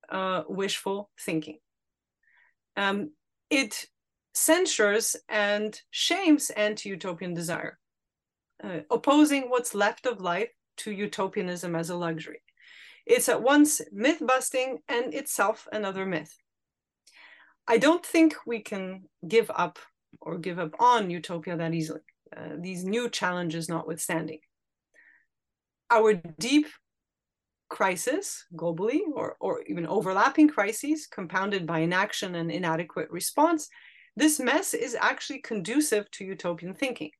uh, 0.10 0.44
wishful 0.48 1.10
thinking. 1.20 1.60
Um, 2.76 3.12
it 3.50 3.86
censures 4.34 5.16
and 5.30 5.80
shames 5.92 6.50
anti 6.52 6.90
utopian 6.90 7.34
desire, 7.34 7.80
uh, 8.64 8.80
opposing 8.90 9.50
what's 9.50 9.76
left 9.76 10.06
of 10.06 10.22
life 10.22 10.50
to 10.78 10.92
utopianism 10.92 11.76
as 11.76 11.90
a 11.90 11.96
luxury. 11.96 12.42
It's 13.06 13.30
at 13.30 13.42
once 13.42 13.82
myth 13.92 14.22
busting 14.26 14.80
and 14.88 15.14
itself 15.14 15.68
another 15.72 16.06
myth. 16.06 16.36
I 17.68 17.78
don't 17.78 18.06
think 18.06 18.36
we 18.46 18.62
can 18.62 19.04
give 19.28 19.52
up 19.54 19.80
or 20.22 20.38
give 20.38 20.60
up 20.60 20.76
on 20.80 21.10
utopia 21.10 21.56
that 21.58 21.74
easily, 21.74 22.02
uh, 22.36 22.56
these 22.60 22.84
new 22.84 23.10
challenges 23.10 23.70
notwithstanding. 23.70 24.40
Our 25.90 26.14
deep 26.40 26.68
crisis 27.70 28.46
globally, 28.56 29.00
or, 29.14 29.36
or 29.40 29.64
even 29.68 29.88
overlapping 29.88 30.48
crises 30.48 31.08
compounded 31.08 31.66
by 31.66 31.80
inaction 31.80 32.36
and 32.36 32.52
inadequate 32.52 33.10
response, 33.10 33.68
this 34.16 34.40
mess 34.40 34.74
is 34.74 34.96
actually 35.00 35.40
conducive 35.40 36.10
to 36.12 36.26
utopian 36.26 36.76
thinking. 36.76 37.12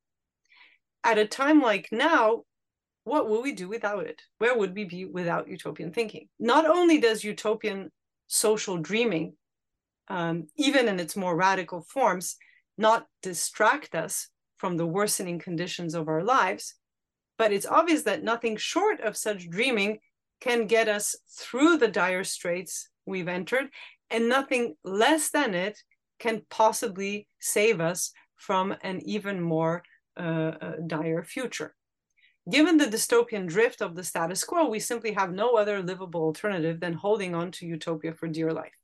At 1.04 1.18
a 1.18 1.26
time 1.26 1.62
like 1.62 1.90
now, 1.92 2.44
what 3.04 3.28
will 3.28 3.42
we 3.42 3.52
do 3.52 3.68
without 3.68 4.06
it? 4.06 4.22
Where 4.38 4.58
would 4.58 4.76
we 4.76 4.86
be 4.86 5.06
without 5.06 5.48
utopian 5.48 5.92
thinking? 5.92 6.30
Not 6.40 6.66
only 6.66 7.00
does 7.00 7.24
utopian 7.24 7.92
social 8.28 8.78
dreaming, 8.78 9.34
um, 10.08 10.48
even 10.58 10.88
in 10.88 11.00
its 11.00 11.16
more 11.16 11.36
radical 11.36 11.82
forms, 11.82 12.38
not 12.78 13.06
distract 13.22 13.96
us 13.96 14.30
from 14.64 14.78
the 14.78 14.88
worsening 14.88 15.40
conditions 15.40 15.94
of 15.94 16.08
our 16.08 16.24
lives, 16.24 16.76
but 17.38 17.52
it's 17.52 17.66
obvious 17.66 18.04
that 18.04 18.24
nothing 18.24 18.56
short 18.56 19.02
of 19.02 19.18
such 19.18 19.50
dreaming 19.50 20.00
can 20.40 20.68
get 20.68 20.88
us 20.88 21.18
through 21.38 21.76
the 21.76 21.90
dire 21.90 22.24
straits 22.24 22.88
we've 23.06 23.28
entered, 23.28 23.68
and 24.10 24.30
nothing 24.30 24.74
less 24.86 25.32
than 25.32 25.54
it 25.54 25.78
can 26.18 26.44
possibly 26.50 27.28
save 27.42 27.82
us 27.82 28.14
from 28.38 28.74
an 28.84 29.02
even 29.04 29.42
more 29.42 29.84
uh, 30.16 30.54
uh, 30.62 30.76
dire 30.88 31.26
future. 31.26 31.76
Given 32.50 32.78
the 32.78 32.86
dystopian 32.86 33.50
drift 33.50 33.82
of 33.82 33.96
the 33.96 34.04
status 34.06 34.46
quo, 34.46 34.70
we 34.70 34.80
simply 34.80 35.12
have 35.12 35.34
no 35.34 35.58
other 35.58 35.84
livable 35.84 36.22
alternative 36.22 36.80
than 36.80 36.94
holding 36.94 37.36
on 37.36 37.52
to 37.52 37.66
utopia 37.66 38.14
for 38.14 38.30
dear 38.30 38.54
life. 38.54 38.78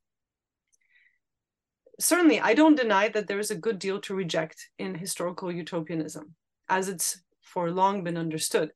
Certainly, 1.99 2.39
I 2.39 2.53
don't 2.53 2.75
deny 2.75 3.09
that 3.09 3.27
there 3.27 3.39
is 3.39 3.51
a 3.51 3.55
good 3.55 3.77
deal 3.77 3.99
to 4.01 4.15
reject 4.15 4.69
in 4.79 4.95
historical 4.95 5.51
utopianism, 5.51 6.33
as 6.69 6.87
it's 6.87 7.21
for 7.41 7.71
long 7.71 8.03
been 8.03 8.17
understood, 8.17 8.71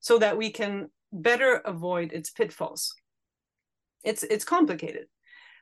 so 0.00 0.18
that 0.18 0.36
we 0.36 0.50
can 0.50 0.90
better 1.12 1.56
avoid 1.64 2.12
its 2.12 2.30
pitfalls. 2.30 2.94
It's, 4.04 4.22
it's 4.24 4.44
complicated, 4.44 5.06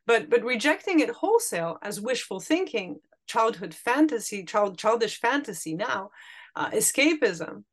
but, 0.06 0.28
but 0.28 0.42
rejecting 0.42 1.00
it 1.00 1.10
wholesale 1.10 1.78
as 1.82 2.00
wishful 2.00 2.40
thinking, 2.40 2.98
childhood 3.26 3.74
fantasy, 3.74 4.44
child, 4.44 4.76
childish 4.76 5.20
fantasy 5.20 5.74
now, 5.74 6.10
uh, 6.56 6.70
escapism, 6.70 7.64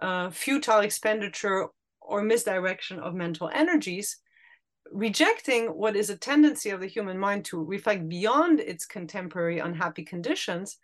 uh, 0.00 0.30
futile 0.30 0.80
expenditure 0.80 1.68
or 2.00 2.22
misdirection 2.22 2.98
of 3.00 3.14
mental 3.14 3.50
energies, 3.52 4.18
rejecting 4.92 5.66
what 5.66 5.96
is 5.96 6.10
a 6.10 6.16
tendency 6.16 6.70
of 6.70 6.80
the 6.80 6.86
human 6.86 7.18
mind 7.18 7.44
to 7.46 7.62
reflect 7.62 8.08
beyond 8.08 8.60
its 8.60 8.86
contemporary 8.86 9.58
unhappy 9.58 10.04
conditions 10.04 10.78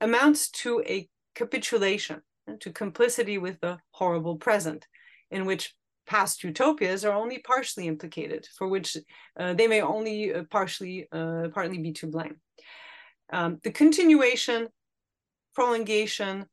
amounts 0.00 0.50
to 0.50 0.82
a 0.86 1.08
capitulation, 1.34 2.22
to 2.60 2.72
complicity 2.72 3.38
with 3.38 3.60
the 3.60 3.78
horrible 3.92 4.36
present, 4.36 4.86
in 5.30 5.46
which 5.46 5.74
past 6.06 6.44
utopias 6.44 7.04
are 7.04 7.14
only 7.14 7.38
partially 7.38 7.86
implicated, 7.86 8.46
for 8.58 8.68
which 8.68 8.96
uh, 9.38 9.54
they 9.54 9.66
may 9.66 9.80
only 9.80 10.34
uh, 10.34 10.42
partially 10.50 11.08
uh, 11.12 11.48
partly 11.54 11.78
be 11.78 11.92
to 11.92 12.06
blame. 12.06 12.36
Um, 13.32 13.58
the 13.62 13.70
continuation, 13.70 14.68
prolongation, 15.54 16.46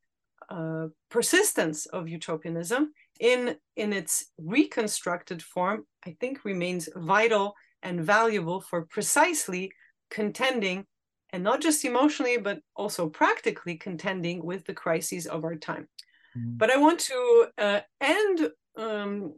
uh, 0.48 0.86
persistence 1.10 1.86
of 1.86 2.08
utopianism 2.08 2.92
in, 3.20 3.56
in 3.76 3.92
its 3.92 4.26
reconstructed 4.38 5.42
form, 5.42 5.84
I 6.06 6.16
think 6.20 6.44
remains 6.44 6.88
vital 6.94 7.54
and 7.82 8.00
valuable 8.00 8.60
for 8.60 8.86
precisely 8.86 9.72
contending, 10.10 10.86
and 11.30 11.42
not 11.42 11.60
just 11.60 11.84
emotionally, 11.84 12.36
but 12.36 12.60
also 12.76 13.08
practically 13.08 13.76
contending 13.76 14.44
with 14.44 14.64
the 14.64 14.74
crises 14.74 15.26
of 15.26 15.44
our 15.44 15.56
time. 15.56 15.88
Mm. 16.36 16.58
But 16.58 16.70
I 16.70 16.76
want 16.76 17.00
to 17.00 17.46
uh, 17.58 17.80
end 18.00 18.50
um, 18.76 19.34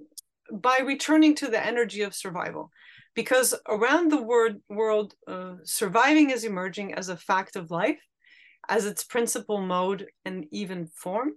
by 0.53 0.79
returning 0.79 1.35
to 1.37 1.49
the 1.49 1.65
energy 1.65 2.03
of 2.03 2.15
survival, 2.15 2.71
because 3.15 3.55
around 3.69 4.11
the 4.11 4.23
word, 4.23 4.61
world, 4.69 5.15
uh, 5.29 5.55
surviving 5.63 6.31
is 6.31 6.45
emerging 6.45 6.95
as 6.95 7.09
a 7.09 7.17
fact 7.17 7.57
of 7.57 7.71
life 7.71 8.01
as 8.69 8.87
its 8.87 9.05
principal 9.05 9.61
mode 9.61 10.07
and 10.25 10.47
even 10.51 10.87
form. 10.87 11.33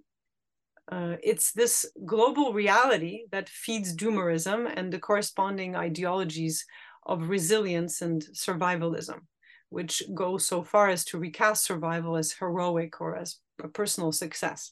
Uh, 0.90 1.16
it's 1.22 1.52
this 1.52 1.86
global 2.06 2.52
reality 2.52 3.24
that 3.30 3.48
feeds 3.48 3.94
doomerism 3.94 4.72
and 4.74 4.92
the 4.92 4.98
corresponding 4.98 5.76
ideologies 5.76 6.64
of 7.04 7.28
resilience 7.28 8.00
and 8.00 8.24
survivalism, 8.32 9.20
which 9.68 10.02
go 10.14 10.38
so 10.38 10.62
far 10.62 10.88
as 10.88 11.04
to 11.04 11.18
recast 11.18 11.64
survival 11.64 12.16
as 12.16 12.32
heroic 12.32 13.00
or 13.00 13.16
as 13.16 13.36
a 13.62 13.68
personal 13.68 14.12
success. 14.12 14.70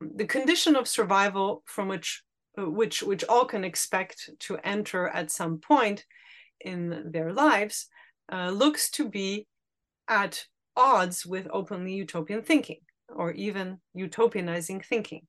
The 0.00 0.26
condition 0.26 0.76
of 0.76 0.86
survival 0.86 1.62
from 1.66 1.88
which 1.88 2.22
uh, 2.58 2.68
which 2.70 3.02
which 3.02 3.24
all 3.24 3.44
can 3.44 3.64
expect 3.64 4.30
to 4.40 4.58
enter 4.64 5.08
at 5.08 5.30
some 5.30 5.58
point 5.58 6.04
in 6.60 7.10
their 7.12 7.32
lives 7.32 7.86
uh, 8.32 8.50
looks 8.50 8.90
to 8.90 9.08
be 9.08 9.46
at 10.08 10.46
odds 10.76 11.26
with 11.26 11.46
openly 11.52 11.92
utopian 11.92 12.42
thinking 12.42 12.78
or 13.14 13.32
even 13.32 13.78
utopianizing 13.96 14.84
thinking, 14.84 15.26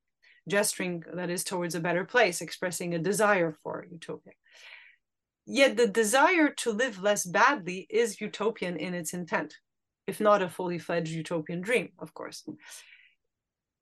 gesturing 0.47 1.03
that 1.13 1.29
is 1.29 1.43
towards 1.43 1.75
a 1.75 1.79
better 1.79 2.05
place, 2.05 2.41
expressing 2.41 2.93
a 2.93 2.99
desire 2.99 3.55
for 3.63 3.86
utopia. 3.91 4.34
Yet 5.45 5.77
the 5.77 5.88
desire 5.88 6.49
to 6.57 6.71
live 6.71 7.01
less 7.01 7.25
badly 7.25 7.88
is 7.89 8.21
utopian 8.21 8.77
in 8.77 8.93
its 8.93 9.13
intent, 9.13 9.55
if 10.07 10.19
not 10.19 10.41
a 10.41 10.49
fully 10.49 10.79
fledged 10.79 11.11
utopian 11.11 11.61
dream, 11.61 11.89
of 11.99 12.13
course. 12.13 12.47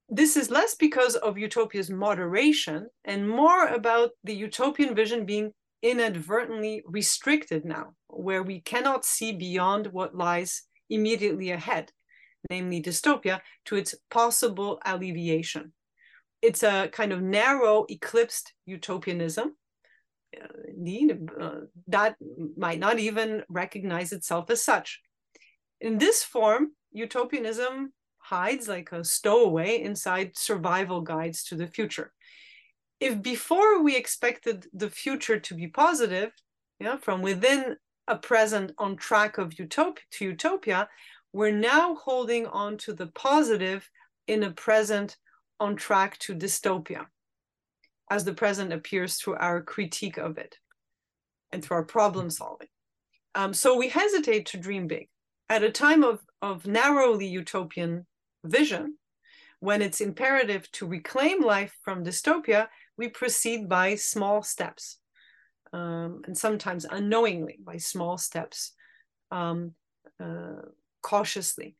This 0.08 0.36
is 0.36 0.50
less 0.50 0.74
because 0.74 1.14
of 1.14 1.38
utopia's 1.38 1.90
moderation 1.90 2.88
and 3.04 3.28
more 3.28 3.68
about 3.68 4.10
the 4.24 4.34
utopian 4.34 4.94
vision 4.94 5.24
being 5.24 5.52
inadvertently 5.82 6.82
restricted 6.86 7.64
now, 7.64 7.94
where 8.08 8.42
we 8.42 8.60
cannot 8.60 9.04
see 9.04 9.32
beyond 9.32 9.86
what 9.86 10.16
lies 10.16 10.62
immediately 10.88 11.52
ahead, 11.52 11.92
namely 12.50 12.82
dystopia, 12.82 13.40
to 13.66 13.76
its 13.76 13.94
possible 14.10 14.80
alleviation. 14.84 15.72
It's 16.42 16.62
a 16.62 16.88
kind 16.88 17.12
of 17.12 17.22
narrow, 17.22 17.86
eclipsed 17.88 18.52
utopianism. 18.66 19.56
Uh, 20.36 20.46
indeed, 20.68 21.28
uh, 21.40 21.60
that 21.88 22.16
might 22.56 22.78
not 22.78 22.98
even 22.98 23.42
recognize 23.48 24.12
itself 24.12 24.50
as 24.50 24.62
such. 24.62 25.00
In 25.80 25.98
this 25.98 26.22
form, 26.22 26.72
utopianism 26.92 27.92
hides 28.18 28.68
like 28.68 28.92
a 28.92 29.04
stowaway 29.04 29.82
inside 29.82 30.36
survival 30.36 31.00
guides 31.00 31.42
to 31.44 31.56
the 31.56 31.66
future. 31.66 32.12
If 33.00 33.22
before 33.22 33.82
we 33.82 33.96
expected 33.96 34.66
the 34.74 34.90
future 34.90 35.40
to 35.40 35.54
be 35.54 35.68
positive, 35.68 36.32
yeah, 36.78 36.96
from 36.96 37.22
within 37.22 37.76
a 38.06 38.16
present 38.16 38.72
on 38.78 38.96
track 38.96 39.38
of 39.38 39.58
utopia 39.58 40.04
to 40.12 40.24
utopia, 40.24 40.88
we're 41.32 41.52
now 41.52 41.94
holding 41.94 42.46
on 42.46 42.76
to 42.78 42.92
the 42.92 43.06
positive 43.08 43.88
in 44.26 44.42
a 44.42 44.50
present 44.50 45.16
on 45.58 45.76
track 45.76 46.18
to 46.18 46.34
dystopia, 46.34 47.06
as 48.10 48.24
the 48.24 48.34
present 48.34 48.72
appears 48.72 49.16
through 49.16 49.36
our 49.36 49.62
critique 49.62 50.16
of 50.16 50.38
it 50.38 50.56
and 51.52 51.62
through 51.62 51.76
our 51.78 51.84
problem 51.84 52.30
solving. 52.30 52.68
Um, 53.34 53.54
so 53.54 53.76
we 53.76 53.88
hesitate 53.88 54.46
to 54.46 54.58
dream 54.58 54.86
big. 54.86 55.08
At 55.48 55.62
a 55.62 55.70
time 55.70 56.02
of, 56.04 56.20
of 56.42 56.66
narrowly 56.66 57.26
utopian 57.26 58.06
vision, 58.44 58.96
when 59.60 59.82
it's 59.82 60.00
imperative 60.00 60.70
to 60.72 60.86
reclaim 60.86 61.42
life 61.42 61.76
from 61.84 62.04
dystopia, 62.04 62.68
we 62.96 63.08
proceed 63.08 63.68
by 63.68 63.94
small 63.94 64.42
steps, 64.42 64.98
um, 65.72 66.22
and 66.26 66.36
sometimes 66.36 66.86
unknowingly 66.86 67.58
by 67.62 67.76
small 67.76 68.16
steps, 68.16 68.72
um, 69.30 69.72
uh, 70.18 70.62
cautiously 71.02 71.76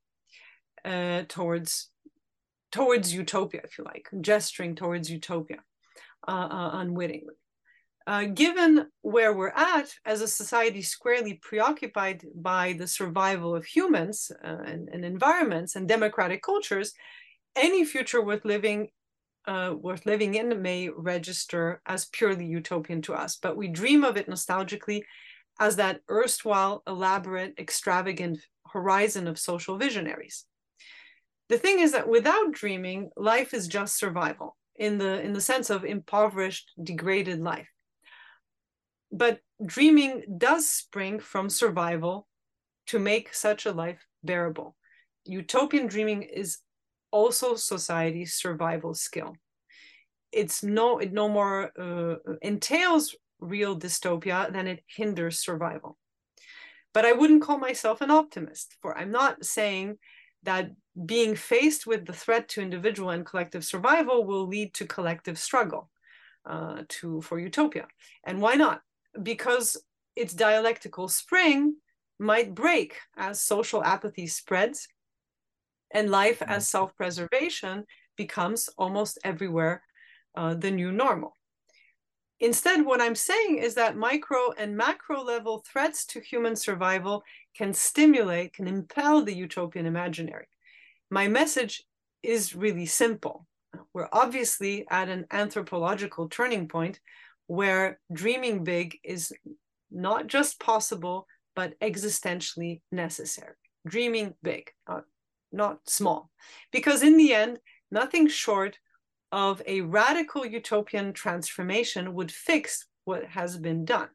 uh, 0.84 1.22
towards 1.28 1.90
towards 2.72 3.12
utopia, 3.12 3.60
if 3.64 3.78
you 3.78 3.84
like, 3.84 4.08
gesturing 4.20 4.74
towards 4.74 5.10
utopia 5.10 5.58
uh, 6.26 6.48
uh 6.50 6.70
unwittingly. 6.74 7.34
Uh, 8.06 8.24
given 8.24 8.86
where 9.02 9.34
we're 9.34 9.52
at 9.54 9.92
as 10.04 10.20
a 10.20 10.26
society 10.26 10.82
squarely 10.82 11.34
preoccupied 11.34 12.24
by 12.34 12.72
the 12.72 12.86
survival 12.86 13.54
of 13.54 13.64
humans 13.64 14.32
uh, 14.42 14.56
and, 14.66 14.88
and, 14.88 15.04
environments 15.04 15.76
and 15.76 15.86
democratic 15.86 16.42
cultures, 16.42 16.92
any 17.54 17.84
future 17.84 18.22
worth 18.22 18.44
living 18.44 18.88
uh, 19.46 19.74
worth 19.78 20.06
living 20.06 20.34
in 20.34 20.60
may 20.60 20.88
register 20.88 21.80
as 21.86 22.06
purely 22.06 22.46
utopian 22.46 23.00
to 23.02 23.14
us, 23.14 23.36
but 23.36 23.56
we 23.56 23.68
dream 23.68 24.04
of 24.04 24.16
it 24.16 24.28
nostalgically 24.28 25.02
as 25.60 25.76
that 25.76 26.00
erstwhile 26.10 26.82
elaborate, 26.86 27.54
extravagant 27.58 28.38
horizon 28.72 29.28
of 29.28 29.38
social 29.38 29.76
visionaries. 29.76 30.46
The 31.50 31.58
thing 31.58 31.80
is 31.80 31.92
that 31.92 32.08
without 32.08 32.52
dreaming, 32.52 33.10
life 33.16 33.52
is 33.52 33.68
just 33.68 33.98
survival 33.98 34.56
in 34.76 34.98
the 34.98 35.20
in 35.20 35.34
the 35.34 35.40
sense 35.40 35.68
of 35.68 35.84
impoverished, 35.84 36.72
degraded 36.82 37.40
life. 37.40 37.68
But 39.12 39.40
dreaming 39.64 40.24
does 40.38 40.68
spring 40.70 41.20
from 41.20 41.50
survival 41.50 42.26
to 42.86 42.98
make 42.98 43.34
such 43.34 43.66
a 43.66 43.72
life 43.72 44.06
bearable. 44.22 44.76
Utopian 45.26 45.86
dreaming 45.86 46.22
is 46.22 46.58
also 47.10 47.56
society's 47.56 48.34
survival 48.34 48.94
skill. 48.94 49.34
It's 50.32 50.62
no, 50.62 50.98
it 50.98 51.12
no 51.12 51.28
more 51.28 51.72
uh, 51.78 52.16
entails 52.40 53.16
real 53.40 53.78
dystopia 53.78 54.52
than 54.52 54.66
it 54.66 54.84
hinders 54.86 55.38
survival. 55.38 55.98
But 56.92 57.04
I 57.04 57.12
wouldn't 57.12 57.42
call 57.42 57.58
myself 57.58 58.00
an 58.00 58.10
optimist, 58.10 58.76
for 58.82 58.96
I'm 58.96 59.12
not 59.12 59.44
saying 59.44 59.98
that 60.42 60.70
being 61.06 61.36
faced 61.36 61.86
with 61.86 62.06
the 62.06 62.12
threat 62.12 62.48
to 62.48 62.62
individual 62.62 63.10
and 63.10 63.24
collective 63.24 63.64
survival 63.64 64.24
will 64.24 64.46
lead 64.46 64.74
to 64.74 64.86
collective 64.86 65.38
struggle 65.38 65.90
uh, 66.44 66.82
to 66.88 67.20
for 67.20 67.38
utopia. 67.38 67.86
And 68.24 68.40
why 68.40 68.54
not? 68.54 68.80
Because 69.22 69.76
its 70.16 70.34
dialectical 70.34 71.08
spring 71.08 71.76
might 72.18 72.54
break 72.54 72.96
as 73.16 73.40
social 73.40 73.82
apathy 73.82 74.26
spreads 74.26 74.88
and 75.92 76.10
life 76.10 76.42
as 76.42 76.48
mm-hmm. 76.48 76.76
self-preservation 76.76 77.84
becomes 78.16 78.68
almost 78.76 79.18
everywhere 79.24 79.82
uh, 80.36 80.54
the 80.54 80.70
new 80.70 80.92
normal. 80.92 81.36
Instead, 82.40 82.86
what 82.86 83.02
I'm 83.02 83.14
saying 83.14 83.58
is 83.58 83.74
that 83.74 83.96
micro 83.96 84.52
and 84.56 84.76
macro 84.76 85.22
level 85.22 85.62
threats 85.70 86.06
to 86.06 86.20
human 86.20 86.56
survival 86.56 87.22
can 87.54 87.74
stimulate, 87.74 88.54
can 88.54 88.66
impel 88.66 89.22
the 89.22 89.34
utopian 89.34 89.84
imaginary. 89.84 90.48
My 91.10 91.28
message 91.28 91.82
is 92.22 92.54
really 92.54 92.86
simple. 92.86 93.46
We're 93.92 94.08
obviously 94.12 94.86
at 94.90 95.08
an 95.08 95.26
anthropological 95.30 96.28
turning 96.28 96.66
point 96.66 97.00
where 97.46 98.00
dreaming 98.12 98.64
big 98.64 98.98
is 99.04 99.32
not 99.90 100.26
just 100.26 100.60
possible, 100.60 101.26
but 101.54 101.78
existentially 101.80 102.80
necessary. 102.90 103.54
Dreaming 103.86 104.34
big, 104.42 104.70
not 104.88 105.04
not 105.52 105.80
small. 105.88 106.30
Because 106.70 107.02
in 107.02 107.16
the 107.16 107.34
end, 107.34 107.58
nothing 107.90 108.28
short 108.28 108.78
of 109.32 109.62
a 109.66 109.80
radical 109.82 110.44
utopian 110.44 111.12
transformation 111.12 112.14
would 112.14 112.32
fix 112.32 112.86
what 113.04 113.24
has 113.26 113.56
been 113.56 113.84
done. 113.84 114.08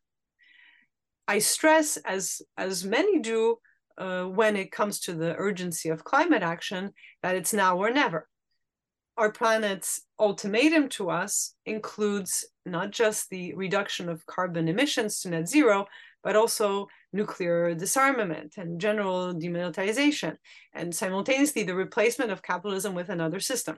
I 1.28 1.40
stress, 1.40 1.98
as, 1.98 2.42
as 2.58 2.84
many 2.84 3.20
do 3.20 3.58
uh, 3.98 4.24
when 4.24 4.56
it 4.56 4.72
comes 4.72 5.00
to 5.02 5.14
the 5.14 5.36
urgency 5.36 5.90
of 5.90 6.04
climate 6.04 6.44
action, 6.44 6.92
that 7.24 7.36
it's 7.36 7.54
now 7.54 7.78
or 7.78 7.92
never. 7.92 8.28
Our 9.18 9.32
planet's 9.32 10.02
ultimatum 10.20 10.90
to 10.90 11.10
us 11.10 11.56
includes 11.66 12.46
not 12.66 12.92
just 12.92 13.30
the 13.30 13.54
reduction 13.56 14.10
of 14.10 14.26
carbon 14.26 14.68
emissions 14.68 15.22
to 15.22 15.30
net 15.30 15.48
zero, 15.48 15.88
but 16.22 16.36
also 16.36 16.88
nuclear 17.14 17.74
disarmament 17.74 18.56
and 18.58 18.82
general 18.82 19.34
demilitarization, 19.34 20.36
and 20.74 20.94
simultaneously 20.94 21.64
the 21.64 21.76
replacement 21.76 22.32
of 22.32 22.44
capitalism 22.44 22.94
with 22.94 23.10
another 23.10 23.40
system. 23.40 23.78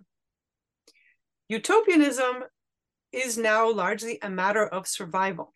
Utopianism 1.50 2.44
is 3.12 3.38
now 3.38 3.72
largely 3.72 4.20
a 4.22 4.30
matter 4.30 4.68
of 4.68 4.88
survival 4.88 5.54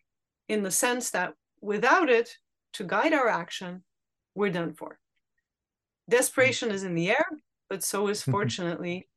in 0.48 0.62
the 0.62 0.70
sense 0.70 1.10
that 1.10 1.34
without 1.60 2.08
it 2.08 2.38
to 2.72 2.84
guide 2.84 3.12
our 3.12 3.28
action, 3.28 3.84
we're 4.34 4.50
done 4.50 4.72
for. 4.72 4.98
Desperation 6.08 6.70
is 6.70 6.82
in 6.82 6.94
the 6.94 7.10
air, 7.10 7.26
but 7.68 7.84
so 7.84 8.08
is 8.08 8.22
fortunately 8.36 9.08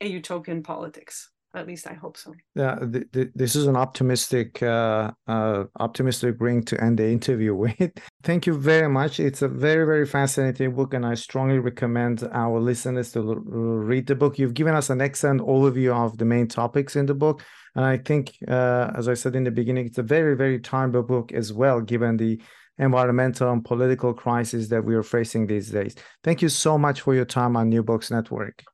a 0.00 0.06
utopian 0.06 0.62
politics 0.62 1.30
at 1.54 1.66
least 1.66 1.86
I 1.86 1.94
hope 1.94 2.16
so. 2.16 2.34
Yeah, 2.54 2.78
th- 2.92 3.10
th- 3.12 3.30
this 3.34 3.54
is 3.54 3.66
an 3.66 3.76
optimistic, 3.76 4.62
uh, 4.62 5.12
uh, 5.26 5.64
optimistic 5.78 6.36
ring 6.40 6.62
to 6.64 6.82
end 6.82 6.98
the 6.98 7.08
interview 7.08 7.54
with. 7.64 7.92
Thank 8.22 8.46
you 8.46 8.58
very 8.58 8.88
much. 8.88 9.20
It's 9.20 9.42
a 9.42 9.48
very, 9.48 9.84
very 9.86 10.06
fascinating 10.06 10.74
book, 10.74 10.94
and 10.94 11.06
I 11.06 11.14
strongly 11.14 11.58
recommend 11.58 12.28
our 12.32 12.60
listeners 12.60 13.12
to 13.12 13.20
l- 13.20 13.34
read 13.36 14.06
the 14.06 14.14
book. 14.16 14.38
You've 14.38 14.54
given 14.54 14.74
us 14.74 14.90
an 14.90 15.00
excellent 15.00 15.42
overview 15.42 15.94
of 15.94 16.18
the 16.18 16.24
main 16.24 16.48
topics 16.48 16.96
in 16.96 17.06
the 17.06 17.14
book, 17.14 17.42
and 17.74 17.84
I 17.84 17.98
think, 17.98 18.32
uh, 18.48 18.90
as 18.96 19.08
I 19.08 19.14
said 19.14 19.36
in 19.36 19.44
the 19.44 19.50
beginning, 19.50 19.86
it's 19.86 19.98
a 19.98 20.02
very, 20.02 20.36
very 20.36 20.58
timely 20.58 21.02
book 21.02 21.32
as 21.32 21.52
well, 21.52 21.80
given 21.80 22.16
the 22.16 22.40
environmental 22.78 23.52
and 23.52 23.64
political 23.64 24.12
crisis 24.12 24.68
that 24.68 24.84
we 24.84 24.94
are 24.96 25.02
facing 25.02 25.46
these 25.46 25.70
days. 25.70 25.94
Thank 26.24 26.42
you 26.42 26.48
so 26.48 26.76
much 26.76 27.02
for 27.02 27.14
your 27.14 27.24
time 27.24 27.56
on 27.56 27.68
New 27.68 27.84
Books 27.84 28.10
Network. 28.10 28.64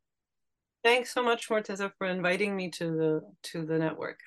Thanks 0.85 1.12
so 1.12 1.22
much, 1.22 1.49
Morteza, 1.49 1.93
for 1.99 2.07
inviting 2.07 2.57
me 2.57 2.70
to 2.72 2.85
the 2.97 3.35
to 3.51 3.64
the 3.64 3.78
network. 3.78 4.20